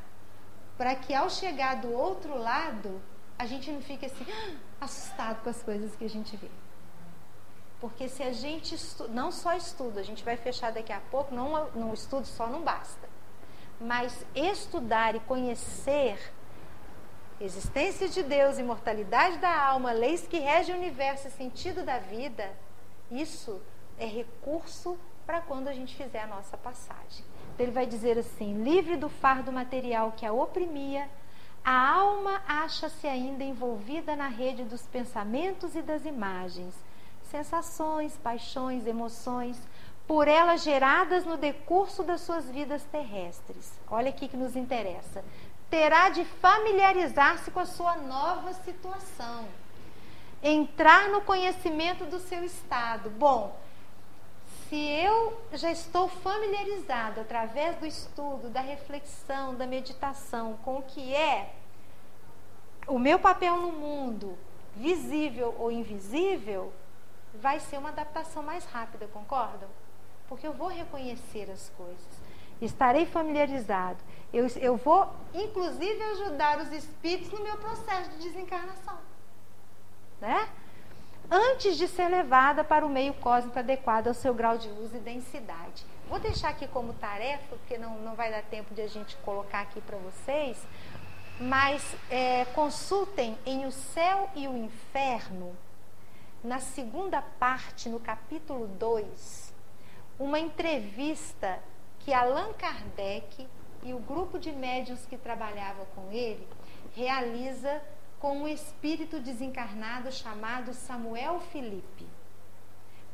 para 0.78 0.96
que 0.96 1.14
ao 1.14 1.30
chegar 1.30 1.82
do 1.82 1.92
outro 1.92 2.38
lado, 2.38 3.02
a 3.38 3.46
gente 3.46 3.72
não 3.72 3.82
fique 3.82 4.06
assim, 4.06 4.26
ah, 4.30 4.56
assustado 4.82 5.44
com 5.44 5.50
as 5.50 5.62
coisas 5.62 5.96
que 5.96 6.06
a 6.06 6.10
gente 6.10 6.36
vê. 6.38 6.50
Porque 7.80 8.08
se 8.08 8.24
a 8.24 8.32
gente 8.32 8.76
estuda, 8.76 9.14
não 9.14 9.32
só 9.32 9.54
estuda, 9.54 10.00
a 10.00 10.04
gente 10.04 10.24
vai 10.24 10.38
fechar 10.38 10.72
daqui 10.72 10.94
a 10.94 11.02
pouco, 11.12 11.36
não, 11.36 11.70
não 11.72 11.94
estudo 11.94 12.26
só 12.26 12.48
não 12.48 12.62
basta. 12.62 13.10
Mas 13.80 14.26
estudar 14.34 15.16
e 15.16 15.20
conhecer 15.20 16.18
existência 17.42 18.08
de 18.08 18.24
Deus, 18.24 18.58
imortalidade 18.58 19.38
da 19.38 19.66
alma, 19.68 19.92
leis 19.92 20.26
que 20.26 20.40
regem 20.40 20.76
o 20.76 20.78
universo 20.78 21.28
e 21.28 21.32
sentido 21.32 21.84
da 21.84 22.00
vida, 22.00 22.50
isso 23.12 23.62
é 24.00 24.06
recurso 24.06 24.98
para 25.26 25.42
quando 25.42 25.68
a 25.68 25.74
gente 25.74 25.96
fizer 25.96 26.22
a 26.22 26.28
nossa 26.28 26.58
passagem. 26.58 27.26
Ele 27.58 27.72
vai 27.72 27.86
dizer 27.86 28.18
assim: 28.18 28.64
livre 28.64 28.96
do 28.96 29.10
fardo 29.10 29.52
material 29.52 30.14
que 30.16 30.26
a 30.26 30.34
oprimia, 30.34 31.10
a 31.64 31.94
alma 31.96 32.42
acha-se 32.48 33.08
ainda 33.08 33.44
envolvida 33.44 34.16
na 34.16 34.28
rede 34.28 34.64
dos 34.64 34.82
pensamentos 34.84 35.76
e 35.76 35.82
das 35.82 36.06
imagens, 36.06 36.74
sensações, 37.24 38.18
paixões, 38.18 38.86
emoções, 38.86 39.62
por 40.08 40.28
ela 40.28 40.58
geradas 40.58 41.26
no 41.26 41.38
decurso 41.38 42.04
das 42.04 42.22
suas 42.22 42.50
vidas 42.50 42.84
terrestres. 42.92 43.72
Olha 43.90 44.10
aqui 44.10 44.28
que 44.28 44.38
nos 44.38 44.56
interessa 44.56 45.24
terá 45.74 46.10
de 46.10 46.24
familiarizar-se 46.24 47.50
com 47.50 47.60
a 47.60 47.66
sua 47.66 47.98
nova 47.98 48.54
situação, 48.54 49.44
entrar 50.44 51.10
no 51.10 51.22
conhecimento 51.22 52.06
do 52.06 52.20
seu 52.20 52.44
estado. 52.44 53.10
Bom, 53.10 53.60
se 54.74 54.90
eu 54.90 55.40
já 55.54 55.72
estou 55.72 56.08
familiarizado 56.08 57.22
através 57.22 57.78
do 57.78 57.86
estudo, 57.86 58.50
da 58.50 58.60
reflexão, 58.60 59.54
da 59.54 59.68
meditação 59.68 60.58
com 60.64 60.80
o 60.80 60.82
que 60.82 61.14
é 61.14 61.54
o 62.88 62.98
meu 62.98 63.20
papel 63.20 63.56
no 63.58 63.72
mundo, 63.72 64.36
visível 64.76 65.54
ou 65.60 65.72
invisível, 65.72 66.74
vai 67.36 67.60
ser 67.60 67.78
uma 67.78 67.90
adaptação 67.90 68.42
mais 68.42 68.66
rápida, 68.66 69.08
concordam? 69.14 69.70
Porque 70.28 70.48
eu 70.48 70.54
vou 70.54 70.70
reconhecer 70.70 71.52
as 71.52 71.70
coisas, 71.78 72.20
estarei 72.60 73.06
familiarizado. 73.06 74.00
Eu, 74.34 74.48
eu 74.60 74.76
vou, 74.76 75.08
inclusive, 75.36 76.02
ajudar 76.02 76.60
os 76.62 76.72
espíritos 76.72 77.32
no 77.32 77.44
meu 77.44 77.58
processo 77.58 78.10
de 78.10 78.18
desencarnação. 78.24 78.98
Né? 80.20 80.50
Antes 81.30 81.78
de 81.78 81.88
ser 81.88 82.08
levada 82.10 82.64
para 82.64 82.86
o 82.86 82.90
meio 82.90 83.14
cósmico 83.16 83.58
adequado 83.58 84.08
ao 84.08 84.14
seu 84.14 84.34
grau 84.34 84.58
de 84.58 84.70
luz 84.70 84.94
e 84.94 85.00
densidade. 85.00 85.86
Vou 86.08 86.20
deixar 86.20 86.50
aqui 86.50 86.68
como 86.68 86.94
tarefa, 86.94 87.44
porque 87.50 87.78
não, 87.78 87.98
não 88.00 88.14
vai 88.14 88.30
dar 88.30 88.44
tempo 88.44 88.74
de 88.74 88.82
a 88.82 88.88
gente 88.88 89.16
colocar 89.18 89.62
aqui 89.62 89.82
para 89.82 89.98
vocês, 89.98 90.62
mas 91.40 91.96
é, 92.10 92.46
consultem 92.54 93.38
em 93.46 93.66
O 93.66 93.72
Céu 93.72 94.30
e 94.36 94.48
o 94.48 94.56
Inferno, 94.56 95.56
na 96.44 96.60
segunda 96.60 97.22
parte, 97.22 97.90
no 97.90 98.00
capítulo 98.00 98.68
2, 98.68 99.54
uma 100.20 100.38
entrevista 100.38 101.60
que 102.00 102.14
Allan 102.14 102.54
Kardec 102.54 103.48
e 103.82 103.94
o 103.94 104.00
grupo 104.00 104.38
de 104.38 104.52
médios 104.52 105.06
que 105.06 105.18
trabalhava 105.18 105.86
com 105.96 106.12
ele 106.12 106.48
realiza 106.96 107.82
com 108.24 108.38
um 108.38 108.48
espírito 108.48 109.20
desencarnado 109.20 110.10
chamado 110.10 110.74
Samuel 110.74 111.42
Felipe. 111.52 112.08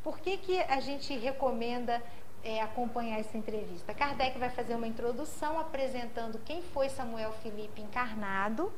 Por 0.03 0.19
que, 0.19 0.37
que 0.37 0.59
a 0.59 0.79
gente 0.79 1.17
recomenda 1.17 1.99
é, 2.43 2.61
acompanhar 2.61 3.19
essa 3.19 3.35
entrevista? 3.35 3.91
Kardec 3.91 4.37
vai 4.37 4.51
fazer 4.51 4.75
uma 4.75 4.85
introdução 4.85 5.59
apresentando 5.59 6.37
quem 6.45 6.61
foi 6.61 6.89
Samuel 6.89 7.31
Felipe 7.41 7.81
encarnado. 7.81 8.71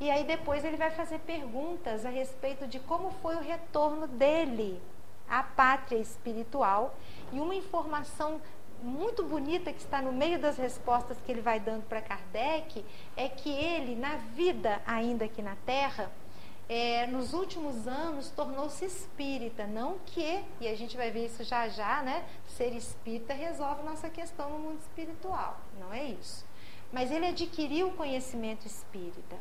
E 0.00 0.10
aí 0.10 0.24
depois 0.24 0.64
ele 0.64 0.78
vai 0.78 0.90
fazer 0.90 1.18
perguntas 1.18 2.06
a 2.06 2.08
respeito 2.08 2.66
de 2.66 2.80
como 2.80 3.10
foi 3.20 3.36
o 3.36 3.42
retorno 3.42 4.06
dele 4.06 4.80
à 5.28 5.42
pátria 5.42 5.98
espiritual 5.98 6.94
e 7.30 7.38
uma 7.38 7.54
informação 7.54 8.40
muito 8.82 9.22
bonita 9.24 9.72
que 9.72 9.80
está 9.80 10.02
no 10.02 10.12
meio 10.12 10.38
das 10.38 10.56
respostas 10.58 11.16
que 11.24 11.30
ele 11.30 11.40
vai 11.40 11.60
dando 11.60 11.84
para 11.84 12.00
Kardec 12.00 12.84
é 13.16 13.28
que 13.28 13.50
ele, 13.50 13.94
na 13.94 14.16
vida 14.16 14.82
ainda 14.86 15.24
aqui 15.24 15.40
na 15.40 15.56
Terra, 15.64 16.10
é, 16.68 17.06
nos 17.06 17.32
últimos 17.32 17.86
anos 17.86 18.30
tornou-se 18.30 18.84
espírita. 18.84 19.66
Não 19.66 19.98
que, 20.06 20.42
e 20.60 20.68
a 20.68 20.74
gente 20.74 20.96
vai 20.96 21.10
ver 21.10 21.26
isso 21.26 21.44
já 21.44 21.68
já, 21.68 22.02
né? 22.02 22.24
Ser 22.46 22.74
espírita 22.74 23.34
resolve 23.34 23.82
nossa 23.82 24.08
questão 24.08 24.50
no 24.50 24.58
mundo 24.58 24.80
espiritual. 24.80 25.58
Não 25.78 25.92
é 25.92 26.04
isso. 26.04 26.44
Mas 26.92 27.10
ele 27.10 27.26
adquiriu 27.26 27.88
o 27.88 27.94
conhecimento 27.94 28.66
espírita. 28.66 29.36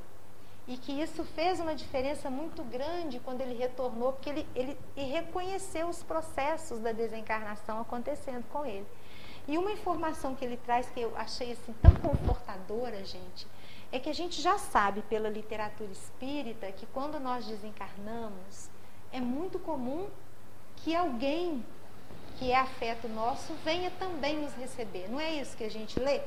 E 0.68 0.78
que 0.78 0.92
isso 0.92 1.24
fez 1.24 1.60
uma 1.60 1.76
diferença 1.76 2.30
muito 2.30 2.64
grande 2.64 3.20
quando 3.20 3.42
ele 3.42 3.56
retornou, 3.56 4.14
porque 4.14 4.30
ele, 4.30 4.48
ele, 4.56 4.78
ele 4.96 5.12
reconheceu 5.12 5.88
os 5.88 6.04
processos 6.04 6.80
da 6.80 6.92
desencarnação 6.92 7.82
acontecendo 7.82 8.46
com 8.50 8.66
ele. 8.66 8.86
E 9.48 9.58
uma 9.58 9.72
informação 9.72 10.36
que 10.36 10.46
ele 10.46 10.58
traz 10.58 10.90
que 10.90 11.02
eu 11.02 11.16
achei 11.18 11.52
assim 11.52 11.74
tão 11.82 11.94
confortadora, 11.96 13.04
gente, 13.04 13.48
é 13.92 14.00
que 14.00 14.10
a 14.10 14.14
gente 14.14 14.42
já 14.42 14.58
sabe 14.58 15.02
pela 15.04 15.30
literatura 15.30 15.92
espírita 15.92 16.72
que 16.72 16.86
quando 16.88 17.20
nós 17.20 17.46
desencarnamos, 17.46 18.70
é 19.12 19.20
muito 19.20 19.60
comum 19.60 20.08
que 20.78 20.96
alguém 20.96 21.64
que 22.38 22.52
é 22.52 22.58
afeto 22.58 23.08
nosso 23.08 23.54
venha 23.66 23.92
também 23.92 24.40
nos 24.40 24.54
receber. 24.54 25.10
Não 25.10 25.20
é 25.20 25.36
isso 25.36 25.56
que 25.58 25.64
a 25.64 25.70
gente 25.70 26.00
lê, 26.00 26.22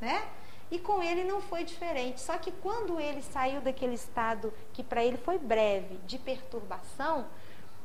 né? 0.00 0.26
E 0.70 0.78
com 0.78 1.02
ele 1.02 1.24
não 1.24 1.42
foi 1.42 1.64
diferente. 1.64 2.20
Só 2.20 2.38
que 2.38 2.50
quando 2.50 2.98
ele 2.98 3.20
saiu 3.20 3.60
daquele 3.60 3.94
estado 3.94 4.52
que 4.72 4.82
para 4.82 5.04
ele 5.04 5.18
foi 5.18 5.38
breve, 5.38 5.96
de 6.06 6.18
perturbação, 6.18 7.26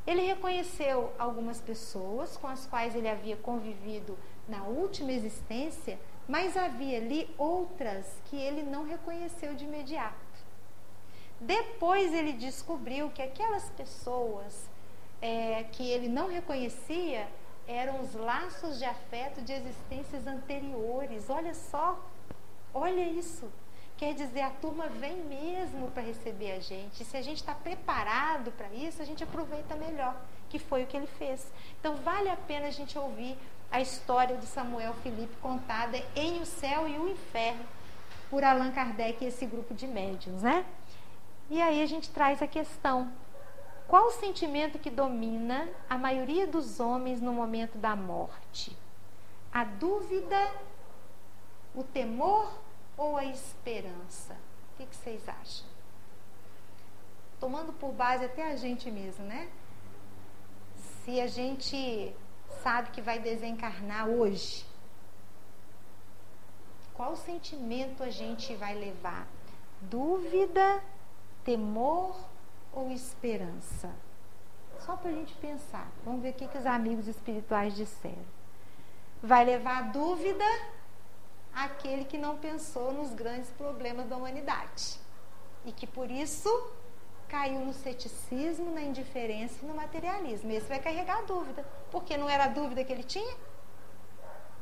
ele 0.05 0.21
reconheceu 0.21 1.11
algumas 1.19 1.59
pessoas 1.59 2.37
com 2.37 2.47
as 2.47 2.65
quais 2.65 2.95
ele 2.95 3.09
havia 3.09 3.35
convivido 3.35 4.17
na 4.47 4.63
última 4.63 5.11
existência, 5.11 5.99
mas 6.27 6.57
havia 6.57 6.97
ali 6.97 7.29
outras 7.37 8.05
que 8.25 8.35
ele 8.35 8.63
não 8.63 8.85
reconheceu 8.85 9.53
de 9.55 9.65
imediato. 9.65 10.15
Depois 11.39 12.13
ele 12.13 12.33
descobriu 12.33 13.09
que 13.09 13.21
aquelas 13.21 13.69
pessoas 13.69 14.69
é, 15.21 15.63
que 15.71 15.87
ele 15.89 16.07
não 16.07 16.27
reconhecia 16.27 17.27
eram 17.67 17.99
os 18.01 18.13
laços 18.13 18.79
de 18.79 18.85
afeto 18.85 19.41
de 19.41 19.53
existências 19.53 20.25
anteriores. 20.25 21.29
Olha 21.29 21.53
só, 21.53 21.99
olha 22.73 23.03
isso. 23.03 23.51
Quer 23.97 24.13
dizer, 24.13 24.41
a 24.41 24.51
turma 24.51 24.87
vem 24.87 25.17
mesmo 25.23 25.89
para 25.89 26.03
receber 26.03 26.51
a 26.51 26.59
gente. 26.59 27.03
Se 27.03 27.17
a 27.17 27.21
gente 27.21 27.37
está 27.37 27.55
preparado 27.55 28.51
para 28.51 28.69
isso, 28.69 29.01
a 29.01 29.05
gente 29.05 29.23
aproveita 29.23 29.75
melhor, 29.75 30.15
que 30.49 30.59
foi 30.59 30.83
o 30.83 30.87
que 30.87 30.95
ele 30.95 31.07
fez. 31.07 31.51
Então, 31.79 31.95
vale 31.95 32.29
a 32.29 32.37
pena 32.37 32.67
a 32.67 32.71
gente 32.71 32.97
ouvir 32.97 33.35
a 33.71 33.81
história 33.81 34.37
de 34.37 34.45
Samuel 34.45 34.93
Felipe 34.95 35.35
contada 35.41 35.97
em 36.15 36.41
O 36.41 36.45
Céu 36.45 36.87
e 36.87 36.97
o 36.97 37.09
Inferno 37.09 37.65
por 38.29 38.43
Allan 38.43 38.71
Kardec 38.71 39.23
e 39.23 39.27
esse 39.27 39.45
grupo 39.45 39.73
de 39.73 39.87
médiums, 39.87 40.41
né? 40.41 40.65
E 41.49 41.61
aí 41.61 41.81
a 41.81 41.85
gente 41.85 42.09
traz 42.09 42.41
a 42.41 42.47
questão: 42.47 43.11
qual 43.87 44.07
o 44.07 44.11
sentimento 44.11 44.79
que 44.79 44.89
domina 44.89 45.67
a 45.89 45.97
maioria 45.97 46.45
dos 46.45 46.79
homens 46.79 47.21
no 47.21 47.31
momento 47.31 47.77
da 47.77 47.95
morte? 47.95 48.75
A 49.51 49.63
dúvida, 49.63 50.51
o 51.73 51.83
temor 51.83 52.51
ou 52.97 53.15
a 53.15 53.25
esperança? 53.25 54.33
O 54.73 54.77
que, 54.77 54.85
que 54.85 54.95
vocês 54.95 55.27
acham? 55.27 55.65
Tomando 57.39 57.71
por 57.73 57.91
base 57.93 58.25
até 58.25 58.51
a 58.51 58.55
gente 58.55 58.91
mesmo, 58.91 59.23
né? 59.23 59.49
Se 60.75 61.21
a 61.21 61.27
gente 61.27 62.13
sabe 62.63 62.91
que 62.91 63.01
vai 63.01 63.19
desencarnar 63.19 64.07
hoje, 64.07 64.65
qual 66.93 67.15
sentimento 67.15 68.03
a 68.03 68.09
gente 68.09 68.55
vai 68.55 68.73
levar? 68.73 69.27
Dúvida, 69.81 70.81
temor 71.43 72.17
ou 72.73 72.91
esperança? 72.91 73.91
Só 74.79 74.95
para 74.95 75.11
a 75.11 75.13
gente 75.13 75.33
pensar. 75.35 75.91
Vamos 76.03 76.21
ver 76.21 76.31
o 76.31 76.33
que, 76.33 76.47
que 76.47 76.57
os 76.57 76.65
amigos 76.65 77.07
espirituais 77.07 77.75
disseram. 77.75 78.25
Vai 79.21 79.45
levar 79.45 79.77
a 79.77 79.81
dúvida 79.83 80.43
aquele 81.53 82.05
que 82.05 82.17
não 82.17 82.37
pensou 82.37 82.91
nos 82.93 83.13
grandes 83.13 83.49
problemas 83.51 84.07
da 84.07 84.15
humanidade 84.15 84.99
e 85.65 85.71
que 85.71 85.87
por 85.87 86.09
isso 86.09 86.49
caiu 87.27 87.59
no 87.61 87.73
ceticismo, 87.73 88.71
na 88.71 88.81
indiferença 88.81 89.63
e 89.63 89.67
no 89.67 89.75
materialismo. 89.75 90.51
Esse 90.51 90.67
vai 90.67 90.79
carregar 90.79 91.19
a 91.19 91.21
dúvida, 91.23 91.65
porque 91.91 92.17
não 92.17 92.29
era 92.29 92.45
a 92.45 92.47
dúvida 92.47 92.83
que 92.83 92.91
ele 92.91 93.03
tinha? 93.03 93.35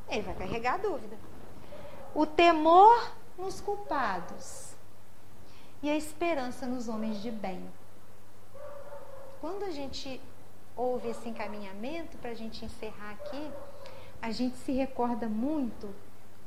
Ele 0.10 0.22
vai 0.22 0.36
carregar 0.36 0.76
a 0.76 0.78
dúvida. 0.78 1.18
O 2.14 2.26
temor 2.26 3.12
nos 3.38 3.60
culpados 3.60 4.74
e 5.82 5.90
a 5.90 5.96
esperança 5.96 6.66
nos 6.66 6.88
homens 6.88 7.22
de 7.22 7.30
bem. 7.30 7.64
Quando 9.42 9.64
a 9.64 9.72
gente 9.72 10.22
ouve 10.76 11.10
esse 11.10 11.30
encaminhamento, 11.30 12.18
para 12.18 12.32
a 12.32 12.34
gente 12.36 12.66
encerrar 12.66 13.12
aqui, 13.12 13.52
a 14.22 14.32
gente 14.32 14.58
se 14.58 14.72
recorda 14.72 15.28
muito 15.28 15.94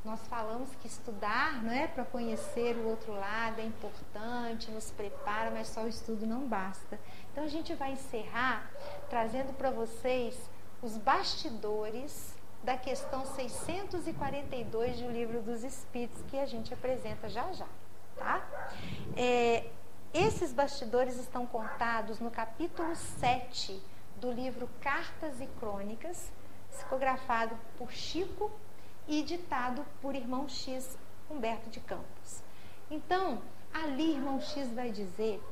nós 0.09 0.25
falamos 0.27 0.69
que 0.81 0.87
estudar, 0.87 1.61
não 1.63 1.71
é, 1.71 1.85
para 1.85 2.03
conhecer 2.03 2.75
o 2.77 2.87
outro 2.87 3.13
lado 3.13 3.61
é 3.61 3.63
importante, 3.63 4.71
nos 4.71 4.89
prepara, 4.89 5.51
mas 5.51 5.67
só 5.67 5.83
o 5.83 5.87
estudo 5.87 6.25
não 6.25 6.47
basta. 6.47 6.99
Então 7.31 7.43
a 7.43 7.47
gente 7.47 7.75
vai 7.75 7.91
encerrar 7.91 8.71
trazendo 9.07 9.55
para 9.55 9.69
vocês 9.69 10.35
os 10.81 10.97
bastidores 10.97 12.33
da 12.63 12.75
questão 12.75 13.23
642 13.23 14.99
do 14.99 15.11
Livro 15.11 15.41
dos 15.43 15.63
Espíritos 15.63 16.19
que 16.27 16.39
a 16.39 16.45
gente 16.47 16.73
apresenta 16.73 17.29
já 17.29 17.53
já, 17.53 17.67
tá? 18.17 18.43
É, 19.15 19.69
esses 20.11 20.51
bastidores 20.51 21.17
estão 21.17 21.45
contados 21.45 22.19
no 22.19 22.31
capítulo 22.31 22.95
7 22.95 23.79
do 24.17 24.31
livro 24.31 24.67
Cartas 24.81 25.39
e 25.39 25.45
Crônicas, 25.59 26.31
psicografado 26.71 27.55
por 27.77 27.91
Chico 27.91 28.51
e 29.09 29.23
ditado 29.23 29.83
por 29.99 30.13
irmão 30.13 30.47
X, 30.47 30.95
Humberto 31.29 31.67
de 31.71 31.79
Campos. 31.79 32.43
Então, 32.91 33.41
ali 33.73 34.11
irmão 34.13 34.39
X 34.39 34.71
vai 34.71 34.91
dizer 34.91 35.43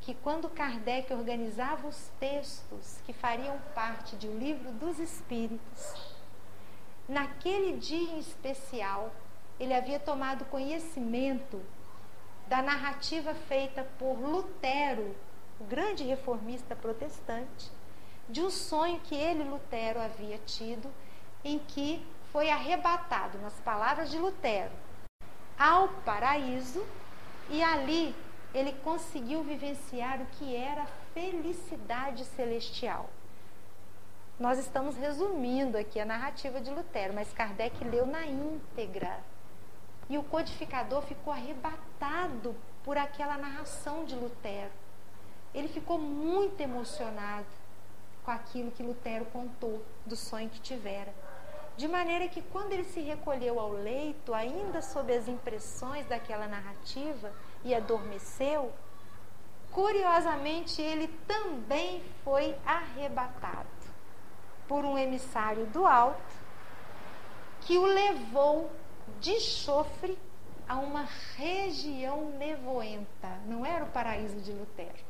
que 0.00 0.14
quando 0.14 0.48
Kardec 0.48 1.12
organizava 1.12 1.86
os 1.86 2.10
textos 2.18 2.98
que 3.04 3.12
fariam 3.12 3.58
parte 3.74 4.16
de 4.16 4.26
O 4.26 4.38
Livro 4.38 4.72
dos 4.72 4.98
Espíritos, 4.98 6.14
naquele 7.06 7.76
dia 7.76 8.10
em 8.14 8.18
especial, 8.18 9.12
ele 9.60 9.74
havia 9.74 10.00
tomado 10.00 10.46
conhecimento 10.46 11.60
da 12.48 12.62
narrativa 12.62 13.34
feita 13.34 13.86
por 13.98 14.18
Lutero, 14.18 15.14
o 15.60 15.64
grande 15.64 16.04
reformista 16.04 16.74
protestante, 16.74 17.70
de 18.30 18.40
um 18.40 18.50
sonho 18.50 18.98
que 19.00 19.14
ele, 19.14 19.44
Lutero, 19.44 20.00
havia 20.00 20.38
tido, 20.38 20.90
em 21.44 21.58
que 21.58 22.02
foi 22.34 22.50
arrebatado, 22.50 23.38
nas 23.38 23.54
palavras 23.60 24.10
de 24.10 24.18
Lutero, 24.18 24.72
ao 25.56 25.86
paraíso 26.04 26.84
e 27.48 27.62
ali 27.62 28.12
ele 28.52 28.72
conseguiu 28.82 29.44
vivenciar 29.44 30.20
o 30.20 30.26
que 30.26 30.56
era 30.56 30.84
felicidade 31.14 32.24
celestial. 32.24 33.08
Nós 34.36 34.58
estamos 34.58 34.96
resumindo 34.96 35.78
aqui 35.78 36.00
a 36.00 36.04
narrativa 36.04 36.60
de 36.60 36.72
Lutero, 36.72 37.14
mas 37.14 37.32
Kardec 37.32 37.84
leu 37.84 38.04
na 38.04 38.26
íntegra. 38.26 39.20
E 40.10 40.18
o 40.18 40.24
codificador 40.24 41.02
ficou 41.02 41.32
arrebatado 41.32 42.56
por 42.82 42.98
aquela 42.98 43.38
narração 43.38 44.04
de 44.04 44.16
Lutero. 44.16 44.72
Ele 45.54 45.68
ficou 45.68 46.00
muito 46.00 46.60
emocionado 46.60 47.46
com 48.24 48.32
aquilo 48.32 48.72
que 48.72 48.82
Lutero 48.82 49.24
contou 49.26 49.84
do 50.04 50.16
sonho 50.16 50.50
que 50.50 50.60
tivera. 50.60 51.14
De 51.76 51.88
maneira 51.88 52.28
que, 52.28 52.40
quando 52.40 52.72
ele 52.72 52.84
se 52.84 53.00
recolheu 53.00 53.58
ao 53.58 53.72
leito, 53.72 54.32
ainda 54.32 54.80
sob 54.80 55.12
as 55.12 55.26
impressões 55.26 56.06
daquela 56.06 56.46
narrativa, 56.46 57.32
e 57.64 57.74
adormeceu, 57.74 58.72
curiosamente 59.72 60.80
ele 60.80 61.08
também 61.26 62.02
foi 62.22 62.54
arrebatado 62.64 63.68
por 64.68 64.84
um 64.84 64.96
emissário 64.96 65.66
do 65.66 65.84
alto 65.84 66.44
que 67.62 67.76
o 67.76 67.86
levou 67.86 68.70
de 69.20 69.40
chofre 69.40 70.18
a 70.68 70.76
uma 70.76 71.08
região 71.36 72.30
nevoenta. 72.38 73.28
Não 73.46 73.66
era 73.66 73.84
o 73.84 73.88
paraíso 73.88 74.40
de 74.40 74.52
Lutero. 74.52 75.04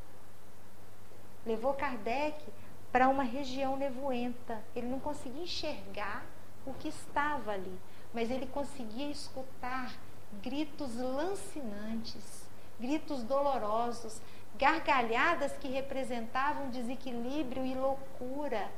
Levou 1.44 1.74
Kardec 1.74 2.42
para 2.90 3.08
uma 3.08 3.22
região 3.22 3.76
nevoenta. 3.76 4.62
Ele 4.74 4.86
não 4.86 4.98
conseguia 4.98 5.42
enxergar 5.42 6.24
o 6.66 6.74
que 6.74 6.88
estava 6.88 7.52
ali, 7.52 7.78
mas 8.12 8.30
ele 8.30 8.46
conseguia 8.46 9.10
escutar 9.10 9.94
gritos 10.42 10.96
lancinantes, 10.96 12.48
gritos 12.78 13.22
dolorosos, 13.22 14.20
gargalhadas 14.56 15.52
que 15.58 15.68
representavam 15.68 16.70
desequilíbrio 16.70 17.64
e 17.64 17.74
loucura, 17.74 18.70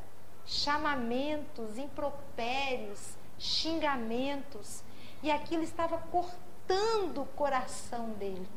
chamamentos, 0.45 1.76
impropérios, 1.76 3.14
xingamentos, 3.39 4.82
e 5.22 5.30
aquilo 5.30 5.62
estava 5.62 5.99
cortando 5.99 7.22
o 7.22 7.26
coração 7.37 8.11
dele. 8.11 8.49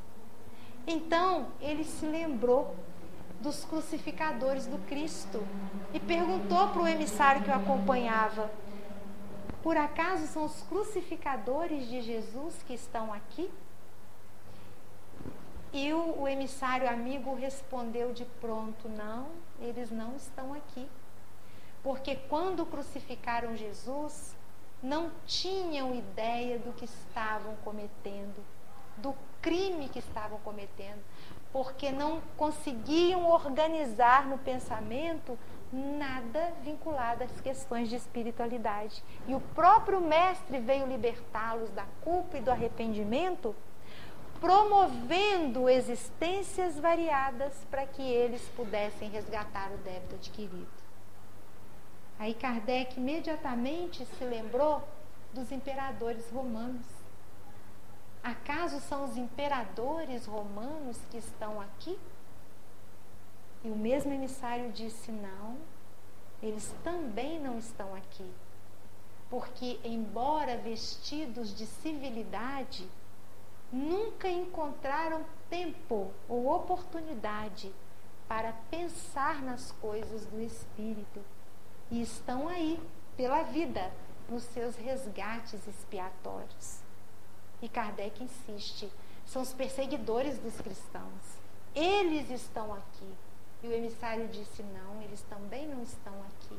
Então 0.88 1.48
ele 1.60 1.84
se 1.84 2.06
lembrou 2.06 2.76
dos 3.42 3.64
crucificadores 3.66 4.66
do 4.66 4.78
Cristo 4.88 5.42
e 5.94 6.00
perguntou 6.00 6.70
para 6.70 6.82
o 6.82 6.88
emissário 6.88 7.44
que 7.44 7.50
o 7.50 7.56
acompanhava: 7.56 8.52
Por 9.70 9.78
acaso 9.78 10.26
são 10.26 10.46
os 10.46 10.64
crucificadores 10.64 11.88
de 11.88 12.02
Jesus 12.02 12.64
que 12.66 12.74
estão 12.74 13.14
aqui? 13.14 13.52
E 15.72 15.94
o, 15.94 16.22
o 16.22 16.28
emissário 16.28 16.90
amigo 16.90 17.36
respondeu 17.36 18.12
de 18.12 18.26
pronto: 18.42 18.90
Não, 18.90 19.30
eles 19.60 19.92
não 19.92 20.16
estão 20.16 20.56
aqui. 20.56 20.90
Porque 21.84 22.16
quando 22.16 22.66
crucificaram 22.66 23.56
Jesus, 23.56 24.36
não 24.82 25.12
tinham 25.28 25.94
ideia 25.94 26.58
do 26.58 26.74
que 26.74 26.86
estavam 26.86 27.56
cometendo, 27.58 28.44
do 28.98 29.14
crime 29.40 29.88
que 29.88 30.00
estavam 30.00 30.40
cometendo, 30.40 31.04
porque 31.52 31.92
não 31.92 32.22
conseguiam 32.38 33.28
organizar 33.28 34.28
no 34.28 34.38
pensamento 34.38 35.38
nada 35.72 36.52
vinculado 36.64 37.24
às 37.24 37.42
questões 37.42 37.90
de 37.90 37.96
espiritualidade. 37.96 39.04
E 39.28 39.36
o 39.36 39.40
próprio 39.40 40.02
Mestre 40.02 40.60
veio 40.60 40.88
libertá-los 40.88 41.70
da 41.72 41.86
culpa 42.02 42.38
e 42.38 42.42
do 42.42 42.52
arrependimento 42.52 43.56
promovendo 44.40 45.68
existências 45.68 46.80
variadas 46.80 47.54
para 47.70 47.86
que 47.86 48.02
eles 48.02 48.42
pudessem 48.56 49.10
resgatar 49.10 49.70
o 49.72 49.78
débito 49.78 50.16
adquirido. 50.16 50.68
Aí 52.18 52.34
Kardec 52.34 52.98
imediatamente 52.98 54.06
se 54.06 54.24
lembrou 54.24 54.88
dos 55.34 55.52
imperadores 55.52 56.30
romanos. 56.32 56.99
Acaso 58.24 58.80
são 58.82 59.06
os 59.06 59.16
imperadores 59.16 60.26
romanos 60.26 60.98
que 61.10 61.18
estão 61.18 61.62
aqui? 61.62 61.98
E 63.64 63.70
o 63.70 63.76
mesmo 63.76 64.14
emissário 64.14 64.72
disse: 64.72 65.12
não, 65.12 65.58
eles 66.42 66.74
também 66.84 67.40
não 67.40 67.58
estão 67.58 67.96
aqui. 67.96 68.30
Porque, 69.30 69.80
embora 69.84 70.58
vestidos 70.58 71.54
de 71.54 71.66
civilidade, 71.66 72.90
nunca 73.72 74.28
encontraram 74.28 75.24
tempo 75.50 76.12
ou 76.28 76.48
oportunidade 76.54 77.72
para 78.28 78.54
pensar 78.70 79.42
nas 79.42 79.72
coisas 79.74 80.26
do 80.26 80.42
Espírito 80.42 81.22
e 81.92 82.02
estão 82.02 82.48
aí 82.48 82.80
pela 83.16 83.44
vida 83.44 83.92
nos 84.30 84.44
seus 84.44 84.76
resgates 84.76 85.68
expiatórios. 85.68 86.89
E 87.62 87.70
Kardec 87.70 88.24
insiste: 88.24 88.92
são 89.26 89.42
os 89.42 89.54
perseguidores 89.54 90.38
dos 90.40 90.60
cristãos. 90.62 91.40
Eles 91.76 92.30
estão 92.30 92.74
aqui. 92.74 93.14
E 93.64 93.68
o 93.68 93.74
emissário 93.74 94.28
disse: 94.28 94.64
não, 94.64 95.02
eles 95.02 95.22
também 95.30 95.68
não 95.68 95.84
estão 95.84 96.14
aqui. 96.24 96.58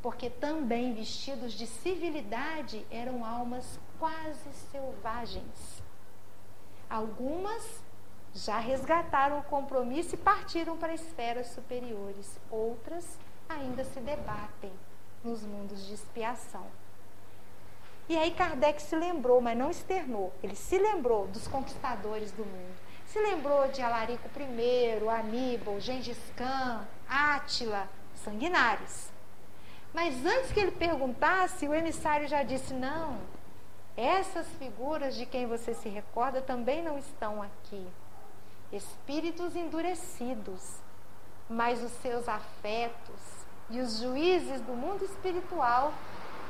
Porque 0.00 0.28
também 0.28 0.94
vestidos 0.94 1.52
de 1.52 1.66
civilidade 1.66 2.84
eram 2.90 3.24
almas 3.24 3.78
quase 3.98 4.52
selvagens 4.70 5.82
Algumas 6.92 7.80
já 8.34 8.58
resgataram 8.58 9.38
o 9.38 9.42
compromisso 9.44 10.14
e 10.14 10.18
partiram 10.18 10.76
para 10.76 10.92
esferas 10.92 11.46
superiores. 11.46 12.38
Outras 12.50 13.18
ainda 13.48 13.82
se 13.82 13.98
debatem 13.98 14.70
nos 15.24 15.42
mundos 15.42 15.86
de 15.86 15.94
expiação. 15.94 16.66
E 18.12 18.18
aí 18.18 18.30
Kardec 18.32 18.82
se 18.82 18.94
lembrou, 18.94 19.40
mas 19.40 19.56
não 19.56 19.70
externou. 19.70 20.34
Ele 20.42 20.54
se 20.54 20.76
lembrou 20.76 21.28
dos 21.28 21.48
conquistadores 21.48 22.30
do 22.30 22.44
mundo. 22.44 22.76
Se 23.06 23.18
lembrou 23.18 23.68
de 23.68 23.80
Alarico 23.80 24.28
I, 24.38 25.08
Aníbal, 25.08 25.80
Gengis 25.80 26.20
Khan, 26.36 26.86
Átila, 27.08 27.88
sanguinários. 28.22 29.08
Mas 29.94 30.26
antes 30.26 30.52
que 30.52 30.60
ele 30.60 30.72
perguntasse, 30.72 31.66
o 31.66 31.72
emissário 31.72 32.28
já 32.28 32.42
disse: 32.42 32.74
não, 32.74 33.16
essas 33.96 34.46
figuras 34.58 35.14
de 35.16 35.24
quem 35.24 35.46
você 35.46 35.72
se 35.72 35.88
recorda 35.88 36.42
também 36.42 36.82
não 36.82 36.98
estão 36.98 37.42
aqui. 37.42 37.88
Espíritos 38.70 39.56
endurecidos, 39.56 40.82
mas 41.48 41.82
os 41.82 41.92
seus 41.92 42.28
afetos 42.28 43.46
e 43.70 43.80
os 43.80 44.00
juízes 44.00 44.60
do 44.60 44.74
mundo 44.74 45.02
espiritual 45.02 45.94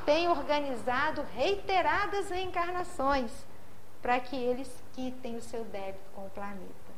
têm 0.05 0.27
organizado 0.27 1.23
reiteradas 1.33 2.29
reencarnações 2.29 3.31
para 4.01 4.19
que 4.19 4.35
eles 4.35 4.69
quitem 4.93 5.37
o 5.37 5.41
seu 5.41 5.63
débito 5.65 6.09
com 6.13 6.25
o 6.25 6.29
planeta. 6.29 6.93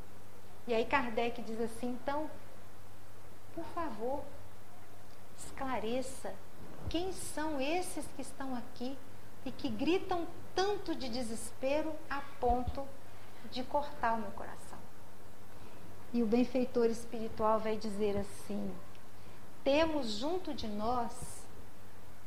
E 0.67 0.73
aí 0.73 0.85
Kardec 0.85 1.41
diz 1.43 1.61
assim: 1.61 1.89
então, 1.89 2.29
por 3.53 3.65
favor, 3.65 4.23
esclareça 5.37 6.33
quem 6.89 7.11
são 7.11 7.61
esses 7.61 8.05
que 8.15 8.21
estão 8.21 8.55
aqui 8.55 8.97
e 9.45 9.51
que 9.51 9.69
gritam 9.69 10.25
tanto 10.55 10.95
de 10.95 11.09
desespero 11.09 11.93
a 12.09 12.21
ponto 12.39 12.87
de 13.51 13.63
cortar 13.63 14.13
o 14.13 14.21
meu 14.21 14.31
coração. 14.31 14.79
E 16.11 16.23
o 16.23 16.25
benfeitor 16.25 16.85
espiritual 16.85 17.59
vai 17.59 17.77
dizer 17.77 18.17
assim: 18.17 18.73
temos 19.63 20.13
junto 20.13 20.53
de 20.53 20.67
nós 20.67 21.34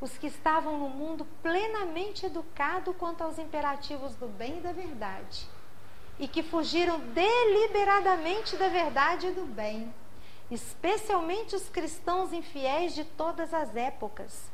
os 0.01 0.17
que 0.17 0.27
estavam 0.27 0.79
no 0.79 0.89
mundo 0.89 1.27
plenamente 1.43 2.27
educado 2.27 2.95
quanto 2.95 3.23
aos 3.23 3.39
imperativos 3.39 4.15
do 4.15 4.29
bem 4.29 4.59
e 4.59 4.61
da 4.61 4.73
verdade, 4.73 5.49
e 6.19 6.29
que 6.29 6.43
fugiram 6.43 7.01
deliberadamente 7.01 8.57
da 8.57 8.69
verdade 8.69 9.29
e 9.29 9.33
do 9.33 9.45
bem, 9.45 9.93
especialmente 10.51 11.57
os 11.57 11.69
cristãos 11.69 12.33
infiéis 12.33 12.95
de 12.95 13.05
todas 13.05 13.53
as 13.53 13.75
épocas 13.75 14.51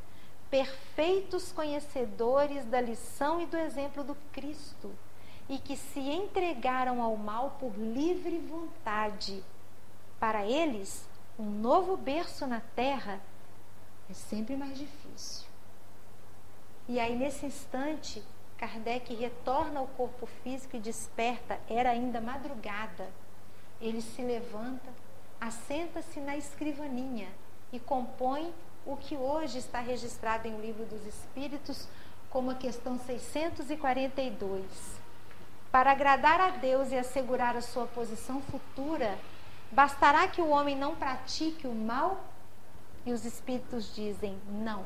perfeitos 0.54 1.50
conhecedores 1.50 2.64
da 2.66 2.80
lição 2.80 3.40
e 3.40 3.46
do 3.46 3.56
exemplo 3.56 4.04
do 4.04 4.14
Cristo, 4.32 4.92
e 5.48 5.58
que 5.58 5.76
se 5.76 5.98
entregaram 5.98 7.02
ao 7.02 7.16
mal 7.16 7.56
por 7.58 7.72
livre 7.76 8.38
vontade. 8.38 9.42
Para 10.20 10.46
eles, 10.46 11.08
um 11.36 11.50
novo 11.50 11.96
berço 11.96 12.46
na 12.46 12.60
terra 12.76 13.20
é 14.10 14.14
sempre 14.14 14.56
mais 14.56 14.76
difícil. 14.76 15.46
E 16.86 17.00
aí, 17.00 17.16
nesse 17.16 17.46
instante, 17.46 18.22
Kardec 18.58 19.14
retorna 19.14 19.80
ao 19.80 19.86
corpo 19.86 20.26
físico 20.26 20.76
e 20.76 20.80
desperta, 20.80 21.58
era 21.68 21.90
ainda 21.90 22.20
madrugada. 22.20 23.08
Ele 23.80 24.00
se 24.00 24.22
levanta, 24.22 24.88
assenta-se 25.40 26.20
na 26.20 26.36
escrivaninha 26.36 27.28
e 27.72 27.78
compõe 27.78 28.52
o 28.86 28.96
que 28.96 29.16
hoje 29.16 29.58
está 29.58 29.80
registrado 29.80 30.46
em 30.46 30.54
O 30.54 30.60
Livro 30.60 30.84
dos 30.84 31.04
Espíritos 31.06 31.88
como 32.30 32.50
a 32.50 32.54
questão 32.54 32.98
642. 32.98 34.64
Para 35.70 35.92
agradar 35.92 36.40
a 36.40 36.50
Deus 36.50 36.92
e 36.92 36.98
assegurar 36.98 37.56
a 37.56 37.62
sua 37.62 37.86
posição 37.86 38.40
futura, 38.42 39.18
bastará 39.72 40.28
que 40.28 40.40
o 40.40 40.48
homem 40.48 40.76
não 40.76 40.94
pratique 40.94 41.66
o 41.66 41.74
mal? 41.74 42.22
E 43.04 43.12
os 43.12 43.24
espíritos 43.24 43.94
dizem: 43.94 44.38
não 44.48 44.84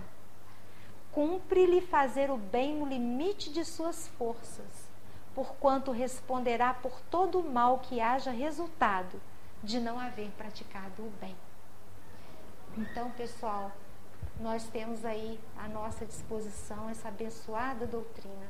cumpre-lhe 1.19 1.81
fazer 1.81 2.31
o 2.31 2.37
bem 2.37 2.77
no 2.77 2.87
limite 2.87 3.51
de 3.51 3.65
suas 3.65 4.07
forças, 4.07 4.89
porquanto 5.35 5.91
responderá 5.91 6.73
por 6.73 7.01
todo 7.11 7.41
o 7.41 7.51
mal 7.51 7.81
que 7.81 8.01
haja 8.01 8.31
resultado 8.31 9.21
de 9.61 9.81
não 9.81 9.99
haver 9.99 10.31
praticado 10.39 11.03
o 11.03 11.11
bem. 11.21 11.37
Então, 12.77 13.11
pessoal, 13.11 13.73
nós 14.39 14.69
temos 14.69 15.05
aí 15.05 15.41
à 15.57 15.67
nossa 15.67 16.07
disposição 16.07 16.89
essa 16.89 17.09
abençoada 17.09 17.85
doutrina. 17.85 18.47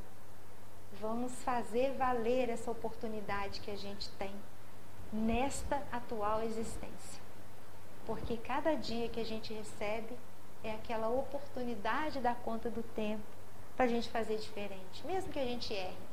Vamos 1.01 1.33
fazer 1.43 1.95
valer 1.97 2.51
essa 2.51 2.71
oportunidade 2.71 3.61
que 3.61 3.71
a 3.71 3.77
gente 3.77 4.11
tem 4.11 4.35
nesta 5.11 5.83
atual 5.91 6.43
existência. 6.43 7.28
Porque 8.09 8.39
cada 8.39 8.75
dia 8.75 9.07
que 9.11 9.21
a 9.21 9.25
gente 9.25 9.53
recebe 9.53 10.17
é 10.65 10.73
aquela 10.73 11.11
oportunidade 11.11 12.21
da 12.21 12.35
conta 12.35 12.71
do 12.71 12.83
tempo 12.83 13.23
para 13.77 13.85
a 13.85 13.89
gente 13.89 14.09
fazer 14.09 14.39
diferente, 14.39 15.07
mesmo 15.07 15.31
que 15.31 15.39
a 15.39 15.45
gente 15.45 15.75
erre. 15.75 16.09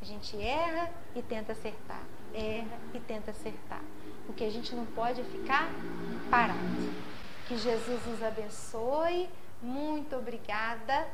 A 0.00 0.04
gente 0.04 0.40
erra 0.40 0.88
e 1.16 1.20
tenta 1.20 1.50
acertar, 1.50 2.04
erra 2.32 2.78
e 2.94 3.00
tenta 3.00 3.32
acertar. 3.32 3.82
O 4.28 4.32
que 4.32 4.44
a 4.44 4.50
gente 4.50 4.72
não 4.72 4.86
pode 4.86 5.20
é 5.20 5.24
ficar 5.24 5.68
parado. 6.30 6.60
Que 7.48 7.58
Jesus 7.58 8.06
nos 8.06 8.22
abençoe. 8.22 9.28
Muito 9.60 10.14
obrigada. 10.14 11.08